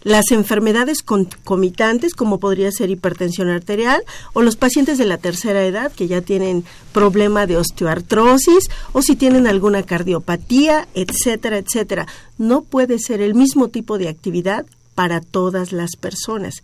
las 0.08 0.32
enfermedades 0.32 1.02
concomitantes, 1.02 2.14
como 2.14 2.40
podría 2.40 2.72
ser 2.72 2.90
hipertensión 2.90 3.50
arterial, 3.50 4.02
o 4.32 4.42
los 4.42 4.56
pacientes 4.56 4.98
de 4.98 5.06
la 5.06 5.18
tercera 5.18 5.66
edad 5.66 5.92
que 5.92 6.08
ya 6.08 6.22
tienen 6.22 6.64
problema 6.94 7.46
de 7.46 7.58
osteoartrosis, 7.58 8.70
o 8.94 9.02
si 9.02 9.18
tienen 9.18 9.48
alguna 9.48 9.84
cardiopatía, 9.84 10.88
etcétera, 10.94 11.58
etcétera. 11.58 12.08
No 12.38 12.62
puede 12.62 13.00
ser 13.00 13.20
el 13.22 13.36
mismo 13.36 13.68
tipo 13.68 13.98
de 13.98 14.08
actividad 14.08 14.66
para 14.96 15.20
todas 15.20 15.74
las 15.74 15.98
personas. 15.98 16.64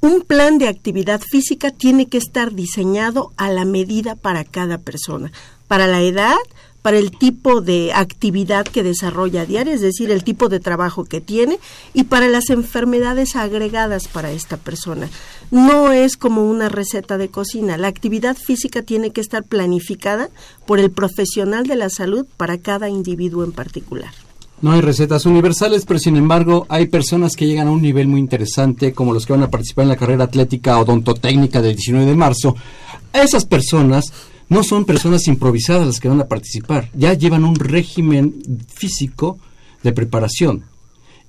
Un 0.00 0.22
plan 0.22 0.56
de 0.56 0.68
actividad 0.68 1.20
física 1.20 1.70
tiene 1.70 2.06
que 2.06 2.16
estar 2.16 2.54
diseñado 2.54 3.32
a 3.36 3.50
la 3.50 3.66
medida 3.66 4.16
para 4.16 4.42
cada 4.42 4.78
persona. 4.78 5.32
Para 5.68 5.86
la 5.86 6.00
edad, 6.00 6.36
para 6.84 6.98
el 6.98 7.12
tipo 7.12 7.62
de 7.62 7.94
actividad 7.94 8.66
que 8.66 8.82
desarrolla 8.82 9.40
a 9.40 9.46
diario, 9.46 9.72
es 9.72 9.80
decir, 9.80 10.10
el 10.10 10.22
tipo 10.22 10.50
de 10.50 10.60
trabajo 10.60 11.06
que 11.06 11.22
tiene, 11.22 11.58
y 11.94 12.04
para 12.04 12.28
las 12.28 12.50
enfermedades 12.50 13.36
agregadas 13.36 14.06
para 14.06 14.32
esta 14.32 14.58
persona. 14.58 15.08
No 15.50 15.92
es 15.92 16.18
como 16.18 16.44
una 16.44 16.68
receta 16.68 17.16
de 17.16 17.30
cocina. 17.30 17.78
La 17.78 17.88
actividad 17.88 18.36
física 18.36 18.82
tiene 18.82 19.12
que 19.12 19.22
estar 19.22 19.44
planificada 19.44 20.28
por 20.66 20.78
el 20.78 20.90
profesional 20.90 21.66
de 21.66 21.76
la 21.76 21.88
salud 21.88 22.26
para 22.36 22.58
cada 22.58 22.90
individuo 22.90 23.44
en 23.44 23.52
particular. 23.52 24.12
No 24.60 24.72
hay 24.72 24.82
recetas 24.82 25.24
universales, 25.24 25.86
pero 25.86 25.98
sin 25.98 26.16
embargo 26.16 26.66
hay 26.68 26.88
personas 26.88 27.34
que 27.34 27.46
llegan 27.46 27.68
a 27.68 27.70
un 27.70 27.80
nivel 27.80 28.08
muy 28.08 28.20
interesante, 28.20 28.92
como 28.92 29.14
los 29.14 29.24
que 29.24 29.32
van 29.32 29.42
a 29.42 29.50
participar 29.50 29.84
en 29.84 29.88
la 29.88 29.96
carrera 29.96 30.24
atlética 30.24 30.78
odontotécnica 30.78 31.62
del 31.62 31.76
19 31.76 32.04
de 32.04 32.14
marzo. 32.14 32.54
Esas 33.10 33.46
personas 33.46 34.12
no 34.48 34.62
son 34.62 34.84
personas 34.84 35.26
improvisadas 35.26 35.86
las 35.86 36.00
que 36.00 36.08
van 36.08 36.20
a 36.20 36.28
participar, 36.28 36.90
ya 36.94 37.14
llevan 37.14 37.44
un 37.44 37.56
régimen 37.56 38.34
físico 38.72 39.38
de 39.82 39.92
preparación. 39.92 40.64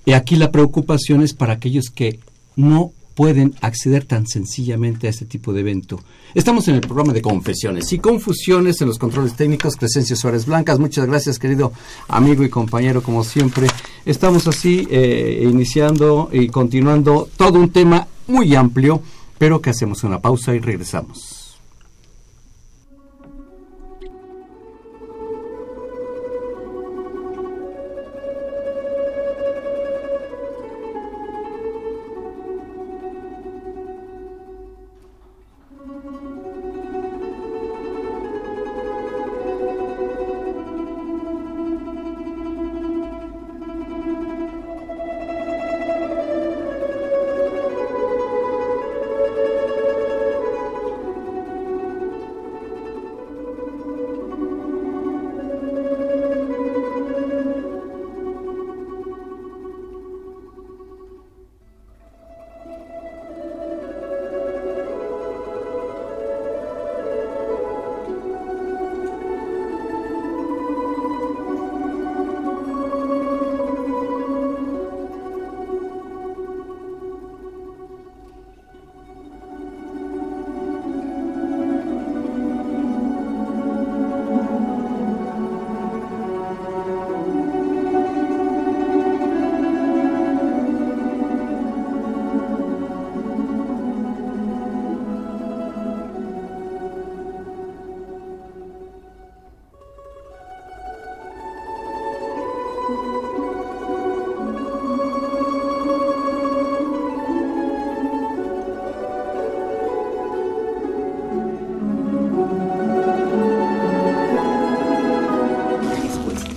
Y 0.04 0.12
aquí 0.12 0.36
la 0.36 0.52
preocupación 0.52 1.22
es 1.22 1.34
para 1.34 1.54
aquellos 1.54 1.90
que 1.90 2.20
no 2.54 2.92
pueden 3.16 3.54
acceder 3.62 4.04
tan 4.04 4.26
sencillamente 4.26 5.06
a 5.06 5.10
este 5.10 5.24
tipo 5.24 5.52
de 5.54 5.60
evento. 5.60 5.98
Estamos 6.34 6.68
en 6.68 6.74
el 6.74 6.82
programa 6.82 7.14
de 7.14 7.22
confesiones 7.22 7.90
y 7.92 7.98
confusiones 7.98 8.80
en 8.82 8.88
los 8.88 8.98
controles 8.98 9.34
técnicos. 9.34 9.74
Crescencio 9.74 10.14
Suárez 10.16 10.44
Blancas, 10.44 10.78
muchas 10.78 11.06
gracias 11.06 11.38
querido 11.38 11.72
amigo 12.08 12.44
y 12.44 12.50
compañero 12.50 13.02
como 13.02 13.24
siempre. 13.24 13.68
Estamos 14.04 14.46
así 14.46 14.86
eh, 14.90 15.48
iniciando 15.50 16.28
y 16.30 16.48
continuando 16.48 17.28
todo 17.36 17.58
un 17.58 17.70
tema 17.70 18.06
muy 18.28 18.54
amplio, 18.54 19.00
pero 19.38 19.62
que 19.62 19.70
hacemos 19.70 20.04
una 20.04 20.20
pausa 20.20 20.54
y 20.54 20.60
regresamos. 20.60 21.35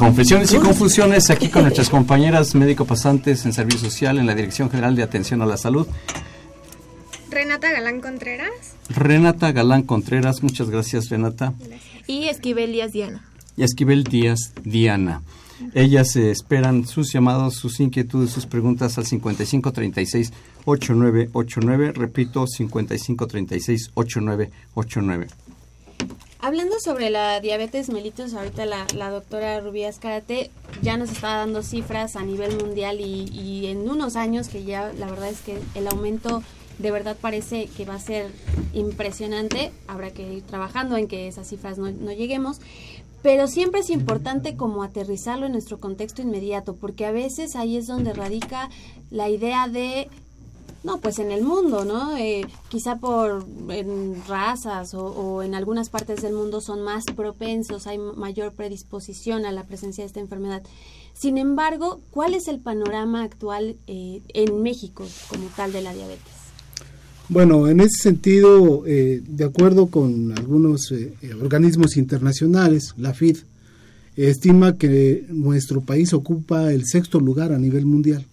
Confesiones 0.10 0.52
y 0.54 0.58
confusiones 0.58 1.30
aquí 1.30 1.50
con 1.50 1.62
nuestras 1.62 1.88
compañeras 1.91 2.56
médico 2.56 2.84
pasantes 2.84 3.45
en 3.45 3.54
servicio 3.54 3.88
social 3.88 4.17
en 4.17 4.26
la 4.26 4.34
Dirección 4.34 4.67
General 4.67 4.95
de 4.95 5.04
Atención 5.04 5.43
a 5.43 5.45
la 5.45 5.56
Salud. 5.56 5.86
Renata 7.30 7.72
Galán 7.72 8.02
Contreras. 8.02 8.50
Renata 8.89 9.52
Galán 9.52 9.84
Contreras, 9.84 10.41
muchas 10.41 10.72
gracias 10.72 11.10
Renata. 11.10 11.54
Y 12.08 12.24
Esquivel 12.24 12.72
Díaz 12.72 12.91
Diana. 12.91 13.24
Y 13.56 13.62
Esquivel 13.62 14.04
Díaz 14.04 14.54
Diana. 14.63 15.22
Ellas 15.76 16.15
eh, 16.15 16.32
esperan 16.32 16.88
sus 16.88 17.13
llamados, 17.13 17.54
sus 17.54 17.80
inquietudes, 17.80 18.32
sus 18.32 18.48
preguntas 18.48 18.98
al 18.98 19.06
5536 19.06 20.34
8989. 20.65 21.91
Repito, 21.91 22.48
5536 22.48 23.91
8989. 23.93 25.28
Hablando 26.50 26.80
sobre 26.80 27.12
la 27.12 27.40
diabetes 27.42 27.92
mellitus, 27.92 28.34
ahorita 28.34 28.66
la, 28.66 28.88
la 28.96 29.12
doctora 29.12 29.60
Rubías 29.60 30.00
Karate 30.00 30.50
ya 30.82 30.98
nos 30.98 31.12
está 31.12 31.36
dando 31.36 31.62
cifras 31.62 32.16
a 32.16 32.24
nivel 32.24 32.58
mundial 32.58 33.02
y, 33.02 33.26
y 33.32 33.68
en 33.68 33.88
unos 33.88 34.16
años 34.16 34.48
que 34.50 34.64
ya 34.64 34.92
la 34.94 35.06
verdad 35.12 35.30
es 35.30 35.42
que 35.42 35.60
el 35.76 35.88
aumento 35.88 36.42
de 36.80 36.90
verdad 36.90 37.16
parece 37.22 37.68
que 37.68 37.86
va 37.86 37.94
a 37.94 38.00
ser 38.00 38.32
impresionante. 38.74 39.72
Habrá 39.86 40.10
que 40.10 40.24
ir 40.24 40.42
trabajando 40.42 40.98
en 40.98 41.08
que 41.08 41.28
esas 41.28 41.48
cifras 41.48 41.78
no, 41.78 41.92
no 41.92 42.12
lleguemos. 42.14 42.62
Pero 43.22 43.46
siempre 43.46 43.82
es 43.82 43.92
importante 43.92 44.56
como 44.56 44.82
aterrizarlo 44.82 45.46
en 45.46 45.52
nuestro 45.52 45.80
contexto 45.80 46.24
inmediato, 46.24 46.76
porque 46.76 47.06
a 47.06 47.12
veces 47.12 47.56
ahí 47.56 47.78
es 47.78 47.86
donde 47.86 48.12
radica 48.12 48.72
la 49.12 49.30
idea 49.30 49.68
de 49.68 50.10
no, 50.84 51.00
pues 51.00 51.20
en 51.20 51.32
el 51.32 51.44
mundo, 51.44 51.84
¿no? 51.84 52.15
Eh, 52.18 52.46
quizá 52.70 52.98
por 52.98 53.46
en 53.70 54.22
razas 54.28 54.94
o, 54.94 55.44
en 55.44 55.54
algunas 55.54 55.89
partes 55.89 56.22
del 56.22 56.34
mundo 56.34 56.62
son 56.62 56.84
más 56.84 57.06
propensos, 57.06 57.86
hay 57.86 57.98
mayor 57.98 58.54
predisposición 58.54 59.46
a 59.46 59.52
la 59.52 59.65
presencia 59.65 60.04
de 60.04 60.08
esta 60.08 60.20
enfermedad. 60.20 60.63
Sin 61.13 61.38
embargo, 61.38 62.00
¿cuál 62.12 62.34
es 62.34 62.48
el 62.48 62.60
panorama 62.60 63.24
actual 63.24 63.76
eh, 63.88 64.22
en 64.30 64.62
México 64.62 65.06
como 65.28 65.50
tal 65.56 65.74
de 65.74 65.82
la 65.82 65.94
diabetes? 65.94 66.39
Bueno, 67.28 67.68
en 67.68 67.82
ese 67.82 68.02
sentido, 68.02 68.86
eh, 68.88 69.22
de 69.28 69.44
acuerdo 69.44 69.88
con 69.88 70.32
algunos 70.32 70.92
eh, 70.92 71.13
organismos 71.42 71.98
internacionales, 71.98 72.94
la 72.98 73.13
FID 73.13 73.38
estima 74.15 74.78
que 74.78 75.26
nuestro 75.30 75.82
país 75.82 76.13
ocupa 76.13 76.74
el 76.74 76.86
sexto 76.86 77.20
lugar 77.20 77.54
a 77.54 77.60
nivel 77.60 77.86
mundial 77.86 78.26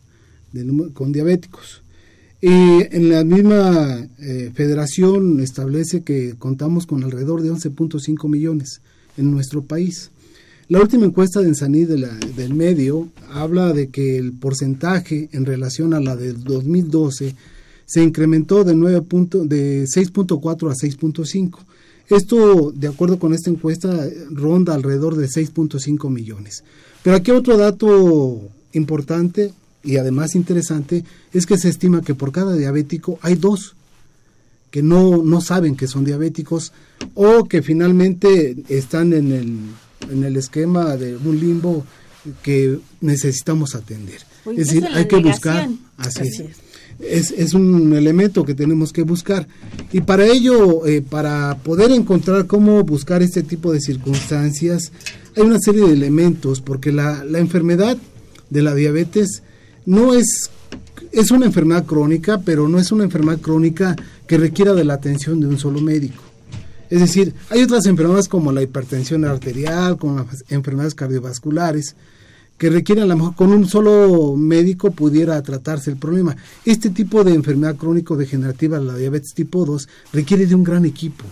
con 0.94 1.12
diabéticos. 1.12 1.82
Y 2.40 2.48
en 2.48 3.08
la 3.08 3.24
misma 3.24 4.06
eh, 4.18 4.50
federación 4.54 5.40
establece 5.40 6.02
que 6.02 6.34
contamos 6.38 6.86
con 6.86 7.02
alrededor 7.02 7.42
de 7.42 7.50
11.5 7.50 8.28
millones 8.28 8.82
en 9.16 9.30
nuestro 9.30 9.62
país. 9.62 10.10
La 10.68 10.80
última 10.80 11.06
encuesta 11.06 11.40
de 11.40 11.48
Ensaní 11.48 11.84
de 11.84 12.08
del 12.36 12.54
medio 12.54 13.08
habla 13.32 13.72
de 13.72 13.88
que 13.88 14.18
el 14.18 14.32
porcentaje 14.32 15.28
en 15.32 15.46
relación 15.46 15.94
a 15.94 16.00
la 16.00 16.16
del 16.16 16.42
2012 16.42 17.36
se 17.86 18.02
incrementó 18.02 18.64
de, 18.64 18.74
9 18.74 19.02
punto, 19.02 19.44
de 19.44 19.84
6.4 19.84 20.70
a 20.70 20.74
6.5. 20.74 21.58
Esto, 22.08 22.72
de 22.72 22.88
acuerdo 22.88 23.18
con 23.18 23.32
esta 23.32 23.48
encuesta, 23.48 24.08
ronda 24.30 24.74
alrededor 24.74 25.16
de 25.16 25.26
6.5 25.28 26.10
millones. 26.10 26.64
Pero 27.02 27.16
aquí 27.16 27.30
otro 27.30 27.56
dato 27.56 28.50
importante 28.72 29.52
y 29.86 29.96
además 29.96 30.34
interesante 30.34 31.04
es 31.32 31.46
que 31.46 31.56
se 31.56 31.68
estima 31.68 32.02
que 32.02 32.14
por 32.14 32.32
cada 32.32 32.54
diabético 32.54 33.18
hay 33.22 33.36
dos 33.36 33.76
que 34.70 34.82
no, 34.82 35.22
no 35.22 35.40
saben 35.40 35.76
que 35.76 35.86
son 35.86 36.04
diabéticos 36.04 36.72
o 37.14 37.44
que 37.44 37.62
finalmente 37.62 38.56
están 38.68 39.12
en 39.12 39.32
el, 39.32 39.58
en 40.10 40.24
el 40.24 40.36
esquema 40.36 40.96
de 40.96 41.16
un 41.16 41.40
limbo 41.40 41.86
que 42.42 42.78
necesitamos 43.00 43.74
atender. 43.74 44.20
Es 44.44 44.56
decir, 44.68 44.86
hay 44.92 45.06
que 45.06 45.16
buscar, 45.16 45.68
así, 45.96 46.20
así 46.20 46.42
es. 46.42 46.56
Es, 46.98 47.30
es, 47.30 47.54
un 47.54 47.94
elemento 47.94 48.44
que 48.44 48.54
tenemos 48.54 48.92
que 48.92 49.02
buscar. 49.02 49.46
Y 49.92 50.00
para 50.00 50.26
ello, 50.26 50.86
eh, 50.86 51.02
para 51.02 51.56
poder 51.58 51.90
encontrar 51.92 52.46
cómo 52.46 52.82
buscar 52.84 53.22
este 53.22 53.42
tipo 53.42 53.72
de 53.72 53.80
circunstancias, 53.80 54.92
hay 55.36 55.42
una 55.42 55.58
serie 55.58 55.86
de 55.86 55.92
elementos, 55.92 56.60
porque 56.60 56.92
la, 56.92 57.22
la 57.24 57.38
enfermedad 57.38 57.96
de 58.50 58.62
la 58.62 58.74
diabetes 58.74 59.42
no 59.86 60.14
es, 60.14 60.50
es 61.12 61.30
una 61.30 61.46
enfermedad 61.46 61.86
crónica, 61.86 62.40
pero 62.44 62.68
no 62.68 62.78
es 62.78 62.92
una 62.92 63.04
enfermedad 63.04 63.40
crónica 63.40 63.96
que 64.26 64.36
requiera 64.36 64.74
de 64.74 64.84
la 64.84 64.94
atención 64.94 65.40
de 65.40 65.46
un 65.46 65.58
solo 65.58 65.80
médico. 65.80 66.22
Es 66.90 67.00
decir, 67.00 67.34
hay 67.50 67.62
otras 67.62 67.86
enfermedades 67.86 68.28
como 68.28 68.52
la 68.52 68.62
hipertensión 68.62 69.24
arterial, 69.24 69.96
como 69.96 70.18
las 70.18 70.44
enfermedades 70.48 70.94
cardiovasculares, 70.94 71.96
que 72.58 72.70
requieren 72.70 73.04
a 73.04 73.06
lo 73.06 73.16
mejor 73.16 73.34
con 73.34 73.52
un 73.52 73.66
solo 73.66 74.34
médico 74.36 74.90
pudiera 74.90 75.40
tratarse 75.42 75.90
el 75.90 75.96
problema. 75.96 76.36
Este 76.64 76.90
tipo 76.90 77.22
de 77.22 77.34
enfermedad 77.34 77.76
crónico-degenerativa, 77.76 78.78
la 78.78 78.96
diabetes 78.96 79.34
tipo 79.34 79.64
2, 79.64 79.88
requiere 80.12 80.46
de 80.46 80.54
un 80.54 80.64
gran 80.64 80.84
equipo, 80.84 81.24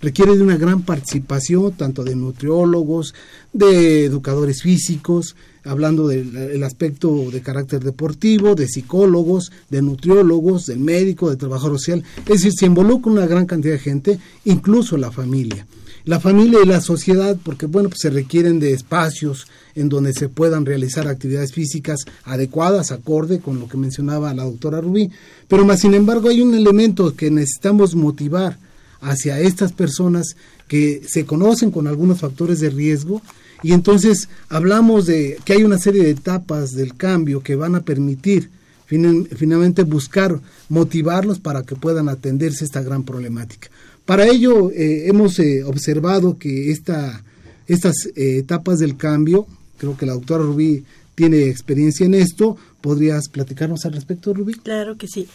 requiere 0.00 0.36
de 0.36 0.42
una 0.42 0.56
gran 0.56 0.82
participación 0.82 1.72
tanto 1.72 2.02
de 2.02 2.16
nutriólogos, 2.16 3.14
de 3.52 4.06
educadores 4.06 4.62
físicos, 4.62 5.36
hablando 5.64 6.08
del 6.08 6.62
aspecto 6.64 7.30
de 7.30 7.40
carácter 7.40 7.82
deportivo, 7.84 8.54
de 8.54 8.68
psicólogos, 8.68 9.52
de 9.70 9.82
nutriólogos, 9.82 10.66
del 10.66 10.80
médico, 10.80 11.30
de 11.30 11.36
trabajador 11.36 11.78
social. 11.78 12.04
Es 12.26 12.42
decir, 12.42 12.52
se 12.52 12.66
involucra 12.66 13.12
una 13.12 13.26
gran 13.26 13.46
cantidad 13.46 13.74
de 13.74 13.80
gente, 13.80 14.18
incluso 14.44 14.96
la 14.96 15.10
familia 15.10 15.66
la 16.04 16.20
familia 16.20 16.60
y 16.62 16.66
la 16.66 16.80
sociedad, 16.80 17.36
porque 17.42 17.66
bueno, 17.66 17.88
pues 17.88 18.00
se 18.00 18.10
requieren 18.10 18.58
de 18.58 18.72
espacios 18.72 19.46
en 19.74 19.88
donde 19.88 20.12
se 20.12 20.28
puedan 20.28 20.66
realizar 20.66 21.06
actividades 21.06 21.52
físicas 21.52 22.00
adecuadas, 22.24 22.90
acorde 22.90 23.40
con 23.40 23.60
lo 23.60 23.68
que 23.68 23.76
mencionaba 23.76 24.34
la 24.34 24.44
doctora 24.44 24.80
Rubí, 24.80 25.10
pero 25.48 25.64
más 25.64 25.80
sin 25.80 25.94
embargo 25.94 26.28
hay 26.28 26.40
un 26.40 26.54
elemento 26.54 27.14
que 27.14 27.30
necesitamos 27.30 27.94
motivar 27.94 28.58
hacia 29.00 29.40
estas 29.40 29.72
personas 29.72 30.36
que 30.68 31.02
se 31.06 31.24
conocen 31.24 31.70
con 31.70 31.86
algunos 31.86 32.20
factores 32.20 32.60
de 32.60 32.70
riesgo 32.70 33.22
y 33.62 33.72
entonces 33.72 34.28
hablamos 34.48 35.06
de 35.06 35.38
que 35.44 35.54
hay 35.54 35.64
una 35.64 35.78
serie 35.78 36.02
de 36.02 36.10
etapas 36.10 36.72
del 36.72 36.96
cambio 36.96 37.42
que 37.42 37.56
van 37.56 37.74
a 37.74 37.82
permitir 37.82 38.50
finalmente 38.86 39.84
buscar 39.84 40.38
motivarlos 40.68 41.38
para 41.38 41.62
que 41.62 41.76
puedan 41.76 42.08
atenderse 42.08 42.64
esta 42.64 42.82
gran 42.82 43.04
problemática. 43.04 43.70
Para 44.04 44.26
ello 44.26 44.70
eh, 44.70 45.08
hemos 45.08 45.38
eh, 45.38 45.64
observado 45.64 46.36
que 46.36 46.70
esta, 46.70 47.22
estas 47.66 48.06
eh, 48.16 48.38
etapas 48.38 48.80
del 48.80 48.96
cambio, 48.96 49.46
creo 49.78 49.96
que 49.96 50.06
la 50.06 50.12
doctora 50.12 50.44
Rubí 50.44 50.84
tiene 51.14 51.48
experiencia 51.48 52.04
en 52.04 52.14
esto, 52.14 52.56
¿podrías 52.80 53.28
platicarnos 53.28 53.84
al 53.86 53.92
respecto, 53.92 54.34
Rubí? 54.34 54.54
Claro 54.54 54.98
que 54.98 55.06
sí. 55.06 55.28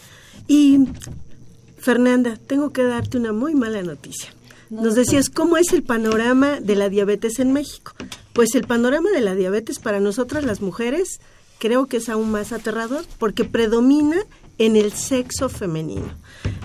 Y 0.46 0.86
Fernanda, 1.78 2.38
tengo 2.46 2.70
que 2.70 2.82
darte 2.84 3.18
una 3.18 3.32
muy 3.32 3.54
mala 3.54 3.82
noticia. 3.82 4.30
Nos 4.70 4.94
decías 4.94 5.30
cómo 5.30 5.56
es 5.56 5.72
el 5.72 5.82
panorama 5.82 6.60
de 6.60 6.76
la 6.76 6.88
diabetes 6.88 7.38
en 7.38 7.52
México. 7.52 7.92
Pues 8.32 8.54
el 8.54 8.66
panorama 8.66 9.10
de 9.10 9.20
la 9.20 9.34
diabetes 9.34 9.78
para 9.78 10.00
nosotras 10.00 10.44
las 10.44 10.60
mujeres 10.60 11.20
creo 11.58 11.86
que 11.86 11.96
es 11.96 12.08
aún 12.08 12.30
más 12.30 12.52
aterrador 12.52 13.04
porque 13.18 13.44
predomina 13.44 14.18
en 14.58 14.76
el 14.76 14.92
sexo 14.92 15.48
femenino. 15.48 16.12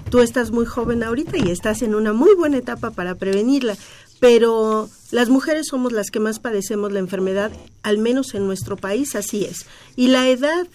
Tú 0.10 0.20
estás 0.20 0.52
muy 0.52 0.66
joven 0.66 1.02
ahorita 1.04 1.38
y 1.38 1.50
estás 1.50 1.82
en 1.82 1.96
una 1.96 2.14
muy 2.14 2.36
buena 2.36 2.58
etapa 2.58 2.92
para 2.92 3.16
prevenirla, 3.16 3.76
pero 4.20 4.90
las 5.12 5.30
mujeres 5.30 5.68
somos 5.68 5.92
las 5.92 6.12
que 6.12 6.20
más 6.20 6.40
padecemos 6.40 6.92
la 6.92 7.00
enfermedad, 7.00 7.52
al 7.84 7.98
menos 7.98 8.34
en 8.36 8.46
nuestro 8.46 8.78
país 8.78 9.16
así 9.16 9.46
es. 9.46 9.66
Y 9.96 10.08
la 10.08 10.28
edad 10.30 10.68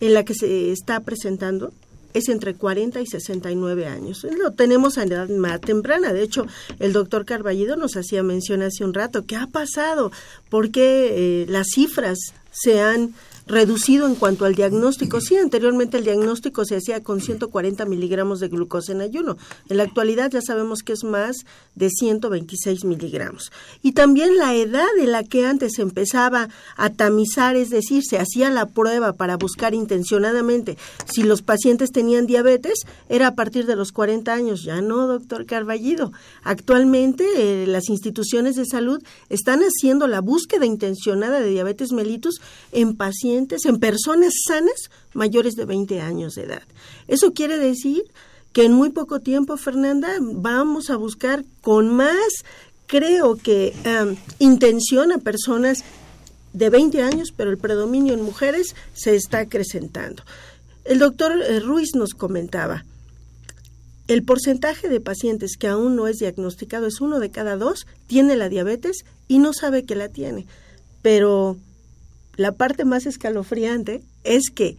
en 0.00 0.14
la 0.14 0.24
que 0.24 0.34
se 0.34 0.72
está 0.72 1.00
presentando 1.00 1.72
es 2.14 2.28
entre 2.28 2.54
40 2.54 3.00
y 3.00 3.06
69 3.06 3.86
años. 3.86 4.24
Lo 4.38 4.52
tenemos 4.52 4.96
a 4.96 5.02
edad 5.02 5.28
más 5.28 5.60
temprana. 5.60 6.12
De 6.12 6.22
hecho, 6.22 6.46
el 6.78 6.92
doctor 6.92 7.24
Carballido 7.24 7.76
nos 7.76 7.96
hacía 7.96 8.22
mención 8.22 8.62
hace 8.62 8.84
un 8.84 8.94
rato. 8.94 9.26
¿Qué 9.26 9.36
ha 9.36 9.48
pasado? 9.48 10.12
Porque 10.48 11.42
eh, 11.42 11.46
las 11.48 11.66
cifras 11.74 12.18
se 12.50 12.80
han 12.80 13.14
reducido 13.46 14.06
en 14.06 14.14
cuanto 14.14 14.44
al 14.44 14.54
diagnóstico. 14.54 15.20
Sí, 15.20 15.36
anteriormente 15.36 15.98
el 15.98 16.04
diagnóstico 16.04 16.64
se 16.64 16.76
hacía 16.76 17.02
con 17.02 17.20
140 17.20 17.84
miligramos 17.84 18.40
de 18.40 18.48
glucosa 18.48 18.92
en 18.92 19.02
ayuno. 19.02 19.36
En 19.68 19.76
la 19.76 19.82
actualidad 19.82 20.30
ya 20.30 20.40
sabemos 20.40 20.82
que 20.82 20.94
es 20.94 21.04
más 21.04 21.44
de 21.74 21.90
126 21.90 22.84
miligramos. 22.84 23.52
Y 23.82 23.92
también 23.92 24.38
la 24.38 24.54
edad 24.54 24.88
en 24.98 25.12
la 25.12 25.24
que 25.24 25.46
antes 25.46 25.78
empezaba 25.78 26.48
a 26.76 26.90
tamizar, 26.90 27.56
es 27.56 27.70
decir, 27.70 28.02
se 28.04 28.18
hacía 28.18 28.50
la 28.50 28.66
prueba 28.66 29.12
para 29.12 29.36
buscar 29.36 29.74
intencionadamente 29.74 30.78
si 31.12 31.22
los 31.22 31.42
pacientes 31.42 31.90
tenían 31.92 32.26
diabetes, 32.26 32.80
era 33.08 33.28
a 33.28 33.34
partir 33.34 33.66
de 33.66 33.76
los 33.76 33.92
40 33.92 34.32
años. 34.32 34.62
Ya 34.64 34.80
no, 34.80 35.06
doctor 35.06 35.44
Carballido. 35.44 36.12
Actualmente 36.42 37.24
eh, 37.36 37.66
las 37.66 37.88
instituciones 37.88 38.56
de 38.56 38.64
salud 38.64 39.02
están 39.28 39.60
haciendo 39.60 40.06
la 40.06 40.20
búsqueda 40.20 40.64
intencionada 40.64 41.40
de 41.40 41.50
diabetes 41.50 41.92
mellitus 41.92 42.40
en 42.72 42.96
pacientes 42.96 43.33
en 43.36 43.78
personas 43.78 44.34
sanas 44.46 44.90
mayores 45.12 45.54
de 45.54 45.64
20 45.64 46.00
años 46.00 46.34
de 46.34 46.42
edad. 46.42 46.62
Eso 47.08 47.32
quiere 47.32 47.58
decir 47.58 48.04
que 48.52 48.64
en 48.64 48.72
muy 48.72 48.90
poco 48.90 49.20
tiempo, 49.20 49.56
Fernanda, 49.56 50.16
vamos 50.20 50.90
a 50.90 50.96
buscar 50.96 51.44
con 51.60 51.94
más, 51.94 52.44
creo 52.86 53.36
que, 53.36 53.74
um, 53.84 54.16
intención 54.38 55.12
a 55.12 55.18
personas 55.18 55.84
de 56.52 56.70
20 56.70 57.02
años, 57.02 57.32
pero 57.36 57.50
el 57.50 57.58
predominio 57.58 58.14
en 58.14 58.22
mujeres 58.22 58.76
se 58.94 59.16
está 59.16 59.40
acrecentando. 59.40 60.22
El 60.84 61.00
doctor 61.00 61.32
eh, 61.42 61.60
Ruiz 61.60 61.94
nos 61.94 62.14
comentaba, 62.14 62.84
el 64.06 64.22
porcentaje 64.22 64.88
de 64.88 65.00
pacientes 65.00 65.56
que 65.56 65.66
aún 65.66 65.96
no 65.96 66.06
es 66.06 66.18
diagnosticado 66.18 66.86
es 66.86 67.00
uno 67.00 67.20
de 67.20 67.30
cada 67.30 67.56
dos, 67.56 67.86
tiene 68.06 68.36
la 68.36 68.48
diabetes 68.48 69.04
y 69.28 69.38
no 69.38 69.52
sabe 69.52 69.84
que 69.84 69.96
la 69.96 70.10
tiene. 70.10 70.46
Pero 71.00 71.56
la 72.36 72.52
parte 72.52 72.84
más 72.84 73.06
escalofriante 73.06 74.02
es 74.24 74.50
que 74.50 74.76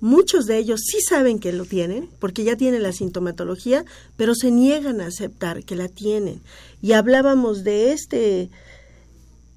muchos 0.00 0.46
de 0.46 0.58
ellos 0.58 0.80
sí 0.84 0.98
saben 1.00 1.38
que 1.38 1.52
lo 1.52 1.64
tienen, 1.64 2.08
porque 2.18 2.44
ya 2.44 2.56
tienen 2.56 2.82
la 2.82 2.92
sintomatología, 2.92 3.84
pero 4.16 4.34
se 4.34 4.50
niegan 4.50 5.00
a 5.00 5.06
aceptar 5.06 5.64
que 5.64 5.76
la 5.76 5.88
tienen. 5.88 6.40
Y 6.80 6.92
hablábamos 6.92 7.64
de 7.64 7.92
este 7.92 8.50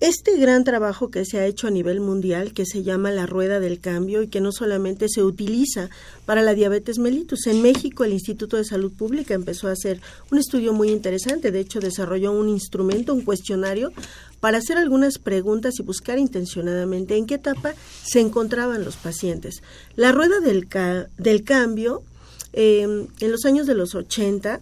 este 0.01 0.37
gran 0.37 0.65
trabajo 0.65 1.09
que 1.09 1.23
se 1.23 1.39
ha 1.39 1.45
hecho 1.45 1.67
a 1.67 1.71
nivel 1.71 2.01
mundial, 2.01 2.53
que 2.53 2.65
se 2.65 2.83
llama 2.83 3.11
la 3.11 3.25
rueda 3.25 3.61
del 3.61 3.79
cambio 3.79 4.21
y 4.21 4.27
que 4.27 4.41
no 4.41 4.51
solamente 4.51 5.07
se 5.07 5.23
utiliza 5.23 5.89
para 6.25 6.41
la 6.41 6.53
diabetes 6.53 6.99
mellitus. 6.99 7.47
En 7.47 7.61
México 7.61 8.03
el 8.03 8.11
Instituto 8.11 8.57
de 8.57 8.65
Salud 8.65 8.91
Pública 8.91 9.33
empezó 9.33 9.69
a 9.69 9.71
hacer 9.71 10.01
un 10.31 10.37
estudio 10.37 10.73
muy 10.73 10.91
interesante, 10.91 11.51
de 11.51 11.61
hecho 11.61 11.79
desarrolló 11.79 12.33
un 12.33 12.49
instrumento, 12.49 13.13
un 13.13 13.21
cuestionario, 13.21 13.93
para 14.39 14.57
hacer 14.57 14.77
algunas 14.77 15.17
preguntas 15.17 15.75
y 15.79 15.83
buscar 15.83 16.19
intencionadamente 16.19 17.17
en 17.17 17.25
qué 17.25 17.35
etapa 17.35 17.73
se 18.03 18.19
encontraban 18.19 18.83
los 18.83 18.95
pacientes. 18.95 19.61
La 19.95 20.11
rueda 20.11 20.39
del, 20.39 20.67
del 21.17 21.43
cambio, 21.43 22.03
em, 22.53 23.07
en 23.19 23.31
los 23.31 23.45
años 23.45 23.67
de 23.67 23.75
los 23.75 23.95
80, 23.95 24.61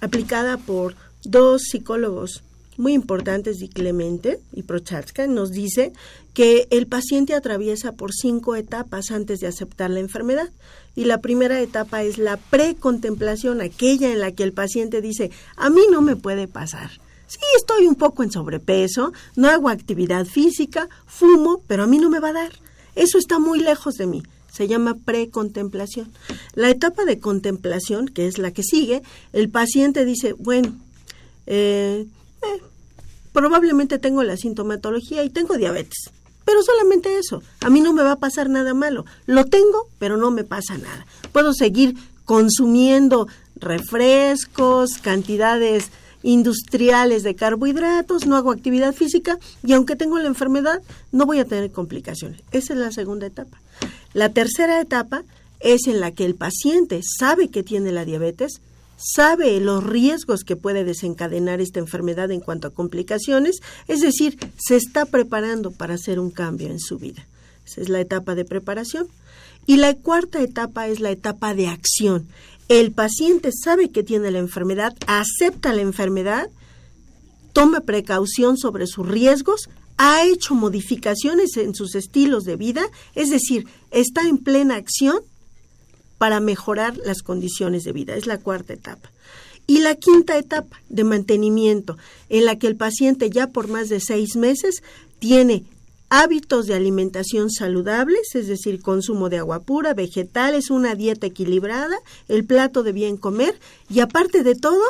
aplicada 0.00 0.56
por 0.56 0.94
dos 1.24 1.62
psicólogos 1.62 2.42
muy 2.80 2.94
importantes 2.94 3.58
de 3.58 3.68
Clemente 3.68 4.40
y 4.52 4.62
Prochatska 4.62 5.26
nos 5.26 5.50
dice 5.50 5.92
que 6.32 6.66
el 6.70 6.86
paciente 6.86 7.34
atraviesa 7.34 7.92
por 7.92 8.12
cinco 8.12 8.56
etapas 8.56 9.10
antes 9.10 9.40
de 9.40 9.46
aceptar 9.46 9.90
la 9.90 10.00
enfermedad. 10.00 10.48
Y 10.96 11.04
la 11.04 11.20
primera 11.20 11.60
etapa 11.60 12.02
es 12.02 12.18
la 12.18 12.36
precontemplación, 12.36 13.60
aquella 13.60 14.10
en 14.10 14.20
la 14.20 14.32
que 14.32 14.42
el 14.42 14.52
paciente 14.52 15.00
dice, 15.00 15.30
a 15.56 15.70
mí 15.70 15.82
no 15.90 16.02
me 16.02 16.16
puede 16.16 16.48
pasar. 16.48 16.90
Sí, 17.30 17.38
estoy 17.56 17.86
un 17.86 17.94
poco 17.94 18.24
en 18.24 18.32
sobrepeso, 18.32 19.12
no 19.36 19.48
hago 19.48 19.68
actividad 19.68 20.26
física, 20.26 20.88
fumo, 21.06 21.62
pero 21.68 21.84
a 21.84 21.86
mí 21.86 21.98
no 21.98 22.10
me 22.10 22.18
va 22.18 22.30
a 22.30 22.32
dar. 22.32 22.52
Eso 22.96 23.18
está 23.18 23.38
muy 23.38 23.60
lejos 23.60 23.94
de 23.94 24.08
mí. 24.08 24.24
Se 24.50 24.66
llama 24.66 24.96
precontemplación. 24.96 26.10
La 26.54 26.70
etapa 26.70 27.04
de 27.04 27.20
contemplación, 27.20 28.08
que 28.08 28.26
es 28.26 28.38
la 28.38 28.50
que 28.50 28.64
sigue, 28.64 29.04
el 29.32 29.48
paciente 29.48 30.04
dice, 30.04 30.32
bueno, 30.32 30.74
eh, 31.46 32.04
eh, 32.42 32.62
probablemente 33.32 34.00
tengo 34.00 34.24
la 34.24 34.36
sintomatología 34.36 35.22
y 35.22 35.30
tengo 35.30 35.56
diabetes. 35.56 36.10
Pero 36.44 36.64
solamente 36.64 37.16
eso. 37.16 37.44
A 37.60 37.70
mí 37.70 37.80
no 37.80 37.92
me 37.92 38.02
va 38.02 38.10
a 38.10 38.18
pasar 38.18 38.50
nada 38.50 38.74
malo. 38.74 39.04
Lo 39.26 39.44
tengo, 39.44 39.86
pero 40.00 40.16
no 40.16 40.32
me 40.32 40.42
pasa 40.42 40.78
nada. 40.78 41.06
Puedo 41.30 41.54
seguir 41.54 41.94
consumiendo 42.24 43.28
refrescos, 43.54 44.98
cantidades 45.00 45.92
industriales 46.22 47.22
de 47.22 47.34
carbohidratos, 47.34 48.26
no 48.26 48.36
hago 48.36 48.52
actividad 48.52 48.94
física 48.94 49.38
y 49.62 49.72
aunque 49.72 49.96
tengo 49.96 50.18
la 50.18 50.28
enfermedad, 50.28 50.82
no 51.12 51.26
voy 51.26 51.38
a 51.38 51.44
tener 51.44 51.70
complicaciones. 51.70 52.42
Esa 52.52 52.74
es 52.74 52.78
la 52.78 52.92
segunda 52.92 53.26
etapa. 53.26 53.60
La 54.12 54.30
tercera 54.30 54.80
etapa 54.80 55.24
es 55.60 55.86
en 55.86 56.00
la 56.00 56.10
que 56.10 56.24
el 56.24 56.34
paciente 56.34 57.00
sabe 57.02 57.48
que 57.48 57.62
tiene 57.62 57.92
la 57.92 58.04
diabetes, 58.04 58.60
sabe 58.96 59.60
los 59.60 59.84
riesgos 59.84 60.44
que 60.44 60.56
puede 60.56 60.84
desencadenar 60.84 61.60
esta 61.60 61.78
enfermedad 61.78 62.30
en 62.30 62.40
cuanto 62.40 62.68
a 62.68 62.74
complicaciones, 62.74 63.60
es 63.88 64.00
decir, 64.00 64.38
se 64.58 64.76
está 64.76 65.06
preparando 65.06 65.70
para 65.70 65.94
hacer 65.94 66.20
un 66.20 66.30
cambio 66.30 66.68
en 66.68 66.80
su 66.80 66.98
vida. 66.98 67.26
Esa 67.66 67.80
es 67.80 67.88
la 67.88 68.00
etapa 68.00 68.34
de 68.34 68.44
preparación. 68.44 69.06
Y 69.66 69.76
la 69.76 69.94
cuarta 69.94 70.42
etapa 70.42 70.88
es 70.88 71.00
la 71.00 71.10
etapa 71.10 71.54
de 71.54 71.68
acción. 71.68 72.26
El 72.70 72.92
paciente 72.92 73.50
sabe 73.52 73.90
que 73.90 74.04
tiene 74.04 74.30
la 74.30 74.38
enfermedad, 74.38 74.94
acepta 75.08 75.72
la 75.72 75.82
enfermedad, 75.82 76.48
toma 77.52 77.80
precaución 77.80 78.56
sobre 78.56 78.86
sus 78.86 79.08
riesgos, 79.08 79.68
ha 79.96 80.24
hecho 80.24 80.54
modificaciones 80.54 81.56
en 81.56 81.74
sus 81.74 81.96
estilos 81.96 82.44
de 82.44 82.54
vida, 82.54 82.82
es 83.16 83.28
decir, 83.28 83.66
está 83.90 84.22
en 84.28 84.38
plena 84.38 84.76
acción 84.76 85.18
para 86.16 86.38
mejorar 86.38 86.96
las 86.98 87.22
condiciones 87.22 87.82
de 87.82 87.90
vida. 87.90 88.14
Es 88.14 88.28
la 88.28 88.38
cuarta 88.38 88.72
etapa. 88.72 89.10
Y 89.66 89.80
la 89.80 89.96
quinta 89.96 90.38
etapa 90.38 90.80
de 90.88 91.02
mantenimiento, 91.02 91.98
en 92.28 92.44
la 92.44 92.56
que 92.56 92.68
el 92.68 92.76
paciente 92.76 93.30
ya 93.30 93.48
por 93.48 93.66
más 93.66 93.88
de 93.88 93.98
seis 93.98 94.36
meses 94.36 94.84
tiene 95.18 95.64
hábitos 96.10 96.66
de 96.66 96.74
alimentación 96.74 97.50
saludables, 97.50 98.34
es 98.34 98.48
decir, 98.48 98.82
consumo 98.82 99.30
de 99.30 99.38
agua 99.38 99.62
pura, 99.62 99.94
vegetales, 99.94 100.68
una 100.68 100.94
dieta 100.94 101.28
equilibrada, 101.28 101.96
el 102.28 102.44
plato 102.44 102.82
de 102.82 102.92
bien 102.92 103.16
comer 103.16 103.58
y 103.88 104.00
aparte 104.00 104.42
de 104.42 104.56
todo, 104.56 104.82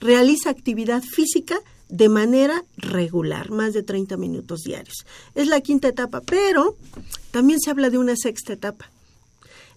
realiza 0.00 0.50
actividad 0.50 1.02
física 1.02 1.60
de 1.88 2.08
manera 2.08 2.64
regular, 2.76 3.50
más 3.50 3.72
de 3.72 3.82
30 3.82 4.16
minutos 4.16 4.60
diarios. 4.60 5.04
Es 5.34 5.48
la 5.48 5.60
quinta 5.60 5.88
etapa, 5.88 6.20
pero 6.20 6.76
también 7.32 7.60
se 7.60 7.70
habla 7.70 7.90
de 7.90 7.98
una 7.98 8.14
sexta 8.16 8.52
etapa. 8.52 8.90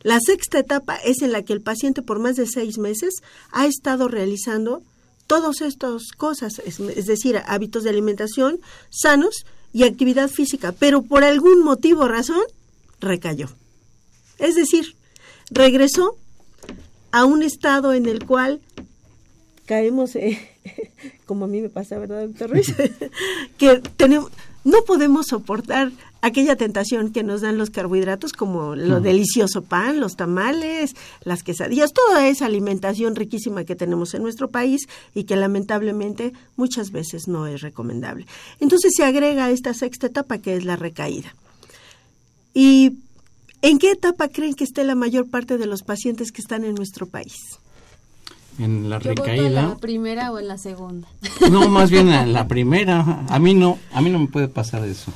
La 0.04 0.20
sexta 0.20 0.60
etapa 0.60 0.96
es 0.98 1.22
en 1.22 1.32
la 1.32 1.44
que 1.44 1.54
el 1.54 1.62
paciente 1.62 2.02
por 2.02 2.20
más 2.20 2.36
de 2.36 2.48
seis 2.48 2.78
meses 2.78 3.16
ha 3.52 3.66
estado 3.66 4.08
realizando 4.08 4.84
todas 5.26 5.62
estas 5.62 6.12
cosas, 6.18 6.60
es, 6.60 7.06
decir, 7.06 7.42
hábitos 7.46 7.84
de 7.84 7.90
alimentación 7.90 8.60
sanos 8.90 9.46
y 9.74 9.84
actividad 9.84 10.30
física, 10.30 10.72
pero 10.72 11.02
por 11.02 11.24
algún 11.24 11.64
motivo 11.64 12.04
o 12.04 12.08
razón 12.08 12.44
recayó. 13.00 13.50
Es 14.38 14.56
decir, 14.56 14.96
regresó 15.50 16.18
a 17.12 17.26
un 17.26 17.44
estado 17.44 17.94
en 17.94 18.06
el 18.06 18.26
cual 18.26 18.62
caemos, 19.66 20.16
eh, 20.16 20.40
como 21.26 21.46
a 21.46 21.48
mí 21.48 21.62
me 21.62 21.70
pasa, 21.70 21.98
¿verdad, 21.98 22.28
doctor 22.28 22.50
Ruiz? 22.50 22.74
que 23.58 23.82
tenemos, 23.96 24.32
no 24.64 24.84
podemos 24.84 25.28
soportar 25.28 25.92
aquella 26.22 26.56
tentación 26.56 27.12
que 27.12 27.24
nos 27.24 27.42
dan 27.42 27.58
los 27.58 27.70
carbohidratos 27.70 28.34
como 28.34 28.76
lo 28.76 29.02
delicioso 29.02 29.64
pan, 29.64 30.00
los 30.00 30.16
tamales, 30.16 30.96
las 31.24 31.44
quesadillas, 31.44 31.94
toda 31.94 32.28
esa 32.28 32.46
alimentación 32.46 33.16
riquísima 33.16 33.64
que 33.64 33.76
tenemos 33.76 34.14
en 34.14 34.22
nuestro 34.22 34.50
país 34.50 34.88
y 35.14 35.24
que 35.26 35.36
lamentablemente 35.36 36.34
muchas 36.56 36.92
veces 36.92 37.28
no 37.28 37.48
es 37.48 37.62
recomendable. 37.62 38.26
Entonces 38.60 38.94
se 38.96 39.04
agrega 39.04 39.50
esta 39.50 39.74
sexta 39.74 40.08
etapa 40.08 40.38
que 40.38 40.56
es 40.56 40.64
la 40.64 40.76
recaída. 40.76 41.36
¿Y 42.54 42.98
en 43.62 43.80
qué 43.80 43.92
etapa 43.92 44.28
creen 44.28 44.54
que 44.54 44.64
esté 44.64 44.84
la 44.84 44.96
mayor 44.96 45.30
parte 45.30 45.58
de 45.58 45.66
los 45.66 45.84
pacientes 45.84 46.32
que 46.32 46.42
están 46.42 46.66
en 46.66 46.76
nuestro 46.76 47.08
país? 47.08 47.36
En 48.60 48.90
la 48.90 49.00
recaída. 49.00 49.62
¿En 49.62 49.70
la 49.70 49.78
primera 49.78 50.32
o 50.32 50.38
en 50.38 50.48
la 50.48 50.58
segunda? 50.58 51.08
No, 51.50 51.70
más 51.70 51.90
bien 51.90 52.10
en 52.10 52.34
la 52.34 52.48
primera. 52.48 53.24
A 53.30 53.40
mí 53.40 53.54
no, 53.54 53.80
a 53.94 54.02
mí 54.02 54.10
no 54.10 54.20
me 54.20 54.28
puede 54.28 54.50
pasar 54.50 54.86
eso 54.86 55.12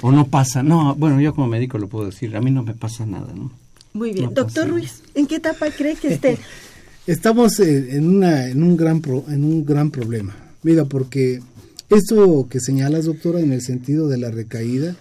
o 0.00 0.12
no 0.12 0.26
pasa. 0.28 0.62
No, 0.62 0.94
bueno, 0.94 1.20
yo 1.20 1.34
como 1.34 1.48
médico 1.48 1.78
lo 1.78 1.88
puedo 1.88 2.06
decir, 2.06 2.36
a 2.36 2.40
mí 2.40 2.50
no 2.50 2.62
me 2.62 2.74
pasa 2.74 3.06
nada, 3.06 3.32
¿no? 3.34 3.50
Muy 3.92 4.12
bien. 4.12 4.32
Doctor 4.34 4.68
Ruiz, 4.68 5.02
¿en 5.14 5.26
qué 5.26 5.36
etapa 5.36 5.70
cree 5.70 5.96
que 5.96 6.14
esté? 6.14 6.38
Estamos 7.06 7.58
en, 7.60 8.06
una, 8.06 8.48
en, 8.48 8.62
un 8.62 8.76
gran 8.76 9.02
en 9.28 9.44
un 9.44 9.64
gran 9.64 9.90
problema. 9.90 10.36
Mira, 10.62 10.84
porque 10.84 11.40
esto 11.88 12.46
que 12.50 12.60
señalas, 12.60 13.06
doctora, 13.06 13.40
en 13.40 13.52
el 13.52 13.62
sentido 13.62 14.08
de 14.08 14.18
la 14.18 14.30
recaída, 14.30 14.94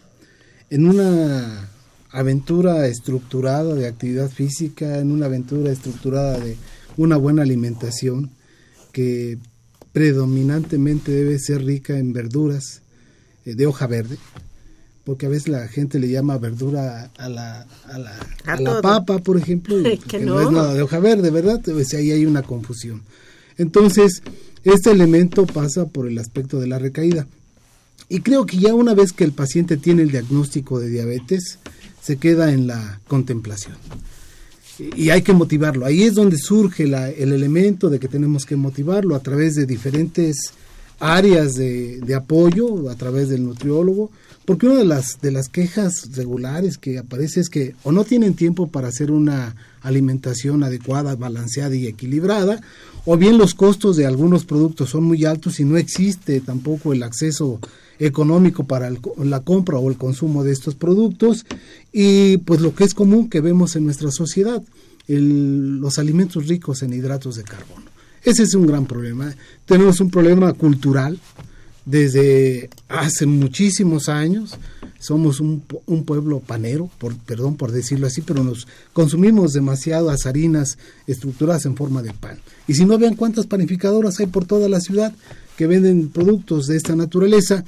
en 0.69 0.87
una 0.87 1.69
aventura 2.11 2.87
estructurada 2.87 3.73
de 3.75 3.87
actividad 3.87 4.29
física, 4.29 4.99
en 4.99 5.11
una 5.11 5.25
aventura 5.25 5.71
estructurada 5.71 6.39
de 6.39 6.55
una 6.95 7.17
buena 7.17 7.41
alimentación, 7.41 8.31
que 8.93 9.37
predominantemente 9.91 11.11
debe 11.11 11.39
ser 11.39 11.65
rica 11.65 11.97
en 11.97 12.13
verduras 12.13 12.81
eh, 13.45 13.55
de 13.55 13.65
hoja 13.67 13.85
verde, 13.85 14.17
porque 15.07 15.25
a 15.25 15.29
veces 15.29 15.47
la 15.47 15.69
gente 15.69 15.99
le 15.99 16.09
llama 16.09 16.37
verdura 16.37 17.09
a 17.17 17.29
la, 17.29 17.65
a 17.85 17.97
la, 17.97 18.19
a 18.43 18.59
la 18.59 18.81
papa, 18.81 19.19
por 19.19 19.37
ejemplo, 19.37 19.79
y 19.79 19.97
que 20.09 20.19
no. 20.19 20.41
es 20.41 20.51
nada 20.51 20.73
de 20.73 20.81
hoja 20.81 20.99
verde, 20.99 21.29
¿verdad? 21.31 21.61
Pues 21.63 21.93
ahí 21.93 22.11
hay 22.11 22.25
una 22.25 22.43
confusión. 22.43 23.03
Entonces, 23.57 24.21
este 24.65 24.91
elemento 24.91 25.45
pasa 25.45 25.85
por 25.85 26.09
el 26.09 26.17
aspecto 26.17 26.59
de 26.59 26.67
la 26.67 26.77
recaída. 26.77 27.25
Y 28.09 28.19
creo 28.19 28.45
que 28.45 28.57
ya 28.57 28.75
una 28.75 28.93
vez 28.93 29.13
que 29.13 29.23
el 29.23 29.31
paciente 29.31 29.77
tiene 29.77 30.01
el 30.01 30.11
diagnóstico 30.11 30.77
de 30.77 30.89
diabetes, 30.89 31.57
se 32.01 32.17
queda 32.17 32.51
en 32.51 32.67
la 32.67 32.99
contemplación. 33.07 33.77
Y 34.77 35.11
hay 35.11 35.21
que 35.21 35.31
motivarlo. 35.31 35.85
Ahí 35.85 36.03
es 36.03 36.15
donde 36.15 36.37
surge 36.37 36.85
la, 36.85 37.09
el 37.09 37.31
elemento 37.31 37.89
de 37.89 38.01
que 38.01 38.09
tenemos 38.09 38.45
que 38.45 38.57
motivarlo 38.57 39.15
a 39.15 39.21
través 39.21 39.55
de 39.55 39.65
diferentes 39.65 40.51
áreas 40.99 41.53
de, 41.53 42.01
de 42.01 42.13
apoyo, 42.13 42.89
a 42.89 42.95
través 42.95 43.29
del 43.29 43.45
nutriólogo, 43.45 44.11
porque 44.47 44.65
una 44.65 44.77
de 44.77 44.85
las, 44.85 45.19
de 45.21 45.31
las 45.31 45.49
quejas 45.49 46.15
regulares 46.15 46.77
que 46.77 46.97
aparece 46.99 47.41
es 47.41 47.49
que 47.49 47.75
o 47.83 47.91
no 47.91 48.05
tienen 48.05 48.33
tiempo 48.33 48.67
para 48.67 48.87
hacer 48.87 49.11
una 49.11 49.57
alimentación 49.81 50.63
adecuada, 50.63 51.17
balanceada 51.17 51.75
y 51.75 51.85
equilibrada, 51.85 52.61
o 53.05 53.17
bien 53.17 53.37
los 53.37 53.53
costos 53.53 53.97
de 53.97 54.05
algunos 54.05 54.45
productos 54.45 54.91
son 54.91 55.03
muy 55.03 55.25
altos 55.25 55.59
y 55.59 55.65
no 55.65 55.75
existe 55.75 56.39
tampoco 56.39 56.93
el 56.93 57.03
acceso 57.03 57.59
económico 57.99 58.63
para 58.65 58.89
la 59.17 59.39
compra 59.41 59.79
o 59.79 59.89
el 59.89 59.97
consumo 59.97 60.45
de 60.45 60.53
estos 60.53 60.75
productos 60.75 61.45
y 61.91 62.37
pues 62.37 62.61
lo 62.61 62.73
que 62.73 62.85
es 62.85 62.93
común 62.93 63.29
que 63.29 63.41
vemos 63.41 63.75
en 63.75 63.83
nuestra 63.83 64.11
sociedad, 64.11 64.63
el- 65.09 65.79
los 65.79 65.99
alimentos 65.99 66.47
ricos 66.47 66.83
en 66.83 66.93
hidratos 66.93 67.35
de 67.35 67.43
carbono. 67.43 67.85
Ese 68.23 68.43
es 68.43 68.53
un 68.55 68.65
gran 68.65 68.85
problema. 68.85 69.35
Tenemos 69.65 69.99
un 69.99 70.09
problema 70.09 70.53
cultural 70.53 71.19
desde 71.87 72.69
hace 72.89 73.25
muchísimos 73.25 74.09
años. 74.09 74.55
Somos 74.99 75.39
un, 75.39 75.63
un 75.85 76.03
pueblo 76.03 76.39
panero, 76.39 76.89
por, 76.97 77.15
perdón 77.15 77.55
por 77.55 77.71
decirlo 77.71 78.07
así, 78.07 78.21
pero 78.21 78.43
nos 78.43 78.67
consumimos 78.93 79.53
demasiadas 79.53 80.25
harinas 80.25 80.77
estructuradas 81.05 81.65
en 81.65 81.75
forma 81.75 82.01
de 82.01 82.13
pan. 82.13 82.39
Y 82.67 82.73
si 82.73 82.85
no 82.85 82.97
vean 82.97 83.15
cuántas 83.15 83.45
panificadoras 83.45 84.19
hay 84.19 84.27
por 84.27 84.45
toda 84.45 84.67
la 84.69 84.81
ciudad 84.81 85.13
que 85.55 85.67
venden 85.67 86.09
productos 86.09 86.67
de 86.67 86.77
esta 86.77 86.95
naturaleza, 86.95 87.63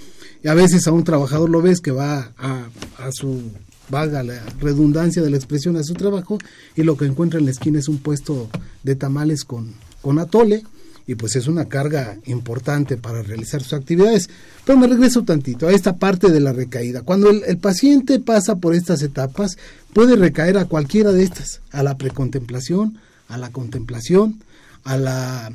a 0.45 0.53
veces 0.53 0.88
a 0.88 0.91
un 0.91 1.03
trabajador 1.03 1.49
lo 1.49 1.61
ves 1.61 1.80
que 1.80 1.91
va 1.91 2.34
a, 2.38 2.67
a 2.97 3.11
su 3.11 3.41
vaga 3.89 4.22
la 4.24 4.43
redundancia 4.59 5.22
de 5.22 5.30
la 5.30 5.38
expresión 5.38 5.78
a 5.78 5.84
su 5.84 5.93
trabajo 5.93 6.38
y 6.76 6.84
lo 6.84 6.97
que 6.97 7.05
encuentra 7.05 7.39
en 7.39 7.45
la 7.45 7.51
esquina 7.51 7.80
es 7.80 7.88
un 7.88 7.99
puesto 7.99 8.49
de 8.84 8.95
tamales 8.95 9.45
con, 9.45 9.74
con 10.01 10.20
atole 10.20 10.63
y 11.10 11.16
pues 11.16 11.36
es 11.36 11.47
una 11.47 11.66
carga 11.66 12.20
importante 12.28 12.95
para 12.95 13.24
realizar 13.24 13.64
sus 13.64 13.74
actividades. 13.74 14.30
Pero 14.64 14.78
me 14.78 14.86
regreso 14.86 15.24
tantito 15.24 15.68
a 15.68 15.72
esta 15.72 15.95
parte 15.95 16.30
de 16.30 16.39
la 16.39 16.53
recaída. 16.53 17.01
Cuando 17.01 17.32
el, 17.32 17.57
paciente 17.57 18.20
pasa 18.20 18.57
por 18.57 18.76
estas 18.76 19.01
etapas, 19.01 19.57
puede 19.91 20.16
recaer 20.16 20.60
a 20.60 20.66
cualquiera 20.66 21.12
de 21.12 21.24
estas, 21.24 21.62
a 21.72 21.82
la 21.82 21.97
precontemplación, 21.97 22.99
a 23.28 23.39
la 23.39 23.49
contemplación, 23.49 24.39
a 24.84 24.97
la 24.97 25.51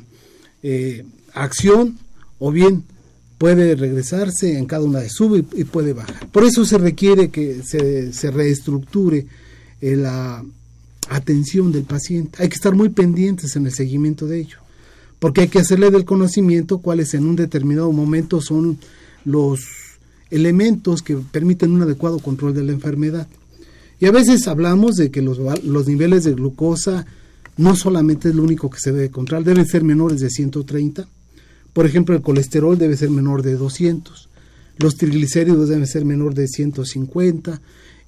eh, 0.61 1.05
acción 1.33 1.99
o 2.37 2.51
bien 2.51 2.83
puede 3.37 3.75
regresarse 3.75 4.57
en 4.57 4.65
cada 4.65 4.83
una 4.83 4.99
de 4.99 5.09
sube 5.09 5.45
y, 5.53 5.63
puede 5.63 5.93
bajar. 5.93 6.27
Por 6.33 6.43
eso 6.43 6.65
se 6.65 6.77
requiere 6.77 7.29
que 7.29 7.63
se, 7.63 8.11
se 8.11 8.29
reestructure 8.29 9.25
eh, 9.79 9.95
la 9.95 10.43
atención 11.07 11.71
del 11.71 11.83
paciente. 11.83 12.43
Hay 12.43 12.49
que 12.49 12.55
estar 12.55 12.75
muy 12.75 12.89
pendientes 12.89 13.55
en 13.55 13.67
el 13.67 13.71
seguimiento 13.71 14.27
de 14.27 14.41
ello, 14.41 14.64
porque 15.25 15.41
hay 15.41 15.47
que 15.47 15.57
hacerle 15.57 15.89
del 15.89 16.05
conocimiento 16.05 16.77
cuáles 16.77 17.15
en 17.15 17.25
un 17.25 17.35
determinado 17.35 17.91
momento 17.91 18.41
son 18.41 18.77
los 19.25 19.59
elementos 20.29 21.01
que 21.01 21.15
permiten 21.15 21.71
un 21.71 21.81
adecuado 21.81 22.19
control 22.19 22.53
de 22.53 22.61
la 22.63 22.73
enfermedad. 22.73 23.27
Y 23.99 24.05
a 24.05 24.11
veces 24.11 24.47
hablamos 24.47 24.97
de 24.97 25.09
que 25.09 25.23
los, 25.23 25.39
los 25.63 25.87
niveles 25.87 26.25
de 26.25 26.33
glucosa 26.35 27.07
no 27.57 27.75
solamente 27.75 28.29
es 28.29 28.35
lo 28.35 28.43
único 28.43 28.69
que 28.69 28.79
se 28.79 28.91
debe 28.91 29.09
controlar, 29.09 29.43
deben 29.43 29.65
ser 29.65 29.83
menores 29.83 30.19
de 30.21 30.29
130. 30.29 31.07
Por 31.73 31.87
ejemplo, 31.87 32.15
el 32.15 32.21
colesterol 32.21 32.77
debe 32.77 32.95
ser 32.95 33.09
menor 33.09 33.41
de 33.41 33.55
200. 33.55 34.29
Los 34.77 34.95
triglicéridos 34.95 35.69
deben 35.69 35.87
ser 35.87 36.05
menor 36.05 36.35
de 36.35 36.47
150 36.47 37.61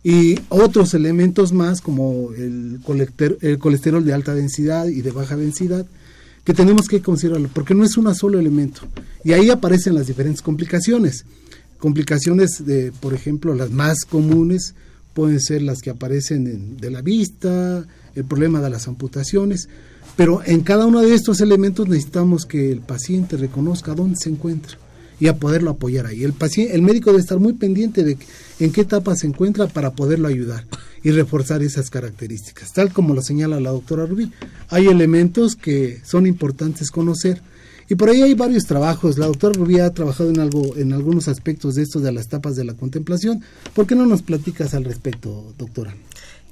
y 0.03 0.39
otros 0.49 0.93
elementos 0.93 1.51
más 1.51 1.81
como 1.81 2.29
el, 2.37 2.79
colester- 2.85 3.39
el 3.41 3.57
colesterol 3.57 4.05
de 4.05 4.13
alta 4.13 4.35
densidad 4.35 4.85
y 4.85 5.01
de 5.01 5.09
baja 5.09 5.35
densidad 5.35 5.87
que 6.47 6.53
tenemos 6.53 6.87
que 6.87 7.01
considerarlo 7.01 7.49
porque 7.53 7.75
no 7.75 7.83
es 7.83 7.97
un 7.97 8.15
solo 8.15 8.39
elemento. 8.39 8.83
Y 9.25 9.33
ahí 9.33 9.49
aparecen 9.49 9.95
las 9.95 10.07
diferentes 10.07 10.41
complicaciones. 10.41 11.25
Complicaciones 11.77 12.65
de 12.65 12.93
por 13.01 13.13
ejemplo 13.13 13.53
las 13.53 13.69
más 13.69 14.05
comunes 14.05 14.73
pueden 15.13 15.41
ser 15.41 15.61
las 15.61 15.79
que 15.81 15.89
aparecen 15.89 16.47
en- 16.47 16.77
de 16.77 16.89
la 16.89 17.01
vista 17.01 17.85
el 18.15 18.23
problema 18.23 18.61
de 18.61 18.69
las 18.69 18.87
amputaciones 18.87 19.67
pero 20.15 20.41
en 20.45 20.61
cada 20.61 20.85
uno 20.85 21.01
de 21.01 21.13
estos 21.13 21.41
elementos 21.41 21.87
necesitamos 21.89 22.45
que 22.45 22.71
el 22.71 22.79
paciente 22.79 23.35
reconozca 23.37 23.93
dónde 23.93 24.15
se 24.19 24.29
encuentra 24.29 24.77
y 25.19 25.27
a 25.27 25.37
poderlo 25.37 25.71
apoyar 25.71 26.05
ahí. 26.05 26.23
El 26.23 26.33
paciente, 26.33 26.75
el 26.75 26.81
médico 26.81 27.11
debe 27.11 27.21
estar 27.21 27.39
muy 27.39 27.53
pendiente 27.53 28.03
de 28.03 28.17
en 28.59 28.71
qué 28.71 28.81
etapa 28.81 29.15
se 29.15 29.27
encuentra 29.27 29.67
para 29.67 29.91
poderlo 29.91 30.27
ayudar 30.27 30.65
y 31.03 31.11
reforzar 31.11 31.61
esas 31.63 31.89
características. 31.89 32.73
Tal 32.73 32.91
como 32.91 33.13
lo 33.13 33.21
señala 33.21 33.59
la 33.59 33.71
doctora 33.71 34.05
Rubí, 34.05 34.31
hay 34.69 34.87
elementos 34.87 35.55
que 35.55 36.01
son 36.03 36.27
importantes 36.27 36.91
conocer 36.91 37.41
y 37.89 37.95
por 37.95 38.09
ahí 38.09 38.21
hay 38.21 38.33
varios 38.33 38.65
trabajos. 38.65 39.17
La 39.17 39.27
doctora 39.27 39.53
Rubí 39.53 39.79
ha 39.79 39.91
trabajado 39.91 40.29
en 40.29 40.39
algo, 40.39 40.75
en 40.75 40.93
algunos 40.93 41.27
aspectos 41.27 41.75
de 41.75 41.83
estos 41.83 42.03
de 42.03 42.11
las 42.11 42.25
etapas 42.25 42.55
de 42.55 42.65
la 42.65 42.73
contemplación. 42.73 43.41
¿Por 43.73 43.87
qué 43.87 43.95
no 43.95 44.05
nos 44.05 44.21
platicas 44.21 44.73
al 44.73 44.83
respecto, 44.83 45.53
doctora? 45.57 45.95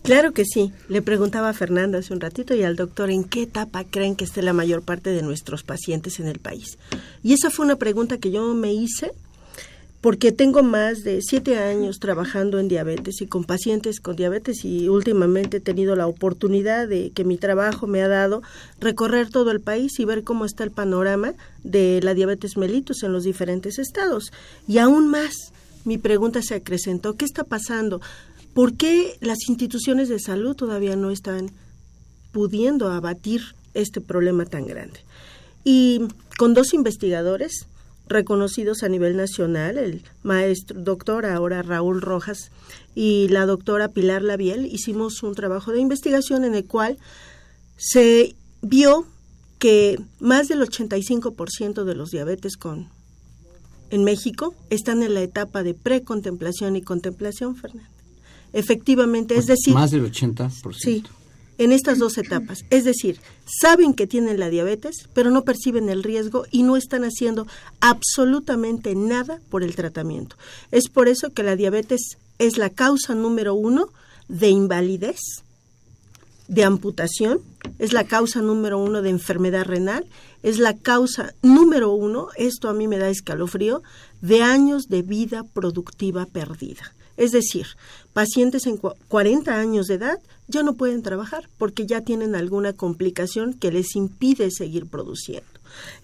Claro 0.06 0.34
que 0.34 0.46
sí. 0.46 0.72
Le 0.88 1.02
preguntaba 1.02 1.50
a 1.50 1.54
Fernanda 1.54 1.98
hace 1.98 2.14
un 2.14 2.22
ratito 2.22 2.54
y 2.54 2.62
al 2.62 2.76
doctor 2.76 3.10
en 3.10 3.24
qué 3.24 3.42
etapa 3.42 3.84
creen 3.84 4.16
que 4.16 4.24
esté 4.24 4.44
la 4.44 4.54
mayor 4.54 4.84
parte 4.84 5.10
de 5.10 5.24
nuestros 5.24 5.64
pacientes 5.64 6.20
en 6.20 6.28
el 6.28 6.38
país. 6.38 6.78
Y 7.24 7.34
esa 7.34 7.50
fue 7.50 7.66
una 7.66 7.78
pregunta 7.78 8.20
que 8.20 8.30
yo 8.30 8.54
me 8.54 8.72
hice 8.72 9.14
porque 10.02 10.32
tengo 10.32 10.62
más 10.62 11.04
de 11.04 11.22
siete 11.24 11.58
años 11.58 11.98
trabajando 11.98 12.60
en 12.60 12.68
diabetes 12.68 13.20
y 13.22 13.26
con 13.26 13.46
pacientes 13.46 14.00
con 14.00 14.16
diabetes 14.16 14.64
y 14.64 14.90
últimamente 14.90 15.58
he 15.58 15.60
tenido 15.60 15.96
la 15.96 16.06
oportunidad 16.06 16.88
de 16.88 17.10
que 17.10 17.24
mi 17.24 17.38
trabajo 17.38 17.88
me 17.88 18.04
ha 18.04 18.08
dado 18.08 18.44
recorrer 18.80 19.32
todo 19.32 19.50
el 19.50 19.60
país 19.60 20.00
y 20.00 20.06
ver 20.06 20.24
cómo 20.24 20.46
está 20.46 20.64
el 20.64 20.70
panorama 20.70 21.34
de 21.64 22.00
la 22.04 22.14
diabetes 22.14 22.58
mellitus 22.58 23.02
en 23.02 23.12
los 23.12 23.24
diferentes 23.24 23.80
estados. 23.80 24.32
Y 24.68 24.78
aún 24.78 25.10
más, 25.10 25.52
mi 25.84 25.98
pregunta 25.98 26.44
se 26.44 26.54
acrecentó, 26.54 27.16
¿qué 27.16 27.26
está 27.26 27.44
pasando? 27.44 28.02
¿Por 28.56 28.78
qué 28.78 29.18
las 29.20 29.50
instituciones 29.50 30.08
de 30.08 30.18
salud 30.18 30.56
todavía 30.56 30.96
no 30.96 31.12
están 31.12 31.52
pudiendo 32.32 32.90
abatir 32.90 33.42
este 33.74 34.00
problema 34.00 34.46
tan 34.46 34.66
grande? 34.66 35.02
Y 35.66 36.00
con 36.38 36.54
dos 36.54 36.74
investigadores 36.74 37.68
reconocidos 38.08 38.82
a 38.84 38.88
nivel 38.88 39.18
nacional, 39.18 39.78
el 39.78 40.04
maestro 40.24 40.80
doctor 40.80 41.26
ahora 41.26 41.64
Raúl 41.64 42.02
Rojas 42.02 42.50
y 42.96 43.28
la 43.28 43.46
doctora 43.46 43.90
Pilar 43.90 44.22
Labiel, 44.22 44.68
hicimos 44.68 45.22
un 45.22 45.36
trabajo 45.36 45.74
de 45.74 45.82
investigación 45.82 46.46
en 46.46 46.56
el 46.56 46.64
cual 46.64 46.98
se 47.76 48.36
vio 48.62 49.06
que 49.60 50.00
más 50.20 50.48
del 50.48 50.62
85% 50.62 51.84
de 51.84 51.96
los 51.96 52.10
diabetes 52.12 52.56
con 52.56 52.88
en 53.90 54.06
México 54.06 54.56
están 54.70 55.04
en 55.04 55.14
la 55.14 55.24
etapa 55.24 55.62
de 55.62 55.74
precontemplación 55.74 56.78
y 56.78 56.82
contemplación, 56.82 57.58
Fernando. 57.58 57.95
Efectivamente, 58.56 59.38
es 59.38 59.48
decir, 59.48 59.74
Más 59.74 59.92
del 59.92 60.10
80%. 60.10 60.74
Sí, 60.80 61.04
en 61.58 61.74
estas 61.74 62.00
dos 62.00 62.18
etapas. 62.18 62.64
Es 62.70 62.86
decir, 62.86 63.20
saben 63.46 63.94
que 63.94 64.08
tienen 64.08 64.40
la 64.40 64.50
diabetes, 64.50 65.10
pero 65.14 65.30
no 65.30 65.44
perciben 65.44 65.90
el 65.90 66.04
riesgo 66.04 66.46
y 66.52 66.64
no 66.64 66.78
están 66.78 67.04
haciendo 67.04 67.48
absolutamente 67.82 68.96
nada 68.96 69.42
por 69.50 69.62
el 69.62 69.76
tratamiento. 69.76 70.38
Es 70.72 70.88
por 70.88 71.10
eso 71.10 71.32
que 71.32 71.44
la 71.44 71.58
diabetes 71.58 72.18
es 72.40 72.58
la 72.58 72.70
causa 72.70 73.14
número 73.14 73.56
uno 73.56 73.90
de 74.30 74.50
invalidez, 74.50 75.20
de 76.48 76.64
amputación, 76.64 77.42
es 77.78 77.92
la 77.92 78.06
causa 78.06 78.42
número 78.42 78.78
uno 78.78 79.02
de 79.02 79.10
enfermedad 79.10 79.66
renal, 79.66 80.06
es 80.44 80.60
la 80.60 80.78
causa 80.78 81.34
número 81.42 81.92
uno, 81.92 82.30
esto 82.38 82.70
a 82.70 82.74
mí 82.74 82.88
me 82.88 83.00
da 83.00 83.10
escalofrío, 83.10 83.82
de 84.22 84.44
años 84.44 84.88
de 84.88 85.02
vida 85.02 85.44
productiva 85.44 86.26
perdida. 86.26 86.94
Es 87.18 87.32
decir, 87.32 87.68
pacientes 88.16 88.66
en 88.66 88.78
40 88.78 89.60
años 89.60 89.88
de 89.88 89.96
edad 89.96 90.22
ya 90.48 90.64
no 90.64 90.76
pueden 90.76 91.02
trabajar 91.02 91.50
porque 91.58 91.86
ya 91.86 92.00
tienen 92.00 92.34
alguna 92.34 92.72
complicación 92.72 93.54
que 93.54 93.74
les 93.74 93.94
impide 93.98 94.52
seguir 94.52 94.86
produciendo. 94.86 95.46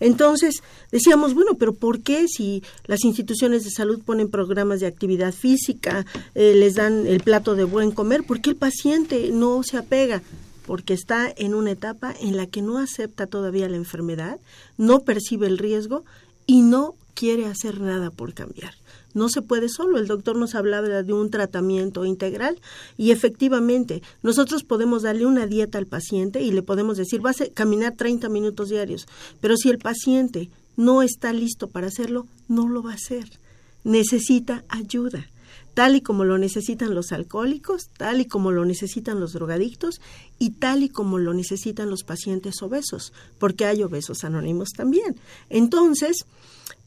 Entonces, 0.01 0.61
decíamos, 0.91 1.33
bueno, 1.33 1.55
pero 1.57 1.73
¿por 1.73 2.01
qué 2.01 2.27
si 2.27 2.63
las 2.85 3.05
instituciones 3.05 3.63
de 3.63 3.69
salud 3.69 4.01
ponen 4.03 4.29
programas 4.29 4.81
de 4.81 4.87
actividad 4.87 5.33
física, 5.33 6.05
eh, 6.35 6.53
les 6.53 6.75
dan 6.75 7.07
el 7.07 7.21
plato 7.21 7.55
de 7.55 7.63
buen 7.63 7.91
comer, 7.91 8.25
¿por 8.25 8.41
qué 8.41 8.49
el 8.49 8.57
paciente 8.57 9.29
no 9.31 9.63
se 9.63 9.77
apega? 9.77 10.21
Porque 10.65 10.93
está 10.93 11.33
en 11.37 11.53
una 11.55 11.71
etapa 11.71 12.13
en 12.19 12.35
la 12.35 12.45
que 12.45 12.61
no 12.61 12.77
acepta 12.77 13.25
todavía 13.25 13.69
la 13.69 13.77
enfermedad, 13.77 14.37
no 14.77 14.99
percibe 14.99 15.47
el 15.47 15.57
riesgo 15.57 16.03
y 16.45 16.61
no 16.61 16.95
quiere 17.13 17.45
hacer 17.45 17.79
nada 17.79 18.11
por 18.11 18.33
cambiar 18.33 18.80
no 19.13 19.29
se 19.29 19.41
puede 19.41 19.69
solo. 19.69 19.97
El 19.97 20.07
doctor 20.07 20.35
nos 20.35 20.55
hablaba 20.55 21.03
de 21.03 21.13
un 21.13 21.29
tratamiento 21.29 22.05
integral 22.05 22.59
y 22.97 23.11
efectivamente 23.11 24.01
nosotros 24.23 24.63
podemos 24.63 25.03
darle 25.03 25.25
una 25.25 25.47
dieta 25.47 25.77
al 25.77 25.87
paciente 25.87 26.41
y 26.41 26.51
le 26.51 26.63
podemos 26.63 26.97
decir 26.97 27.21
vas 27.21 27.41
a 27.41 27.49
caminar 27.49 27.95
30 27.95 28.29
minutos 28.29 28.69
diarios, 28.69 29.07
pero 29.39 29.57
si 29.57 29.69
el 29.69 29.77
paciente 29.77 30.49
no 30.77 31.01
está 31.01 31.33
listo 31.33 31.67
para 31.67 31.87
hacerlo, 31.87 32.27
no 32.47 32.67
lo 32.67 32.83
va 32.83 32.91
a 32.91 32.95
hacer. 32.95 33.39
Necesita 33.83 34.63
ayuda 34.69 35.27
tal 35.73 35.95
y 35.95 36.01
como 36.01 36.25
lo 36.25 36.37
necesitan 36.37 36.93
los 36.93 37.11
alcohólicos, 37.11 37.89
tal 37.97 38.21
y 38.21 38.25
como 38.25 38.51
lo 38.51 38.65
necesitan 38.65 39.19
los 39.19 39.33
drogadictos 39.33 40.01
y 40.37 40.51
tal 40.51 40.83
y 40.83 40.89
como 40.89 41.17
lo 41.17 41.33
necesitan 41.33 41.89
los 41.89 42.03
pacientes 42.03 42.61
obesos, 42.61 43.13
porque 43.39 43.65
hay 43.65 43.83
obesos 43.83 44.23
anónimos 44.23 44.69
también. 44.75 45.15
Entonces, 45.49 46.25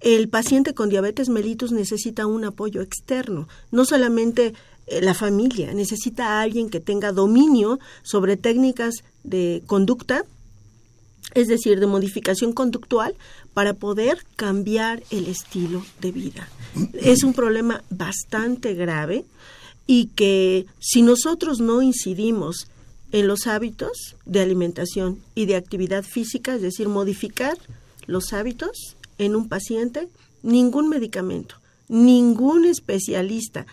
el 0.04 0.28
paciente 0.28 0.74
con 0.74 0.90
diabetes 0.90 1.30
mellitus 1.30 1.72
necesita 1.72 2.26
un 2.26 2.44
apoyo 2.44 2.82
externo, 2.82 3.48
no 3.70 3.86
solamente 3.86 4.52
eh, 4.86 5.00
la 5.00 5.14
familia, 5.14 5.72
necesita 5.72 6.26
a 6.26 6.42
alguien 6.42 6.68
que 6.68 6.78
tenga 6.78 7.10
dominio 7.10 7.80
sobre 8.02 8.36
técnicas 8.36 8.96
de 9.24 9.62
conducta 9.66 10.24
es 11.32 11.48
decir, 11.48 11.80
de 11.80 11.86
modificación 11.86 12.52
conductual 12.52 13.16
para 13.54 13.74
poder 13.74 14.18
cambiar 14.36 15.02
el 15.10 15.26
estilo 15.26 15.84
de 16.00 16.12
vida. 16.12 16.48
Es 16.92 17.24
un 17.24 17.32
problema 17.32 17.82
bastante 17.90 18.74
grave 18.74 19.24
y 19.86 20.06
que 20.14 20.66
si 20.78 21.02
nosotros 21.02 21.60
no 21.60 21.82
incidimos 21.82 22.68
en 23.10 23.26
los 23.26 23.46
hábitos 23.46 24.16
de 24.26 24.40
alimentación 24.40 25.18
y 25.34 25.46
de 25.46 25.56
actividad 25.56 26.04
física, 26.04 26.54
es 26.54 26.62
decir, 26.62 26.88
modificar 26.88 27.56
los 28.06 28.32
hábitos 28.32 28.96
en 29.18 29.36
un 29.36 29.48
paciente, 29.48 30.08
ningún 30.42 30.88
medicamento, 30.88 31.56
ningún 31.88 32.64
especialista 32.64 33.66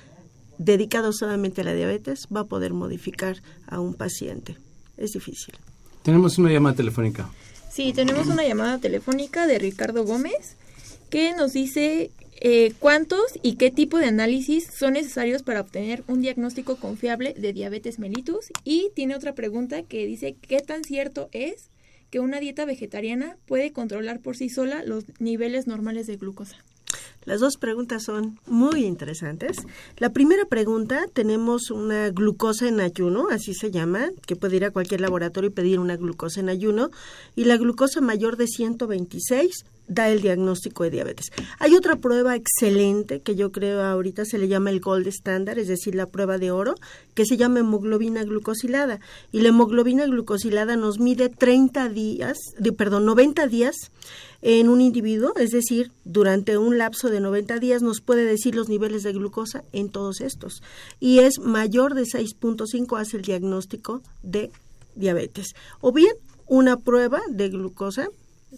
dedicado 0.58 1.12
solamente 1.12 1.62
a 1.62 1.64
la 1.64 1.74
diabetes 1.74 2.28
va 2.34 2.42
a 2.42 2.46
poder 2.46 2.74
modificar 2.74 3.42
a 3.68 3.80
un 3.80 3.96
paciente. 3.96 4.58
Es 4.98 5.14
difícil. 5.14 5.56
Tenemos 6.04 6.38
una 6.38 6.52
llamada 6.52 6.76
telefónica. 6.76 7.30
Sí, 7.72 7.94
tenemos 7.94 8.28
una 8.28 8.44
llamada 8.44 8.78
telefónica 8.78 9.48
de 9.48 9.58
Ricardo 9.58 10.04
Gómez 10.04 10.58
que 11.10 11.34
nos 11.34 11.54
dice 11.54 12.12
eh, 12.42 12.74
cuántos 12.80 13.22
y 13.42 13.56
qué 13.56 13.72
tipo 13.72 13.98
de 13.98 14.06
análisis 14.06 14.68
son 14.78 14.94
necesarios 14.94 15.42
para 15.44 15.62
obtener 15.62 16.04
un 16.08 16.22
diagnóstico 16.22 16.76
confiable 16.76 17.34
de 17.38 17.54
diabetes 17.54 17.98
mellitus 17.98 18.48
y 18.64 18.92
tiene 18.96 19.16
otra 19.16 19.34
pregunta 19.34 19.84
que 19.84 20.06
dice 20.06 20.36
qué 20.48 20.60
tan 20.60 20.84
cierto 20.84 21.30
es 21.32 21.71
que 22.12 22.20
una 22.20 22.40
dieta 22.40 22.66
vegetariana 22.66 23.38
puede 23.48 23.72
controlar 23.72 24.20
por 24.20 24.38
sí 24.38 24.50
sola 24.50 24.84
los 24.84 25.06
niveles 25.20 25.66
normales 25.66 26.06
de 26.06 26.18
glucosa. 26.18 26.58
Las 27.26 27.40
dos 27.40 27.58
preguntas 27.58 28.04
son 28.04 28.40
muy 28.48 28.86
interesantes. 28.86 29.58
La 29.98 30.10
primera 30.10 30.46
pregunta, 30.46 31.06
tenemos 31.14 31.70
una 31.70 32.10
glucosa 32.10 32.68
en 32.68 32.82
ayuno, 32.82 33.28
así 33.30 33.54
se 33.54 33.70
llama, 33.70 34.10
que 34.26 34.36
puede 34.36 34.56
ir 34.56 34.66
a 34.66 34.72
cualquier 34.72 35.02
laboratorio 35.02 35.50
y 35.50 35.54
pedir 35.54 35.80
una 35.80 35.98
glucosa 35.98 36.40
en 36.40 36.50
ayuno, 36.50 36.90
y 37.36 37.44
la 37.44 37.58
glucosa 37.58 38.02
mayor 38.02 38.38
de 38.38 38.48
126 38.48 39.66
da 39.88 40.10
el 40.10 40.22
diagnóstico 40.22 40.84
de 40.84 40.90
diabetes. 40.90 41.32
Hay 41.60 41.76
otra 41.76 41.98
prueba 41.98 42.36
excelente 42.36 43.20
que 43.20 43.36
yo 43.36 43.52
creo 43.52 43.84
ahorita 43.84 44.24
se 44.26 44.38
le 44.38 44.48
llama 44.48 44.70
el 44.70 44.80
gold 44.80 45.08
standard, 45.08 45.60
es 45.60 45.68
decir, 45.68 45.96
la 45.96 46.08
prueba 46.08 46.38
de 46.38 46.50
oro, 46.50 46.76
que 47.14 47.26
se 47.26 47.36
llama 47.36 47.60
hemoglobina 47.60 48.24
glucosilada. 48.24 49.00
Y 49.32 49.42
la 49.42 49.50
hemoglobina 49.50 50.06
glucosilada 50.06 50.78
nos 50.78 51.00
mide 51.00 51.30
30 51.30 51.90
días, 51.90 52.38
de, 52.58 52.72
perdón, 52.72 53.06
90 53.06 53.48
días 53.48 53.76
en 54.42 54.70
un 54.70 54.82
individuo, 54.82 55.34
es 55.38 55.52
decir, 55.52 55.92
durante 56.04 56.58
un 56.58 56.78
lapso 56.78 57.10
de 57.10 57.20
90 57.20 57.60
días 57.60 57.82
nos 57.82 58.02
puede 58.02 58.26
decir 58.26 58.56
los 58.56 58.70
niveles 58.70 59.04
de 59.04 59.14
glucosa 59.14 59.64
en 59.72 59.90
todos 59.90 60.22
estos. 60.22 60.64
Y 61.00 61.20
es 61.20 61.40
mayor 61.40 61.94
de 61.94 62.04
6.5 62.04 63.00
hace 63.00 63.18
el 63.18 63.24
diagnóstico 63.24 64.02
de 64.24 64.52
diabetes. 64.96 65.54
O 65.80 65.92
bien 65.92 66.14
una 66.48 66.78
prueba 66.78 67.22
de 67.30 67.50
glucosa 67.50 68.10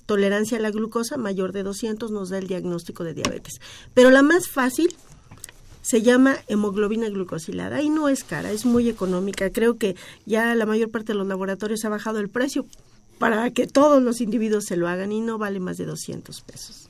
tolerancia 0.05 0.57
a 0.57 0.61
la 0.61 0.71
glucosa 0.71 1.17
mayor 1.17 1.51
de 1.51 1.63
200 1.63 2.11
nos 2.11 2.29
da 2.29 2.39
el 2.39 2.47
diagnóstico 2.47 3.03
de 3.03 3.13
diabetes. 3.13 3.59
Pero 3.93 4.09
la 4.09 4.23
más 4.23 4.47
fácil 4.49 4.95
se 5.81 6.01
llama 6.01 6.37
hemoglobina 6.47 7.09
glucosilada 7.09 7.81
y 7.81 7.89
no 7.89 8.09
es 8.09 8.23
cara, 8.23 8.51
es 8.51 8.65
muy 8.65 8.89
económica. 8.89 9.51
Creo 9.51 9.77
que 9.77 9.95
ya 10.25 10.55
la 10.55 10.65
mayor 10.65 10.89
parte 10.89 11.11
de 11.11 11.19
los 11.19 11.27
laboratorios 11.27 11.83
ha 11.85 11.89
bajado 11.89 12.19
el 12.19 12.29
precio 12.29 12.65
para 13.23 13.49
que 13.51 13.67
todos 13.67 14.03
los 14.03 14.19
individuos 14.19 14.65
se 14.65 14.75
lo 14.75 14.89
hagan 14.89 15.13
y 15.13 15.21
no 15.21 15.37
vale 15.37 15.61
más 15.61 15.77
de 15.77 15.85
200 15.85 16.41
pesos. 16.41 16.89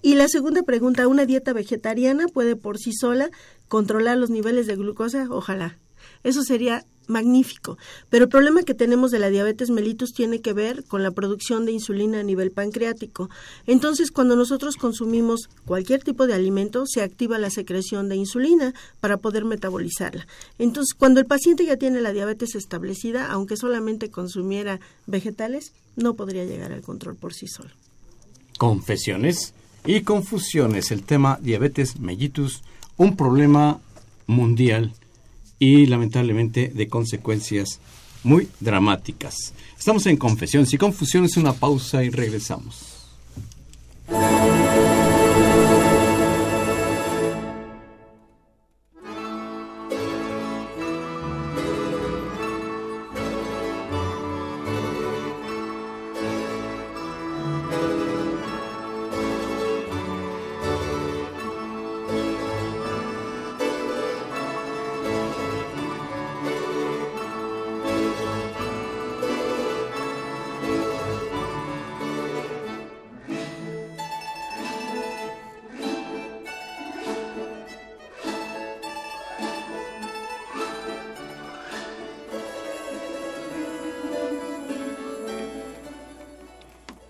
Y 0.00 0.14
la 0.14 0.28
segunda 0.28 0.62
pregunta, 0.62 1.06
¿una 1.06 1.26
dieta 1.26 1.52
vegetariana 1.52 2.26
puede 2.26 2.56
por 2.56 2.78
sí 2.78 2.94
sola 2.94 3.28
controlar 3.68 4.16
los 4.16 4.30
niveles 4.30 4.66
de 4.66 4.76
glucosa? 4.76 5.26
Ojalá. 5.28 5.76
Eso 6.22 6.42
sería 6.42 6.86
magnífico. 7.06 7.78
Pero 8.10 8.24
el 8.24 8.30
problema 8.30 8.62
que 8.62 8.74
tenemos 8.74 9.10
de 9.10 9.18
la 9.18 9.30
diabetes 9.30 9.70
mellitus 9.70 10.12
tiene 10.12 10.40
que 10.40 10.52
ver 10.52 10.84
con 10.84 11.02
la 11.02 11.10
producción 11.10 11.66
de 11.66 11.72
insulina 11.72 12.20
a 12.20 12.22
nivel 12.22 12.50
pancreático. 12.50 13.30
Entonces, 13.66 14.10
cuando 14.10 14.36
nosotros 14.36 14.76
consumimos 14.76 15.48
cualquier 15.66 16.02
tipo 16.02 16.26
de 16.26 16.34
alimento, 16.34 16.84
se 16.86 17.02
activa 17.02 17.38
la 17.38 17.50
secreción 17.50 18.08
de 18.08 18.16
insulina 18.16 18.74
para 19.00 19.16
poder 19.16 19.44
metabolizarla. 19.44 20.26
Entonces, 20.58 20.94
cuando 20.94 21.20
el 21.20 21.26
paciente 21.26 21.64
ya 21.64 21.76
tiene 21.76 22.00
la 22.00 22.12
diabetes 22.12 22.54
establecida, 22.54 23.30
aunque 23.30 23.56
solamente 23.56 24.10
consumiera 24.10 24.80
vegetales, 25.06 25.72
no 25.96 26.14
podría 26.14 26.44
llegar 26.44 26.72
al 26.72 26.82
control 26.82 27.16
por 27.16 27.34
sí 27.34 27.46
solo. 27.46 27.70
Confesiones 28.58 29.54
y 29.84 30.02
confusiones. 30.02 30.90
El 30.90 31.02
tema 31.02 31.38
diabetes 31.40 31.98
mellitus, 31.98 32.62
un 32.96 33.16
problema 33.16 33.80
mundial 34.26 34.92
y 35.58 35.86
lamentablemente 35.86 36.68
de 36.74 36.88
consecuencias 36.88 37.80
muy 38.22 38.48
dramáticas. 38.60 39.52
Estamos 39.78 40.06
en 40.06 40.16
Confesiones 40.16 40.72
y 40.72 40.78
Confusiones, 40.78 41.36
una 41.36 41.52
pausa 41.52 42.02
y 42.02 42.10
regresamos. 42.10 42.94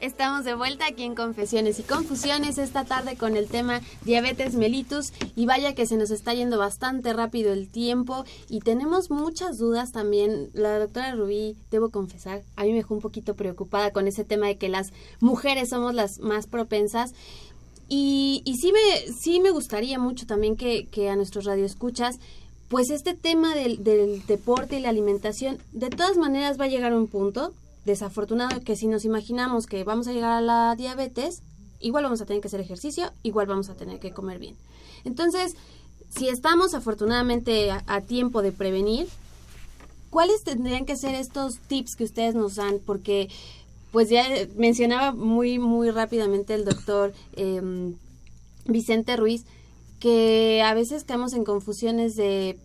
Estamos 0.04 0.44
de 0.44 0.54
vuelta 0.54 0.86
aquí 0.86 1.02
en 1.02 1.14
Confesiones 1.14 1.78
y 1.78 1.82
Confusiones 1.82 2.58
esta 2.58 2.84
tarde 2.84 3.16
con 3.16 3.38
el 3.38 3.48
tema 3.48 3.80
diabetes 4.04 4.54
mellitus 4.54 5.14
y 5.34 5.46
vaya 5.46 5.74
que 5.74 5.86
se 5.86 5.96
nos 5.96 6.10
está 6.10 6.34
yendo 6.34 6.58
bastante 6.58 7.14
rápido 7.14 7.54
el 7.54 7.70
tiempo 7.70 8.26
y 8.50 8.60
tenemos 8.60 9.10
muchas 9.10 9.56
dudas 9.56 9.92
también. 9.92 10.50
La 10.52 10.78
doctora 10.78 11.14
Rubí, 11.14 11.56
debo 11.70 11.88
confesar, 11.88 12.42
a 12.56 12.64
mí 12.64 12.72
me 12.72 12.76
dejó 12.76 12.92
un 12.92 13.00
poquito 13.00 13.34
preocupada 13.34 13.92
con 13.92 14.06
ese 14.06 14.24
tema 14.24 14.46
de 14.46 14.58
que 14.58 14.68
las 14.68 14.92
mujeres 15.20 15.70
somos 15.70 15.94
las 15.94 16.18
más 16.18 16.48
propensas. 16.48 17.14
Y, 17.88 18.42
y 18.44 18.56
sí, 18.56 18.72
me, 18.72 19.10
sí 19.10 19.40
me 19.40 19.52
gustaría 19.52 19.98
mucho 19.98 20.26
también 20.26 20.56
que, 20.56 20.84
que 20.84 21.08
a 21.08 21.16
nuestros 21.16 21.46
radioescuchas 21.46 22.16
pues 22.68 22.90
este 22.90 23.14
tema 23.14 23.54
del, 23.54 23.82
del 23.82 24.26
deporte 24.26 24.76
y 24.76 24.80
la 24.80 24.90
alimentación 24.90 25.56
de 25.72 25.88
todas 25.88 26.18
maneras 26.18 26.60
va 26.60 26.66
a 26.66 26.68
llegar 26.68 26.92
a 26.92 26.96
un 26.98 27.06
punto 27.06 27.54
desafortunado 27.84 28.60
que 28.62 28.76
si 28.76 28.86
nos 28.86 29.04
imaginamos 29.04 29.66
que 29.66 29.84
vamos 29.84 30.08
a 30.08 30.12
llegar 30.12 30.32
a 30.32 30.40
la 30.40 30.74
diabetes, 30.76 31.42
igual 31.80 32.04
vamos 32.04 32.20
a 32.20 32.26
tener 32.26 32.40
que 32.40 32.48
hacer 32.48 32.60
ejercicio, 32.60 33.12
igual 33.22 33.46
vamos 33.46 33.68
a 33.68 33.74
tener 33.74 34.00
que 34.00 34.12
comer 34.12 34.38
bien. 34.38 34.56
Entonces, 35.04 35.54
si 36.16 36.28
estamos 36.28 36.74
afortunadamente 36.74 37.70
a, 37.70 38.00
tiempo 38.00 38.40
de 38.42 38.52
prevenir, 38.52 39.08
¿cuáles 40.10 40.44
tendrían 40.44 40.86
que 40.86 40.96
ser 40.96 41.14
estos 41.14 41.58
tips 41.58 41.96
que 41.96 42.04
ustedes 42.04 42.34
nos 42.34 42.56
dan? 42.56 42.78
Porque, 42.84 43.28
pues 43.92 44.08
ya 44.08 44.24
mencionaba 44.56 45.12
muy, 45.12 45.58
muy 45.58 45.90
rápidamente 45.90 46.54
el 46.54 46.64
doctor 46.64 47.12
em, 47.36 47.96
Vicente 48.64 49.16
Ruiz, 49.16 49.44
que 50.00 50.62
a 50.64 50.72
veces 50.74 51.04
caemos 51.04 51.32
en 51.32 51.44
confusiones 51.44 52.16
de 52.16 52.58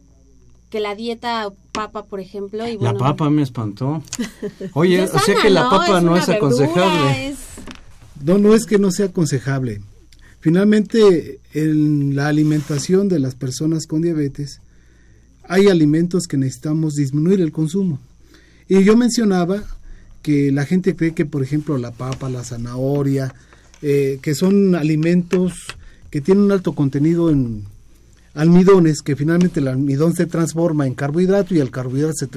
que 0.70 0.80
la 0.80 0.96
dieta 0.96 1.52
papa, 1.80 2.06
por 2.06 2.20
ejemplo. 2.20 2.68
Y 2.68 2.78
la 2.78 2.94
papa 2.94 3.30
me 3.30 3.42
espantó. 3.42 4.04
Oye, 4.74 5.04
o 5.04 5.20
sea 5.20 5.36
que 5.42 5.50
la 5.50 5.70
papa 5.70 6.02
no, 6.02 6.18
es 6.18 6.28
aconsejable. 6.28 7.36
No, 8.22 8.38
no 8.38 8.54
es 8.54 8.66
que 8.66 8.78
no 8.78 8.92
sea 8.92 9.06
aconsejable. 9.08 9.82
Finalmente, 10.42 11.40
en 11.54 12.16
la 12.18 12.28
alimentación 12.28 13.08
de 13.08 13.20
las 13.20 13.36
personas 13.36 13.88
con 13.88 14.02
diabetes, 14.02 14.60
hay 15.48 15.68
alimentos 15.68 16.28
que 16.28 16.36
necesitamos 16.36 16.96
disminuir 16.96 17.40
el 17.40 17.54
consumo. 17.54 18.00
Y 18.68 18.84
yo 18.84 18.98
mencionaba 18.98 19.64
que 20.22 20.52
la 20.52 20.66
gente 20.66 20.98
cree 20.98 21.14
que, 21.14 21.26
por 21.26 21.44
ejemplo, 21.44 21.78
la 21.78 21.92
papa, 21.92 22.30
la 22.30 22.44
zanahoria, 22.44 23.34
eh, 23.82 24.20
que 24.22 24.36
son 24.36 24.76
alimentos 24.76 25.54
que 26.10 26.20
tienen 26.20 26.44
un 26.44 26.52
alto 26.52 26.74
contenido 26.74 27.30
en 27.30 27.64
almidones, 28.40 29.02
que 29.02 29.18
finalmente 29.18 29.60
el 29.60 29.68
almidón 29.68 30.16
se 30.16 30.26
transforma 30.26 30.88
en 30.88 30.96
carbohidrato 30.96 31.54
y 31.54 31.60
el 31.60 31.72
carbohidrato 31.72 32.14
se 32.14 32.28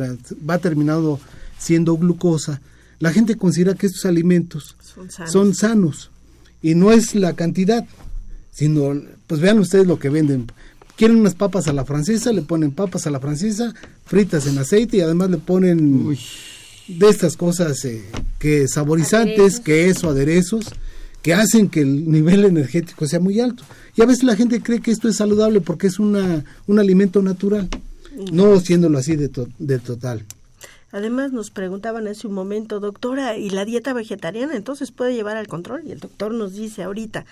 va 0.48 0.58
terminando 0.58 1.20
siendo 1.58 1.96
glucosa, 1.96 2.60
la 2.98 3.12
gente 3.12 3.36
considera 3.36 3.74
que 3.74 3.86
estos 3.86 4.04
alimentos 4.04 4.76
son 5.26 5.54
sanos. 5.54 6.10
y 6.60 6.74
no 6.74 6.92
es 6.92 7.14
la 7.14 7.34
cantidad, 7.34 7.84
sino, 8.50 9.00
pues 9.28 9.40
vean 9.40 9.60
ustedes 9.60 9.86
lo 9.86 9.98
que 9.98 10.10
venden. 10.10 10.46
Quieren 10.96 11.18
unas 11.18 11.34
papas 11.34 11.68
a 11.68 11.72
la 11.72 11.84
francesa, 11.84 12.32
le 12.32 12.42
ponen 12.42 12.72
papas 12.72 13.06
a 13.06 13.10
la 13.10 13.20
francesa, 13.20 13.72
fritas 14.04 14.46
en 14.46 14.58
aceite 14.58 14.96
y 14.96 15.00
además 15.00 15.30
le 15.30 15.38
ponen 15.38 16.16
de 16.88 17.08
estas 17.08 17.36
cosas 17.36 17.84
eh, 17.84 18.02
que 18.40 18.66
saborizantes, 18.66 19.60
que 19.60 19.88
eso, 19.88 20.10
aderezos, 20.10 20.66
que 21.22 21.34
hacen 21.34 21.68
que 21.68 21.80
el 21.80 22.10
nivel 22.10 22.44
energético 22.44 23.06
sea 23.06 23.20
muy 23.20 23.40
alto. 23.40 23.62
Y 23.96 24.02
a 24.02 24.06
veces 24.06 24.24
la 24.24 24.36
gente 24.36 24.60
cree 24.62 24.80
que 24.80 24.90
esto 24.90 25.08
es 25.08 25.16
saludable 25.16 25.60
porque 25.60 25.86
es 25.86 25.98
una, 25.98 26.44
un 26.66 26.78
alimento 26.78 27.22
natural, 27.22 27.68
no 28.32 28.58
siéndolo 28.60 28.98
así 28.98 29.16
de, 29.16 29.28
to- 29.28 29.48
de 29.58 29.78
total. 29.78 30.24
Además 30.90 31.32
nos 31.32 31.50
preguntaban 31.50 32.06
hace 32.08 32.26
un 32.26 32.34
momento, 32.34 32.80
doctora, 32.80 33.38
¿y 33.38 33.50
la 33.50 33.64
dieta 33.64 33.92
vegetariana 33.94 34.56
entonces 34.56 34.90
puede 34.90 35.14
llevar 35.14 35.36
al 35.36 35.46
control? 35.48 35.82
Y 35.86 35.92
el 35.92 36.00
doctor 36.00 36.34
nos 36.34 36.52
dice 36.54 36.82
ahorita, 36.82 37.24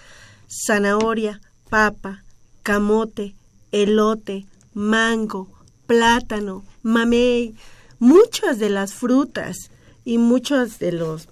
zanahoria, 0.48 1.40
papa, 1.68 2.22
camote, 2.62 3.34
elote, 3.72 4.46
mango, 4.72 5.48
plátano, 5.86 6.64
mamey, 6.82 7.54
muchas 7.98 8.58
de 8.58 8.70
las 8.70 8.94
frutas 8.94 9.56
y 10.04 10.18
muchos 10.18 10.78
de 10.78 10.92
los 10.92 11.28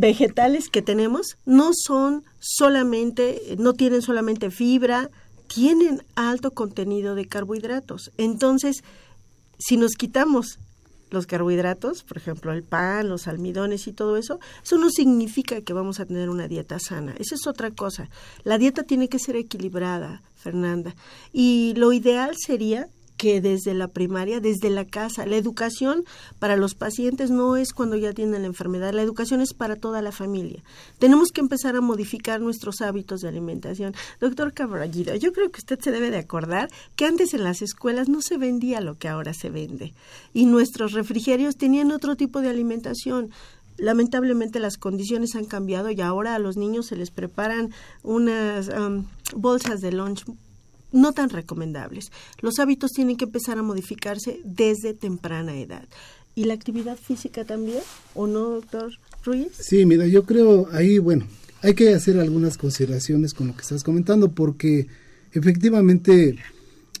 vegetales 0.00 0.68
que 0.68 0.82
tenemos 0.82 1.36
no 1.44 1.70
son 1.74 2.24
solamente, 2.38 3.56
no 3.58 3.74
tienen 3.74 4.02
solamente 4.02 4.50
fibra, 4.50 5.10
tienen 5.46 6.02
alto 6.14 6.52
contenido 6.52 7.14
de 7.14 7.26
carbohidratos. 7.26 8.12
Entonces, 8.16 8.82
si 9.58 9.76
nos 9.76 9.92
quitamos 9.92 10.58
los 11.10 11.26
carbohidratos, 11.26 12.02
por 12.02 12.16
ejemplo, 12.16 12.52
el 12.52 12.62
pan, 12.62 13.08
los 13.08 13.28
almidones 13.28 13.86
y 13.86 13.92
todo 13.92 14.16
eso, 14.16 14.40
eso 14.62 14.78
no 14.78 14.90
significa 14.90 15.60
que 15.60 15.72
vamos 15.72 16.00
a 16.00 16.06
tener 16.06 16.28
una 16.28 16.48
dieta 16.48 16.78
sana. 16.78 17.14
Esa 17.18 17.36
es 17.36 17.46
otra 17.46 17.70
cosa. 17.70 18.10
La 18.42 18.58
dieta 18.58 18.82
tiene 18.82 19.08
que 19.08 19.18
ser 19.18 19.36
equilibrada, 19.36 20.22
Fernanda. 20.36 20.94
Y 21.32 21.74
lo 21.76 21.92
ideal 21.92 22.34
sería 22.36 22.88
que 23.24 23.40
desde 23.40 23.72
la 23.72 23.88
primaria, 23.88 24.38
desde 24.38 24.68
la 24.68 24.84
casa, 24.84 25.24
la 25.24 25.36
educación 25.36 26.04
para 26.38 26.58
los 26.58 26.74
pacientes 26.74 27.30
no 27.30 27.56
es 27.56 27.72
cuando 27.72 27.96
ya 27.96 28.12
tienen 28.12 28.42
la 28.42 28.48
enfermedad, 28.48 28.92
la 28.92 29.00
educación 29.00 29.40
es 29.40 29.54
para 29.54 29.76
toda 29.76 30.02
la 30.02 30.12
familia. 30.12 30.62
Tenemos 30.98 31.30
que 31.32 31.40
empezar 31.40 31.74
a 31.74 31.80
modificar 31.80 32.42
nuestros 32.42 32.82
hábitos 32.82 33.22
de 33.22 33.28
alimentación. 33.28 33.94
Doctor 34.20 34.52
Cabrallido, 34.52 35.14
yo 35.16 35.32
creo 35.32 35.50
que 35.50 35.60
usted 35.60 35.80
se 35.80 35.90
debe 35.90 36.10
de 36.10 36.18
acordar 36.18 36.68
que 36.96 37.06
antes 37.06 37.32
en 37.32 37.44
las 37.44 37.62
escuelas 37.62 38.10
no 38.10 38.20
se 38.20 38.36
vendía 38.36 38.82
lo 38.82 38.98
que 38.98 39.08
ahora 39.08 39.32
se 39.32 39.48
vende 39.48 39.94
y 40.34 40.44
nuestros 40.44 40.92
refrigerios 40.92 41.56
tenían 41.56 41.92
otro 41.92 42.16
tipo 42.16 42.42
de 42.42 42.50
alimentación. 42.50 43.30
Lamentablemente 43.78 44.60
las 44.60 44.76
condiciones 44.76 45.34
han 45.34 45.46
cambiado 45.46 45.90
y 45.90 45.98
ahora 46.02 46.34
a 46.34 46.38
los 46.38 46.58
niños 46.58 46.88
se 46.88 46.96
les 46.96 47.10
preparan 47.10 47.70
unas 48.02 48.68
um, 48.68 49.06
bolsas 49.34 49.80
de 49.80 49.92
lunch 49.92 50.26
no 50.94 51.12
tan 51.12 51.28
recomendables. 51.28 52.10
Los 52.40 52.58
hábitos 52.58 52.92
tienen 52.92 53.16
que 53.16 53.24
empezar 53.24 53.58
a 53.58 53.62
modificarse 53.62 54.40
desde 54.44 54.94
temprana 54.94 55.56
edad. 55.56 55.86
¿Y 56.34 56.44
la 56.44 56.54
actividad 56.54 56.96
física 56.96 57.44
también? 57.44 57.80
¿O 58.14 58.26
no, 58.26 58.50
doctor 58.50 58.92
Ruiz? 59.24 59.48
Sí, 59.58 59.84
mira, 59.84 60.06
yo 60.06 60.24
creo 60.24 60.68
ahí, 60.72 60.98
bueno, 60.98 61.26
hay 61.62 61.74
que 61.74 61.94
hacer 61.94 62.18
algunas 62.18 62.56
consideraciones 62.56 63.34
con 63.34 63.48
lo 63.48 63.54
que 63.54 63.62
estás 63.62 63.84
comentando 63.84 64.32
porque 64.32 64.86
efectivamente 65.32 66.36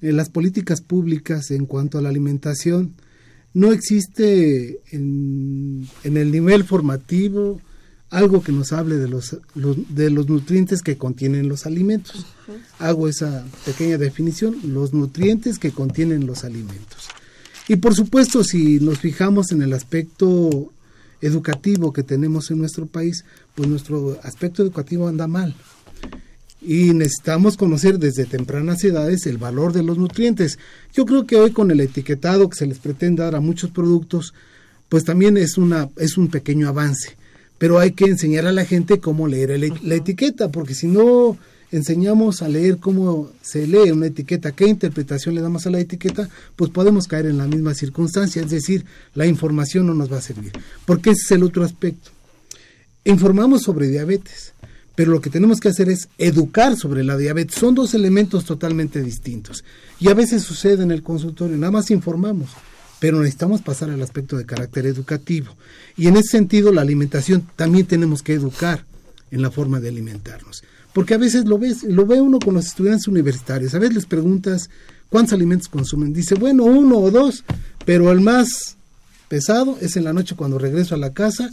en 0.00 0.16
las 0.16 0.28
políticas 0.28 0.80
públicas 0.80 1.50
en 1.50 1.66
cuanto 1.66 1.98
a 1.98 2.02
la 2.02 2.08
alimentación 2.08 2.94
no 3.52 3.72
existe 3.72 4.80
en, 4.90 5.86
en 6.02 6.16
el 6.16 6.32
nivel 6.32 6.64
formativo 6.64 7.60
algo 8.14 8.42
que 8.42 8.52
nos 8.52 8.72
hable 8.72 8.96
de 8.96 9.08
los, 9.08 9.36
los- 9.54 9.76
de 9.94 10.10
los 10.10 10.28
nutrientes 10.28 10.82
que 10.82 10.96
contienen 10.96 11.48
los 11.48 11.66
alimentos. 11.66 12.26
Hago 12.78 13.08
esa 13.08 13.44
pequeña 13.64 13.98
definición, 13.98 14.56
los 14.64 14.92
nutrientes 14.94 15.58
que 15.58 15.72
contienen 15.72 16.26
los 16.26 16.44
alimentos. 16.44 17.08
Y 17.68 17.76
por 17.76 17.94
supuesto, 17.94 18.44
si 18.44 18.78
nos 18.80 18.98
fijamos 18.98 19.50
en 19.52 19.62
el 19.62 19.72
aspecto 19.72 20.70
educativo 21.20 21.92
que 21.92 22.02
tenemos 22.02 22.50
en 22.50 22.58
nuestro 22.58 22.86
país, 22.86 23.24
pues 23.54 23.68
nuestro 23.68 24.18
aspecto 24.22 24.62
educativo 24.62 25.08
anda 25.08 25.26
mal. 25.26 25.54
Y 26.60 26.94
necesitamos 26.94 27.56
conocer 27.56 27.98
desde 27.98 28.24
tempranas 28.24 28.82
edades 28.84 29.26
el 29.26 29.36
valor 29.38 29.72
de 29.72 29.82
los 29.82 29.98
nutrientes. 29.98 30.58
Yo 30.94 31.04
creo 31.04 31.26
que 31.26 31.36
hoy 31.36 31.50
con 31.52 31.70
el 31.70 31.80
etiquetado 31.80 32.48
que 32.48 32.56
se 32.56 32.66
les 32.66 32.78
pretende 32.78 33.22
dar 33.22 33.34
a 33.34 33.40
muchos 33.40 33.70
productos, 33.70 34.32
pues 34.88 35.04
también 35.04 35.36
es, 35.36 35.58
una, 35.58 35.88
es 35.96 36.16
un 36.16 36.28
pequeño 36.28 36.68
avance. 36.68 37.16
Pero 37.58 37.78
hay 37.78 37.92
que 37.92 38.06
enseñar 38.06 38.46
a 38.46 38.52
la 38.52 38.64
gente 38.64 39.00
cómo 39.00 39.28
leer 39.28 39.50
el- 39.52 39.72
la 39.82 39.94
etiqueta, 39.94 40.50
porque 40.50 40.74
si 40.74 40.86
no 40.86 41.36
enseñamos 41.72 42.42
a 42.42 42.48
leer 42.48 42.78
cómo 42.78 43.30
se 43.42 43.66
lee 43.66 43.90
una 43.90 44.06
etiqueta, 44.06 44.52
qué 44.52 44.66
interpretación 44.68 45.34
le 45.34 45.40
damos 45.40 45.66
a 45.66 45.70
la 45.70 45.80
etiqueta, 45.80 46.28
pues 46.56 46.70
podemos 46.70 47.08
caer 47.08 47.26
en 47.26 47.38
la 47.38 47.46
misma 47.46 47.74
circunstancia, 47.74 48.42
es 48.42 48.50
decir, 48.50 48.84
la 49.14 49.26
información 49.26 49.86
no 49.86 49.94
nos 49.94 50.12
va 50.12 50.18
a 50.18 50.22
servir. 50.22 50.52
Porque 50.86 51.10
ese 51.10 51.22
es 51.24 51.30
el 51.32 51.42
otro 51.42 51.64
aspecto. 51.64 52.10
Informamos 53.04 53.62
sobre 53.62 53.88
diabetes, 53.88 54.52
pero 54.94 55.10
lo 55.10 55.20
que 55.20 55.30
tenemos 55.30 55.58
que 55.60 55.68
hacer 55.68 55.88
es 55.90 56.08
educar 56.18 56.76
sobre 56.76 57.02
la 57.02 57.16
diabetes. 57.16 57.56
Son 57.56 57.74
dos 57.74 57.92
elementos 57.94 58.44
totalmente 58.44 59.02
distintos. 59.02 59.64
Y 59.98 60.08
a 60.08 60.14
veces 60.14 60.42
sucede 60.42 60.84
en 60.84 60.92
el 60.92 61.02
consultorio, 61.02 61.56
nada 61.56 61.72
más 61.72 61.90
informamos, 61.90 62.50
pero 63.04 63.18
necesitamos 63.18 63.60
pasar 63.60 63.90
al 63.90 64.00
aspecto 64.00 64.38
de 64.38 64.46
carácter 64.46 64.86
educativo. 64.86 65.54
Y 65.94 66.06
en 66.06 66.16
ese 66.16 66.38
sentido, 66.38 66.72
la 66.72 66.80
alimentación 66.80 67.46
también 67.54 67.84
tenemos 67.84 68.22
que 68.22 68.32
educar 68.32 68.82
en 69.30 69.42
la 69.42 69.50
forma 69.50 69.78
de 69.78 69.90
alimentarnos. 69.90 70.64
Porque 70.94 71.12
a 71.12 71.18
veces 71.18 71.44
lo 71.44 71.58
ves, 71.58 71.82
lo 71.82 72.06
ve 72.06 72.22
uno 72.22 72.38
con 72.38 72.54
los 72.54 72.64
estudiantes 72.64 73.06
universitarios. 73.06 73.74
A 73.74 73.78
veces 73.78 73.94
les 73.94 74.06
preguntas 74.06 74.70
cuántos 75.10 75.34
alimentos 75.34 75.68
consumen. 75.68 76.14
Dice, 76.14 76.34
bueno, 76.34 76.64
uno 76.64 76.96
o 76.96 77.10
dos, 77.10 77.44
pero 77.84 78.10
el 78.10 78.22
más 78.22 78.78
pesado 79.28 79.76
es 79.82 79.98
en 79.98 80.04
la 80.04 80.14
noche 80.14 80.34
cuando 80.34 80.58
regreso 80.58 80.94
a 80.94 80.98
la 80.98 81.12
casa, 81.12 81.50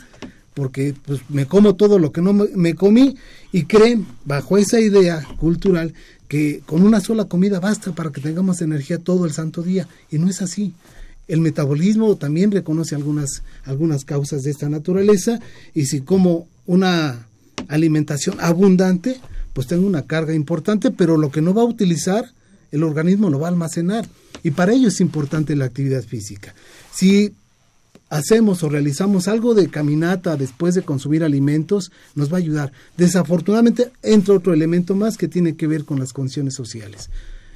porque 0.54 0.96
pues 1.06 1.20
me 1.28 1.48
como 1.48 1.76
todo 1.76 2.00
lo 2.00 2.14
que 2.14 2.22
no 2.22 2.32
me, 2.32 2.46
me 2.56 2.76
comí 2.76 3.18
y 3.52 3.66
creen 3.66 4.08
bajo 4.24 4.58
esa 4.58 4.80
idea 4.80 5.22
cultural 5.36 5.94
que 6.30 6.62
con 6.66 6.84
una 6.84 7.02
sola 7.02 7.26
comida 7.26 7.60
basta 7.60 7.92
para 7.92 8.14
que 8.14 8.22
tengamos 8.22 8.62
energía 8.62 9.00
todo 9.00 9.26
el 9.26 9.34
santo 9.34 9.62
día 9.64 9.90
y 10.10 10.18
no 10.18 10.30
es 10.30 10.42
así. 10.42 10.74
El 11.28 11.42
metabolismo 11.42 12.16
también 12.18 12.52
reconoce 12.52 12.96
algunas 12.96 13.44
algunas 13.64 14.06
causas 14.06 14.44
de 14.44 14.52
esta 14.52 14.70
naturaleza 14.70 15.40
y 15.74 15.86
si 15.86 16.02
como 16.02 16.48
una 16.66 17.28
alimentación 17.68 18.38
abundante, 18.40 19.20
pues 19.54 19.68
tengo 19.68 19.86
una 19.86 20.04
carga 20.04 20.34
importante, 20.34 20.92
pero 20.92 21.18
lo 21.18 21.32
que 21.32 21.42
no 21.42 21.54
va 21.54 21.62
a 21.62 21.66
utilizar 21.66 22.26
el 22.72 22.84
organismo 22.84 23.30
lo 23.30 23.40
va 23.40 23.48
a 23.48 23.52
almacenar 23.52 24.08
y 24.44 24.52
para 24.52 24.74
ello 24.74 24.88
es 24.88 25.02
importante 25.02 25.56
la 25.56 25.66
actividad 25.66 26.04
física. 26.04 26.54
Si 26.94 27.34
hacemos 28.10 28.62
o 28.64 28.70
realizamos 28.70 29.28
algo 29.28 29.54
de 29.54 29.70
caminata 29.70 30.36
después 30.36 30.76
de 30.76 30.84
consumir 30.84 31.24
alimentos, 31.24 31.92
nos 32.14 32.32
va 32.32 32.38
a 32.38 32.40
ayudar. 32.40 32.72
Desafortunadamente 32.98 33.92
entra 34.04 34.36
otro 34.36 34.54
elemento 34.54 34.96
más 34.96 35.18
que 35.18 35.30
tiene 35.30 35.56
que 35.56 35.68
ver 35.68 35.86
con 35.86 36.00
las 36.00 36.12
condiciones 36.12 36.54
sociales. 36.54 37.10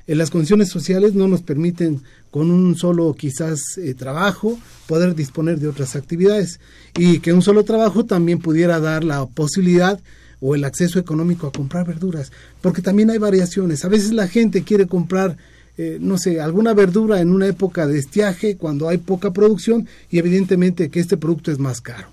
En 0.08 0.18
las 0.18 0.30
condiciones 0.30 0.70
sociales 0.70 1.16
no 1.16 1.28
nos 1.28 1.42
permiten 1.42 2.02
con 2.30 2.52
un 2.52 2.76
solo 2.78 3.14
quizás 3.14 3.60
eh, 3.78 3.94
trabajo 3.94 4.58
poder 4.88 5.16
disponer 5.16 5.60
de 5.60 5.68
otras 5.68 5.96
actividades 5.96 6.60
y 6.96 7.20
que 7.20 7.34
un 7.34 7.42
solo 7.42 7.64
trabajo 7.64 8.06
también 8.06 8.40
pudiera 8.40 8.80
dar 8.80 9.04
la 9.04 9.26
posibilidad 9.26 10.00
o 10.42 10.54
el 10.54 10.64
acceso 10.64 11.00
económico 11.00 11.48
a 11.48 11.52
comprar 11.52 11.88
verduras, 11.88 12.32
porque 12.62 12.82
también 12.82 13.10
hay 13.10 13.18
variaciones. 13.18 13.84
A 13.84 13.90
veces 13.90 14.12
la 14.12 14.28
gente 14.28 14.64
quiere 14.64 14.86
comprar 14.86 15.38
eh, 15.78 15.98
no 16.00 16.18
sé, 16.18 16.40
alguna 16.40 16.74
verdura 16.74 17.20
en 17.20 17.32
una 17.32 17.48
época 17.48 17.86
de 17.86 18.00
estiaje, 18.00 18.56
cuando 18.56 18.88
hay 18.88 18.98
poca 18.98 19.32
producción 19.32 19.88
y 20.10 20.20
evidentemente 20.20 20.90
que 20.90 21.02
este 21.02 21.18
producto 21.18 21.52
es 21.52 21.60
más 21.60 21.82
caro. 21.82 22.08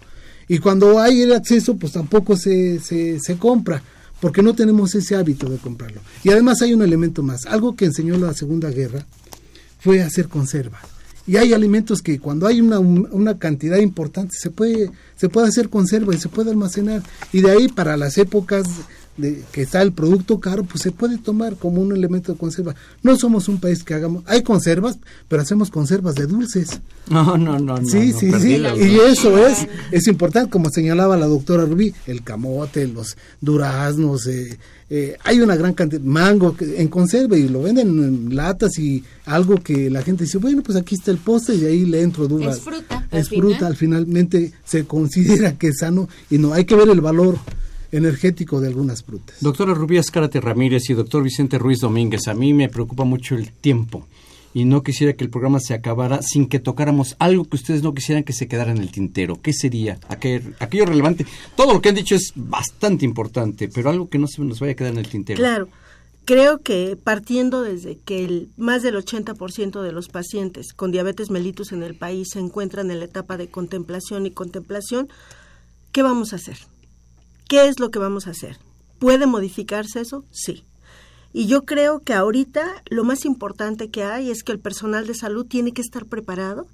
Y 0.49 0.59
cuando 0.59 0.99
hay 0.99 1.23
el 1.23 1.33
acceso, 1.33 1.77
pues 1.77 1.93
tampoco 1.93 2.37
se, 2.37 2.81
se, 2.81 3.21
se 3.21 3.37
compra, 3.37 3.83
porque 4.23 4.41
no 4.41 4.55
tenemos 4.55 4.95
ese 4.95 5.17
hábito 5.17 5.51
de 5.51 5.59
comprarlo. 5.59 6.01
Y 6.23 6.31
además 6.31 6.63
hay 6.63 6.73
un 6.73 6.83
elemento 6.83 7.25
más, 7.25 7.45
algo 7.45 7.75
que 7.75 7.87
enseñó 7.87 8.17
la 8.17 8.33
Segunda 8.35 8.71
Guerra 8.71 9.05
fue 9.81 10.01
hacer 10.01 10.29
conservas. 10.29 10.83
Y 11.27 11.39
hay 11.39 11.53
alimentos 11.53 12.03
que 12.03 12.21
cuando 12.21 12.47
hay 12.47 12.61
una, 12.61 12.79
una 12.79 13.37
cantidad 13.41 13.79
importante 13.79 14.37
se 14.39 14.51
puede, 14.51 14.93
se 15.17 15.29
puede 15.29 15.49
hacer 15.49 15.69
conserva 15.69 16.15
y 16.15 16.19
se 16.19 16.29
puede 16.29 16.53
almacenar. 16.53 17.03
Y 17.33 17.41
de 17.41 17.51
ahí 17.51 17.67
para 17.67 17.97
las 17.97 18.17
épocas 18.17 18.65
de 19.17 19.43
que 19.53 19.63
está 19.63 19.83
el 19.83 19.93
producto 19.93 20.41
caro, 20.41 20.65
pues 20.65 20.83
se 20.83 20.91
puede 20.91 21.19
tomar 21.19 21.57
como 21.57 21.83
un 21.83 21.93
elemento 21.93 22.33
de 22.33 22.39
conserva. 22.39 22.75
No 23.03 23.17
somos 23.17 23.47
un 23.49 23.59
país 23.61 23.85
que 23.85 23.93
hagamos, 23.95 24.23
hay 24.27 24.43
conservas, 24.43 24.99
pero 25.29 25.43
hacemos 25.43 25.71
conservas 25.71 26.15
de 26.15 26.27
dulces. 26.27 26.81
No, 27.11 27.37
no, 27.37 27.59
no. 27.59 27.79
no, 27.79 27.87
Sí, 27.89 28.13
no, 28.13 28.19
sí, 28.19 28.31
perdí 28.31 28.43
sí. 28.49 28.55
Y 28.55 28.95
duda. 28.95 29.09
eso 29.11 29.47
es, 29.47 29.67
es 29.91 30.07
importante, 30.07 30.51
como 30.51 30.71
señalaba 30.71 31.17
la 31.19 31.27
doctora 31.27 31.67
Rubí, 31.67 31.93
el 32.07 32.23
camote, 32.23 32.87
los 32.89 33.17
duraznos, 33.41 34.27
eh, 34.29 34.59
eh, 34.89 35.17
hay 35.25 35.41
una 35.41 35.57
gran 35.57 35.75
cantidad, 35.75 36.01
mango 36.03 36.57
que- 36.57 36.81
en 36.81 36.89
conserva 36.89 37.37
y 37.37 37.49
lo 37.49 37.63
venden 37.63 37.89
en 37.89 38.35
latas 38.35 38.79
y 38.79 39.05
algo 39.27 39.57
que 39.57 39.91
la 39.91 40.03
gente 40.03 40.25
dice, 40.25 40.39
bueno, 40.39 40.63
pues 40.63 40.77
aquí 40.79 40.95
está 40.95 41.11
el 41.11 41.19
postre 41.19 41.57
y 41.57 41.65
ahí 41.67 41.85
le 41.85 42.01
entro 42.03 42.29
dudas. 42.29 42.57
Es 42.57 42.63
fruta, 42.63 43.07
al 43.11 43.19
Es 43.21 43.29
fruta, 43.29 43.55
final. 43.57 43.71
al 43.73 43.77
finalmente 43.77 44.53
se 44.65 44.85
considera 44.87 45.53
que 45.59 45.69
es 45.69 45.79
sano 45.81 46.09
y 46.31 46.39
no, 46.39 46.53
hay 46.55 46.65
que 46.65 46.75
ver 46.77 46.89
el 46.89 47.01
valor 47.03 47.37
energético 47.93 48.61
de 48.61 48.69
algunas 48.69 49.05
frutas. 49.05 49.37
Doctora 49.41 49.75
Rubí 49.75 49.99
Escárate 49.99 50.41
Ramírez 50.41 50.91
y 50.91 50.95
doctor 50.95 51.23
Vicente 51.23 51.59
Ruiz 51.59 51.81
Domínguez, 51.81 52.27
a 52.27 52.35
mí 52.35 52.53
me 52.53 52.69
preocupa 52.69 53.05
mucho 53.05 53.37
el 53.37 53.53
tiempo. 53.53 54.09
y 54.55 54.67
no 54.67 54.83
quisiera 54.83 55.15
que 55.15 55.25
el 55.25 55.31
programa 55.31 55.61
se 55.61 55.73
acabara 55.73 56.21
sin 56.21 56.47
que 56.47 56.59
tocáramos 56.59 57.17
algo 57.19 57.47
que 57.47 57.57
ustedes 57.57 57.83
no 57.83 57.95
quisieran 57.95 58.23
que 58.23 58.35
se 58.35 58.49
quedara 58.49 58.71
en 58.73 58.79
el 58.79 58.91
tintero. 58.91 59.41
¿Qué 59.41 59.55
sería? 59.55 59.99
Aquello, 60.09 60.51
aquello 60.59 60.85
relevante. 60.85 61.25
Todo 61.57 61.73
lo 61.73 61.81
que 61.81 61.89
han 61.89 61.95
dicho 61.95 62.15
es 62.15 62.33
bastante 62.37 63.07
importante, 63.07 63.71
pero 63.73 63.89
algo 63.89 64.11
que 64.11 64.19
no 64.19 64.27
se 64.27 64.43
nos 64.43 64.61
vaya 64.61 64.73
a 64.73 64.77
quedar 64.77 64.93
en 64.93 64.99
el 64.99 65.09
tintero. 65.09 65.39
Claro. 65.39 65.69
Creo 66.25 66.61
que 66.61 66.97
partiendo 67.03 67.63
desde 67.63 67.97
que 67.97 68.25
el, 68.25 68.51
más 68.57 68.83
del 68.83 68.95
80% 68.95 69.83
de 69.83 69.93
los 69.93 70.09
pacientes 70.09 70.73
con 70.73 70.93
diabetes 70.93 71.31
mellitus 71.31 71.73
en 71.73 71.83
el 71.83 71.97
país 71.97 72.29
se 72.33 72.39
encuentran 72.39 72.91
en 72.91 73.01
la 73.01 73.07
etapa 73.07 73.37
de 73.37 73.49
contemplación 73.49 74.27
y 74.27 74.31
contemplación, 74.31 75.09
¿qué 75.91 76.03
vamos 76.03 76.33
a 76.33 76.37
hacer? 76.37 76.59
¿Qué 77.53 77.69
es 77.69 77.81
lo 77.81 77.91
que 77.91 77.99
vamos 77.99 78.27
a 78.27 78.31
hacer? 78.31 78.57
¿Puede 78.99 79.27
modificarse 79.27 80.01
eso? 80.01 80.25
Sí. 80.31 80.65
Y 81.35 81.49
yo 81.49 81.67
creo 81.67 82.01
que 82.01 82.15
ahorita 82.15 82.65
lo 82.89 83.05
más 83.05 83.27
importante 83.27 83.91
que 83.91 84.05
hay 84.05 84.31
es 84.31 84.43
que 84.43 84.53
el 84.53 84.59
personal 84.59 85.07
de 85.07 85.15
salud 85.15 85.45
tiene 85.45 85.73
que 85.73 85.83
estar 85.83 86.07
preparado 86.07 86.67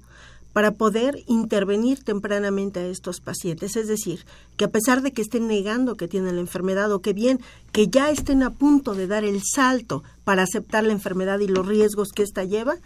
para 0.53 0.71
poder 0.71 1.21
intervenir 1.27 2.01
tempranamente 2.05 2.79
a 2.79 2.87
estos 2.87 3.19
pacientes. 3.19 3.75
Es 3.75 3.89
decir, 3.89 4.25
que 4.55 4.63
a 4.63 4.71
pesar 4.71 5.01
de 5.01 5.11
que 5.11 5.21
estén 5.21 5.49
negando 5.49 5.97
que 5.97 6.07
tienen 6.07 6.35
la 6.35 6.41
enfermedad 6.41 6.93
o 6.93 7.01
que 7.01 7.11
bien 7.11 7.41
que 7.73 7.89
ya 7.89 8.09
estén 8.09 8.41
a 8.41 8.51
punto 8.51 8.95
de 8.95 9.07
dar 9.07 9.25
el 9.25 9.41
salto 9.43 10.05
para 10.23 10.43
aceptar 10.43 10.85
la 10.85 10.93
enfermedad 10.93 11.39
y 11.39 11.49
los 11.49 11.67
riesgos 11.67 12.13
que 12.15 12.23
ésta 12.23 12.45
lleva, 12.45 12.77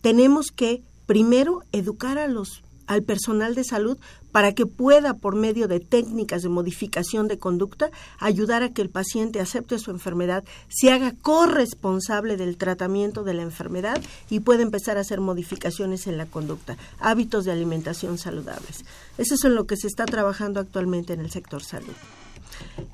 tenemos 0.00 0.46
que 0.56 0.80
primero 1.04 1.60
educar 1.70 2.16
a 2.16 2.28
los 2.28 2.62
al 2.86 3.02
personal 3.02 3.54
de 3.54 3.64
salud 3.64 3.98
para 4.32 4.54
que 4.54 4.66
pueda, 4.66 5.14
por 5.14 5.36
medio 5.36 5.68
de 5.68 5.78
técnicas 5.78 6.42
de 6.42 6.48
modificación 6.48 7.28
de 7.28 7.38
conducta, 7.38 7.90
ayudar 8.18 8.62
a 8.62 8.70
que 8.72 8.82
el 8.82 8.88
paciente 8.88 9.40
acepte 9.40 9.78
su 9.78 9.90
enfermedad, 9.90 10.42
se 10.68 10.90
haga 10.90 11.14
corresponsable 11.22 12.36
del 12.36 12.56
tratamiento 12.56 13.22
de 13.22 13.34
la 13.34 13.42
enfermedad 13.42 14.00
y 14.30 14.40
pueda 14.40 14.62
empezar 14.62 14.96
a 14.96 15.02
hacer 15.02 15.20
modificaciones 15.20 16.06
en 16.06 16.16
la 16.16 16.26
conducta, 16.26 16.76
hábitos 16.98 17.44
de 17.44 17.52
alimentación 17.52 18.18
saludables. 18.18 18.84
Eso 19.18 19.34
es 19.34 19.44
en 19.44 19.54
lo 19.54 19.66
que 19.66 19.76
se 19.76 19.86
está 19.86 20.06
trabajando 20.06 20.60
actualmente 20.60 21.12
en 21.12 21.20
el 21.20 21.30
sector 21.30 21.62
salud. 21.62 21.94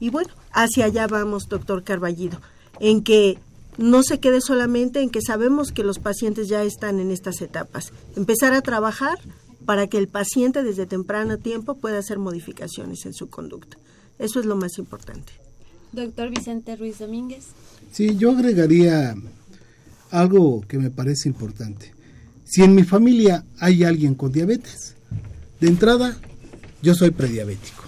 Y 0.01 0.11
bueno, 0.11 0.31
hacia 0.53 0.87
allá 0.87 1.07
vamos, 1.07 1.49
doctor 1.49 1.85
Carballido, 1.85 2.41
en 2.81 3.03
que 3.03 3.39
no 3.77 4.03
se 4.03 4.19
quede 4.19 4.41
solamente 4.41 5.01
en 5.01 5.11
que 5.11 5.23
sabemos 5.23 5.71
que 5.71 5.85
los 5.85 6.01
pacientes 6.01 6.49
ya 6.49 6.63
están 6.65 6.99
en 6.99 7.13
estas 7.13 7.41
etapas. 7.41 7.93
Empezar 8.17 8.53
a 8.53 8.61
trabajar 8.61 9.19
para 9.69 9.87
que 9.87 9.99
el 9.99 10.09
paciente 10.09 10.63
desde 10.63 10.87
temprano 10.87 11.37
tiempo 11.37 11.75
pueda 11.75 11.99
hacer 11.99 12.19
modificaciones 12.19 13.05
en 13.05 13.13
su 13.13 13.29
conducta. 13.29 13.77
Eso 14.19 14.41
es 14.41 14.47
lo 14.47 14.57
más 14.57 14.79
importante. 14.79 15.31
Doctor 15.93 16.31
Vicente 16.31 16.75
Ruiz 16.75 17.01
Domínguez. 17.01 17.49
Sí, 17.93 18.17
yo 18.17 18.31
agregaría 18.31 19.15
algo 20.11 20.63
que 20.67 20.79
me 20.79 20.89
parece 20.89 21.29
importante. 21.29 21.93
Si 22.47 22.63
en 22.63 22.75
mi 22.75 22.83
familia 22.83 23.45
hay 23.59 23.85
alguien 23.85 24.15
con 24.15 24.33
diabetes, 24.33 24.95
de 25.61 25.69
entrada 25.69 26.17
yo 26.81 26.95
soy 26.95 27.11
prediabético. 27.11 27.83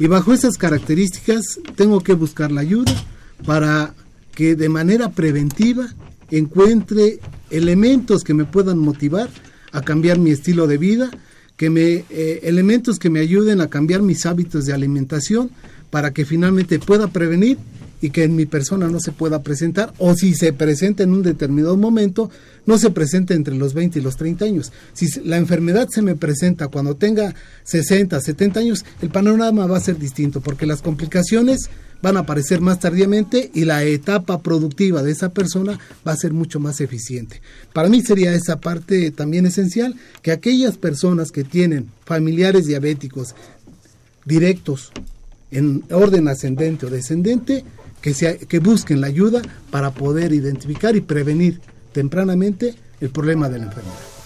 Y 0.00 0.08
bajo 0.08 0.32
esas 0.32 0.58
características 0.58 1.60
tengo 1.76 2.00
que 2.00 2.14
buscar 2.14 2.50
la 2.50 2.62
ayuda 2.62 2.92
para 3.46 3.94
que 4.34 4.56
de 4.56 4.68
manera 4.68 5.10
preventiva 5.12 5.94
encuentre 6.32 7.20
elementos 7.50 8.24
que 8.24 8.34
me 8.34 8.46
puedan 8.46 8.78
motivar 8.78 9.30
a 9.72 9.82
cambiar 9.82 10.18
mi 10.18 10.30
estilo 10.30 10.66
de 10.66 10.78
vida, 10.78 11.10
que 11.56 11.70
me 11.70 12.04
eh, 12.10 12.40
elementos 12.44 12.98
que 12.98 13.10
me 13.10 13.20
ayuden 13.20 13.60
a 13.60 13.68
cambiar 13.68 14.02
mis 14.02 14.24
hábitos 14.26 14.64
de 14.64 14.72
alimentación 14.72 15.50
para 15.90 16.12
que 16.12 16.24
finalmente 16.24 16.78
pueda 16.78 17.08
prevenir 17.08 17.58
y 18.00 18.10
que 18.10 18.24
en 18.24 18.36
mi 18.36 18.46
persona 18.46 18.88
no 18.88 19.00
se 19.00 19.12
pueda 19.12 19.42
presentar 19.42 19.92
o 19.98 20.14
si 20.14 20.34
se 20.34 20.52
presenta 20.52 21.02
en 21.02 21.12
un 21.12 21.22
determinado 21.22 21.76
momento, 21.76 22.30
no 22.66 22.78
se 22.78 22.90
presente 22.90 23.34
entre 23.34 23.54
los 23.54 23.74
20 23.74 23.98
y 23.98 24.02
los 24.02 24.16
30 24.16 24.44
años. 24.44 24.72
Si 24.92 25.06
la 25.20 25.36
enfermedad 25.36 25.88
se 25.90 26.02
me 26.02 26.16
presenta 26.16 26.68
cuando 26.68 26.96
tenga 26.96 27.34
60, 27.64 28.20
70 28.20 28.60
años, 28.60 28.84
el 29.02 29.10
panorama 29.10 29.66
va 29.66 29.76
a 29.76 29.80
ser 29.80 29.98
distinto 29.98 30.40
porque 30.40 30.66
las 30.66 30.82
complicaciones 30.82 31.68
van 32.02 32.16
a 32.16 32.20
aparecer 32.20 32.60
más 32.60 32.78
tardíamente 32.78 33.50
y 33.54 33.64
la 33.64 33.84
etapa 33.84 34.40
productiva 34.40 35.02
de 35.02 35.12
esa 35.12 35.30
persona 35.30 35.78
va 36.06 36.12
a 36.12 36.16
ser 36.16 36.32
mucho 36.32 36.60
más 36.60 36.80
eficiente. 36.80 37.42
Para 37.72 37.88
mí 37.88 38.00
sería 38.02 38.34
esa 38.34 38.60
parte 38.60 39.10
también 39.10 39.46
esencial 39.46 39.94
que 40.22 40.32
aquellas 40.32 40.78
personas 40.78 41.30
que 41.30 41.44
tienen 41.44 41.90
familiares 42.04 42.66
diabéticos 42.66 43.34
directos 44.24 44.92
en 45.50 45.84
orden 45.90 46.28
ascendente 46.28 46.86
o 46.86 46.90
descendente, 46.90 47.64
que, 48.00 48.14
sea, 48.14 48.36
que 48.36 48.58
busquen 48.58 49.00
la 49.00 49.08
ayuda 49.08 49.42
para 49.70 49.90
poder 49.90 50.32
identificar 50.32 50.96
y 50.96 51.00
prevenir 51.00 51.60
tempranamente 51.92 52.74
el 53.00 53.10
problema 53.10 53.48
de 53.48 53.58
la 53.58 53.64
enfermedad. 53.64 54.19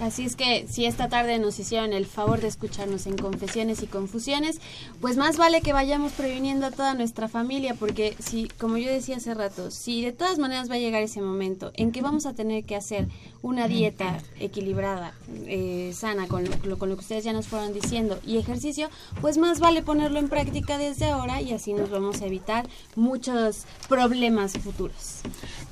Así 0.00 0.24
es 0.24 0.34
que 0.34 0.66
si 0.68 0.86
esta 0.86 1.08
tarde 1.08 1.38
nos 1.38 1.58
hicieron 1.58 1.92
el 1.92 2.06
favor 2.06 2.40
de 2.40 2.48
escucharnos 2.48 3.06
en 3.06 3.16
Confesiones 3.16 3.82
y 3.82 3.86
Confusiones, 3.86 4.60
pues 5.00 5.16
más 5.16 5.36
vale 5.36 5.60
que 5.60 5.72
vayamos 5.72 6.12
previniendo 6.12 6.66
a 6.66 6.70
toda 6.70 6.94
nuestra 6.94 7.28
familia, 7.28 7.74
porque 7.74 8.16
si, 8.18 8.48
como 8.58 8.76
yo 8.76 8.90
decía 8.90 9.16
hace 9.16 9.34
rato, 9.34 9.70
si 9.70 10.04
de 10.04 10.12
todas 10.12 10.38
maneras 10.38 10.68
va 10.68 10.74
a 10.74 10.78
llegar 10.78 11.02
ese 11.02 11.20
momento 11.20 11.70
en 11.74 11.92
que 11.92 12.02
vamos 12.02 12.26
a 12.26 12.34
tener 12.34 12.64
que 12.64 12.76
hacer 12.76 13.08
una 13.40 13.68
dieta 13.68 14.18
equilibrada, 14.40 15.14
eh, 15.46 15.92
sana, 15.94 16.26
con 16.26 16.44
lo, 16.44 16.78
con 16.78 16.88
lo 16.88 16.96
que 16.96 17.02
ustedes 17.02 17.24
ya 17.24 17.32
nos 17.32 17.46
fueron 17.46 17.72
diciendo, 17.72 18.18
y 18.26 18.38
ejercicio, 18.38 18.88
pues 19.20 19.38
más 19.38 19.60
vale 19.60 19.82
ponerlo 19.82 20.18
en 20.18 20.28
práctica 20.28 20.76
desde 20.78 21.06
ahora 21.06 21.40
y 21.40 21.52
así 21.52 21.72
nos 21.72 21.90
vamos 21.90 22.20
a 22.20 22.26
evitar 22.26 22.68
muchos 22.96 23.64
problemas 23.88 24.52
futuros. 24.54 25.20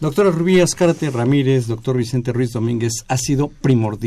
Doctora 0.00 0.30
Rubí 0.30 0.60
Azcárate 0.60 1.10
Ramírez, 1.10 1.66
doctor 1.66 1.96
Vicente 1.96 2.32
Ruiz 2.32 2.52
Domínguez, 2.52 3.04
ha 3.08 3.16
sido 3.16 3.48
primordial, 3.48 4.01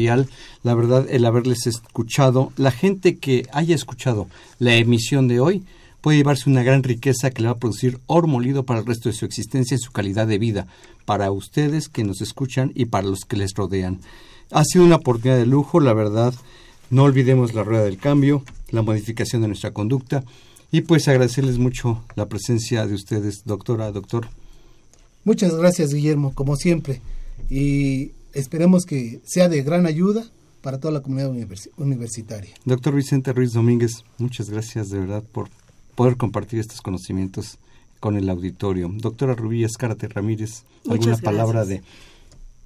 la 0.64 0.76
verdad, 0.76 1.08
el 1.10 1.26
haberles 1.26 1.66
escuchado. 1.68 2.52
La 2.58 2.72
gente 2.72 3.18
que 3.18 3.48
haya 3.52 3.76
escuchado 3.76 4.28
la 4.60 4.76
emisión 4.76 5.28
de 5.28 5.40
hoy 5.40 5.64
puede 6.02 6.18
llevarse 6.18 6.50
una 6.50 6.64
gran 6.64 6.84
riqueza 6.84 7.32
que 7.32 7.42
le 7.42 7.48
va 7.48 7.54
a 7.54 7.58
producir 7.58 8.00
oro 8.06 8.28
molido 8.28 8.64
para 8.64 8.80
el 8.80 8.86
resto 8.86 9.10
de 9.10 9.16
su 9.16 9.26
existencia 9.26 9.76
y 9.76 9.80
su 9.80 9.92
calidad 9.92 10.28
de 10.28 10.38
vida, 10.38 10.68
para 11.06 11.32
ustedes 11.32 11.90
que 11.90 12.04
nos 12.04 12.22
escuchan 12.22 12.72
y 12.76 12.86
para 12.86 13.08
los 13.08 13.22
que 13.26 13.38
les 13.38 13.54
rodean. 13.56 14.00
Ha 14.52 14.64
sido 14.66 14.86
una 14.86 14.98
oportunidad 14.98 15.38
de 15.38 15.48
lujo, 15.48 15.80
la 15.80 15.94
verdad. 15.94 16.34
No 16.92 17.04
olvidemos 17.04 17.56
la 17.56 17.64
rueda 17.64 17.84
del 17.84 17.98
cambio, 17.98 18.44
la 18.70 18.84
modificación 18.84 19.42
de 19.42 19.48
nuestra 19.48 19.72
conducta 19.72 20.24
y 20.72 20.82
pues 20.82 21.08
agradecerles 21.08 21.58
mucho 21.58 22.04
la 22.16 22.28
presencia 22.28 22.86
de 22.86 22.94
ustedes, 22.94 23.44
doctora, 23.46 23.92
doctor. 23.92 24.28
Muchas 25.24 25.56
gracias, 25.56 25.94
Guillermo, 25.94 26.34
como 26.36 26.56
siempre. 26.56 27.02
Y 27.50 28.12
esperemos 28.36 28.86
que 28.86 29.22
sea 29.24 29.50
de 29.50 29.64
gran 29.64 29.86
ayuda 29.88 30.26
para 30.62 30.80
toda 30.80 30.94
la 30.94 31.02
comunidad 31.02 31.32
universitaria. 31.78 32.54
Doctor 32.66 32.94
Vicente 32.96 33.34
Ruiz 33.34 33.54
Domínguez, 33.54 34.04
muchas 34.18 34.50
gracias 34.50 34.90
de 34.90 35.00
verdad 35.00 35.24
por 35.24 35.50
poder 35.96 36.18
compartir 36.18 36.60
estos 36.60 36.82
conocimientos 36.82 37.58
con 38.00 38.18
el 38.18 38.30
auditorio. 38.30 38.92
Doctora 38.94 39.36
Rubí 39.36 39.64
Escárate 39.64 40.08
Ramírez, 40.08 40.64
¿alguna 40.88 41.18
palabra 41.18 41.66
de 41.66 41.82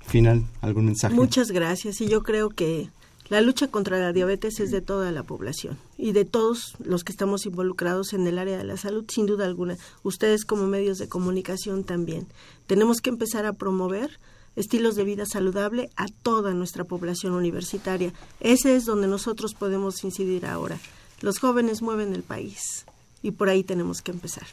final, 0.05 0.45
algún 0.61 0.85
mensaje? 0.85 1.13
Muchas 1.13 1.51
gracias 1.51 2.01
y 2.01 2.07
yo 2.07 2.23
creo 2.23 2.49
que 2.49 2.89
la 3.29 3.41
lucha 3.41 3.67
contra 3.67 3.99
la 3.99 4.11
diabetes 4.11 4.59
es 4.59 4.71
de 4.71 4.81
toda 4.81 5.11
la 5.11 5.21
población 5.21 5.77
y 5.97 6.13
de 6.13 6.25
todos 6.25 6.75
los 6.83 7.03
que 7.03 7.11
estamos 7.11 7.45
involucrados 7.45 8.13
en 8.13 8.25
el 8.25 8.39
área 8.39 8.57
de 8.57 8.63
la 8.63 8.75
salud, 8.75 9.05
sin 9.07 9.27
duda 9.27 9.45
alguna. 9.45 9.77
Ustedes 10.01 10.45
como 10.45 10.65
medios 10.65 10.97
de 10.97 11.07
comunicación 11.07 11.83
también. 11.83 12.27
Tenemos 12.65 13.01
que 13.01 13.11
empezar 13.11 13.45
a 13.45 13.53
promover 13.53 14.19
estilos 14.55 14.95
de 14.95 15.03
vida 15.03 15.25
saludable 15.25 15.89
a 15.95 16.07
toda 16.23 16.53
nuestra 16.53 16.83
población 16.83 17.33
universitaria. 17.33 18.13
Ese 18.39 18.75
es 18.75 18.85
donde 18.85 19.07
nosotros 19.07 19.53
podemos 19.53 20.03
incidir 20.03 20.45
ahora. 20.45 20.79
Los 21.21 21.39
jóvenes 21.39 21.81
mueven 21.81 22.13
el 22.13 22.23
país 22.23 22.85
y 23.21 23.31
por 23.31 23.49
ahí 23.49 23.63
tenemos 23.63 24.01
que 24.01 24.11
empezar. 24.11 24.47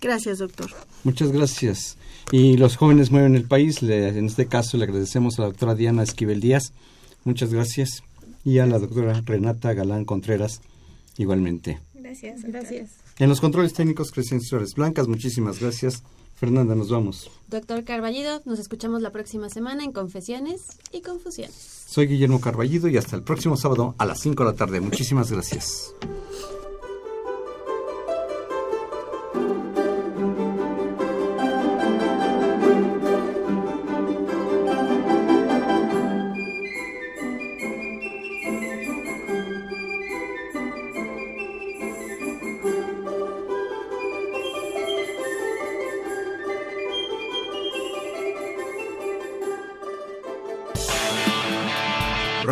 Gracias, 0.00 0.38
doctor. 0.38 0.70
Muchas 1.04 1.32
gracias. 1.32 1.96
Y 2.30 2.56
los 2.56 2.76
jóvenes 2.76 3.10
mueven 3.10 3.34
el 3.34 3.44
país. 3.44 3.82
en 3.82 4.26
este 4.26 4.46
caso 4.46 4.76
le 4.76 4.84
agradecemos 4.84 5.38
a 5.38 5.42
la 5.42 5.48
doctora 5.48 5.74
Diana 5.74 6.02
Esquivel 6.02 6.40
Díaz 6.40 6.72
Muchas 7.26 7.52
gracias. 7.52 8.04
Y 8.44 8.60
a 8.60 8.66
la 8.66 8.78
doctora 8.78 9.20
Renata 9.24 9.74
Galán 9.74 10.04
Contreras, 10.04 10.60
igualmente. 11.18 11.80
Gracias. 11.92 12.44
Gracias. 12.44 12.90
En 13.18 13.28
los 13.28 13.40
controles 13.40 13.72
técnicos, 13.72 14.12
Crescencia 14.12 14.48
Suárez 14.48 14.74
Blancas, 14.74 15.08
muchísimas 15.08 15.58
gracias. 15.58 16.04
Fernanda, 16.36 16.74
nos 16.74 16.90
vamos. 16.90 17.30
Doctor 17.48 17.82
Carballido, 17.84 18.42
nos 18.44 18.58
escuchamos 18.58 19.00
la 19.00 19.10
próxima 19.10 19.48
semana 19.48 19.84
en 19.84 19.92
Confesiones 19.92 20.78
y 20.92 21.00
Confusiones. 21.00 21.84
Soy 21.86 22.06
Guillermo 22.06 22.40
Carballido 22.40 22.88
y 22.88 22.98
hasta 22.98 23.16
el 23.16 23.22
próximo 23.22 23.56
sábado 23.56 23.94
a 23.96 24.04
las 24.04 24.20
5 24.20 24.44
de 24.44 24.50
la 24.50 24.56
tarde. 24.56 24.80
Muchísimas 24.80 25.32
gracias. 25.32 25.94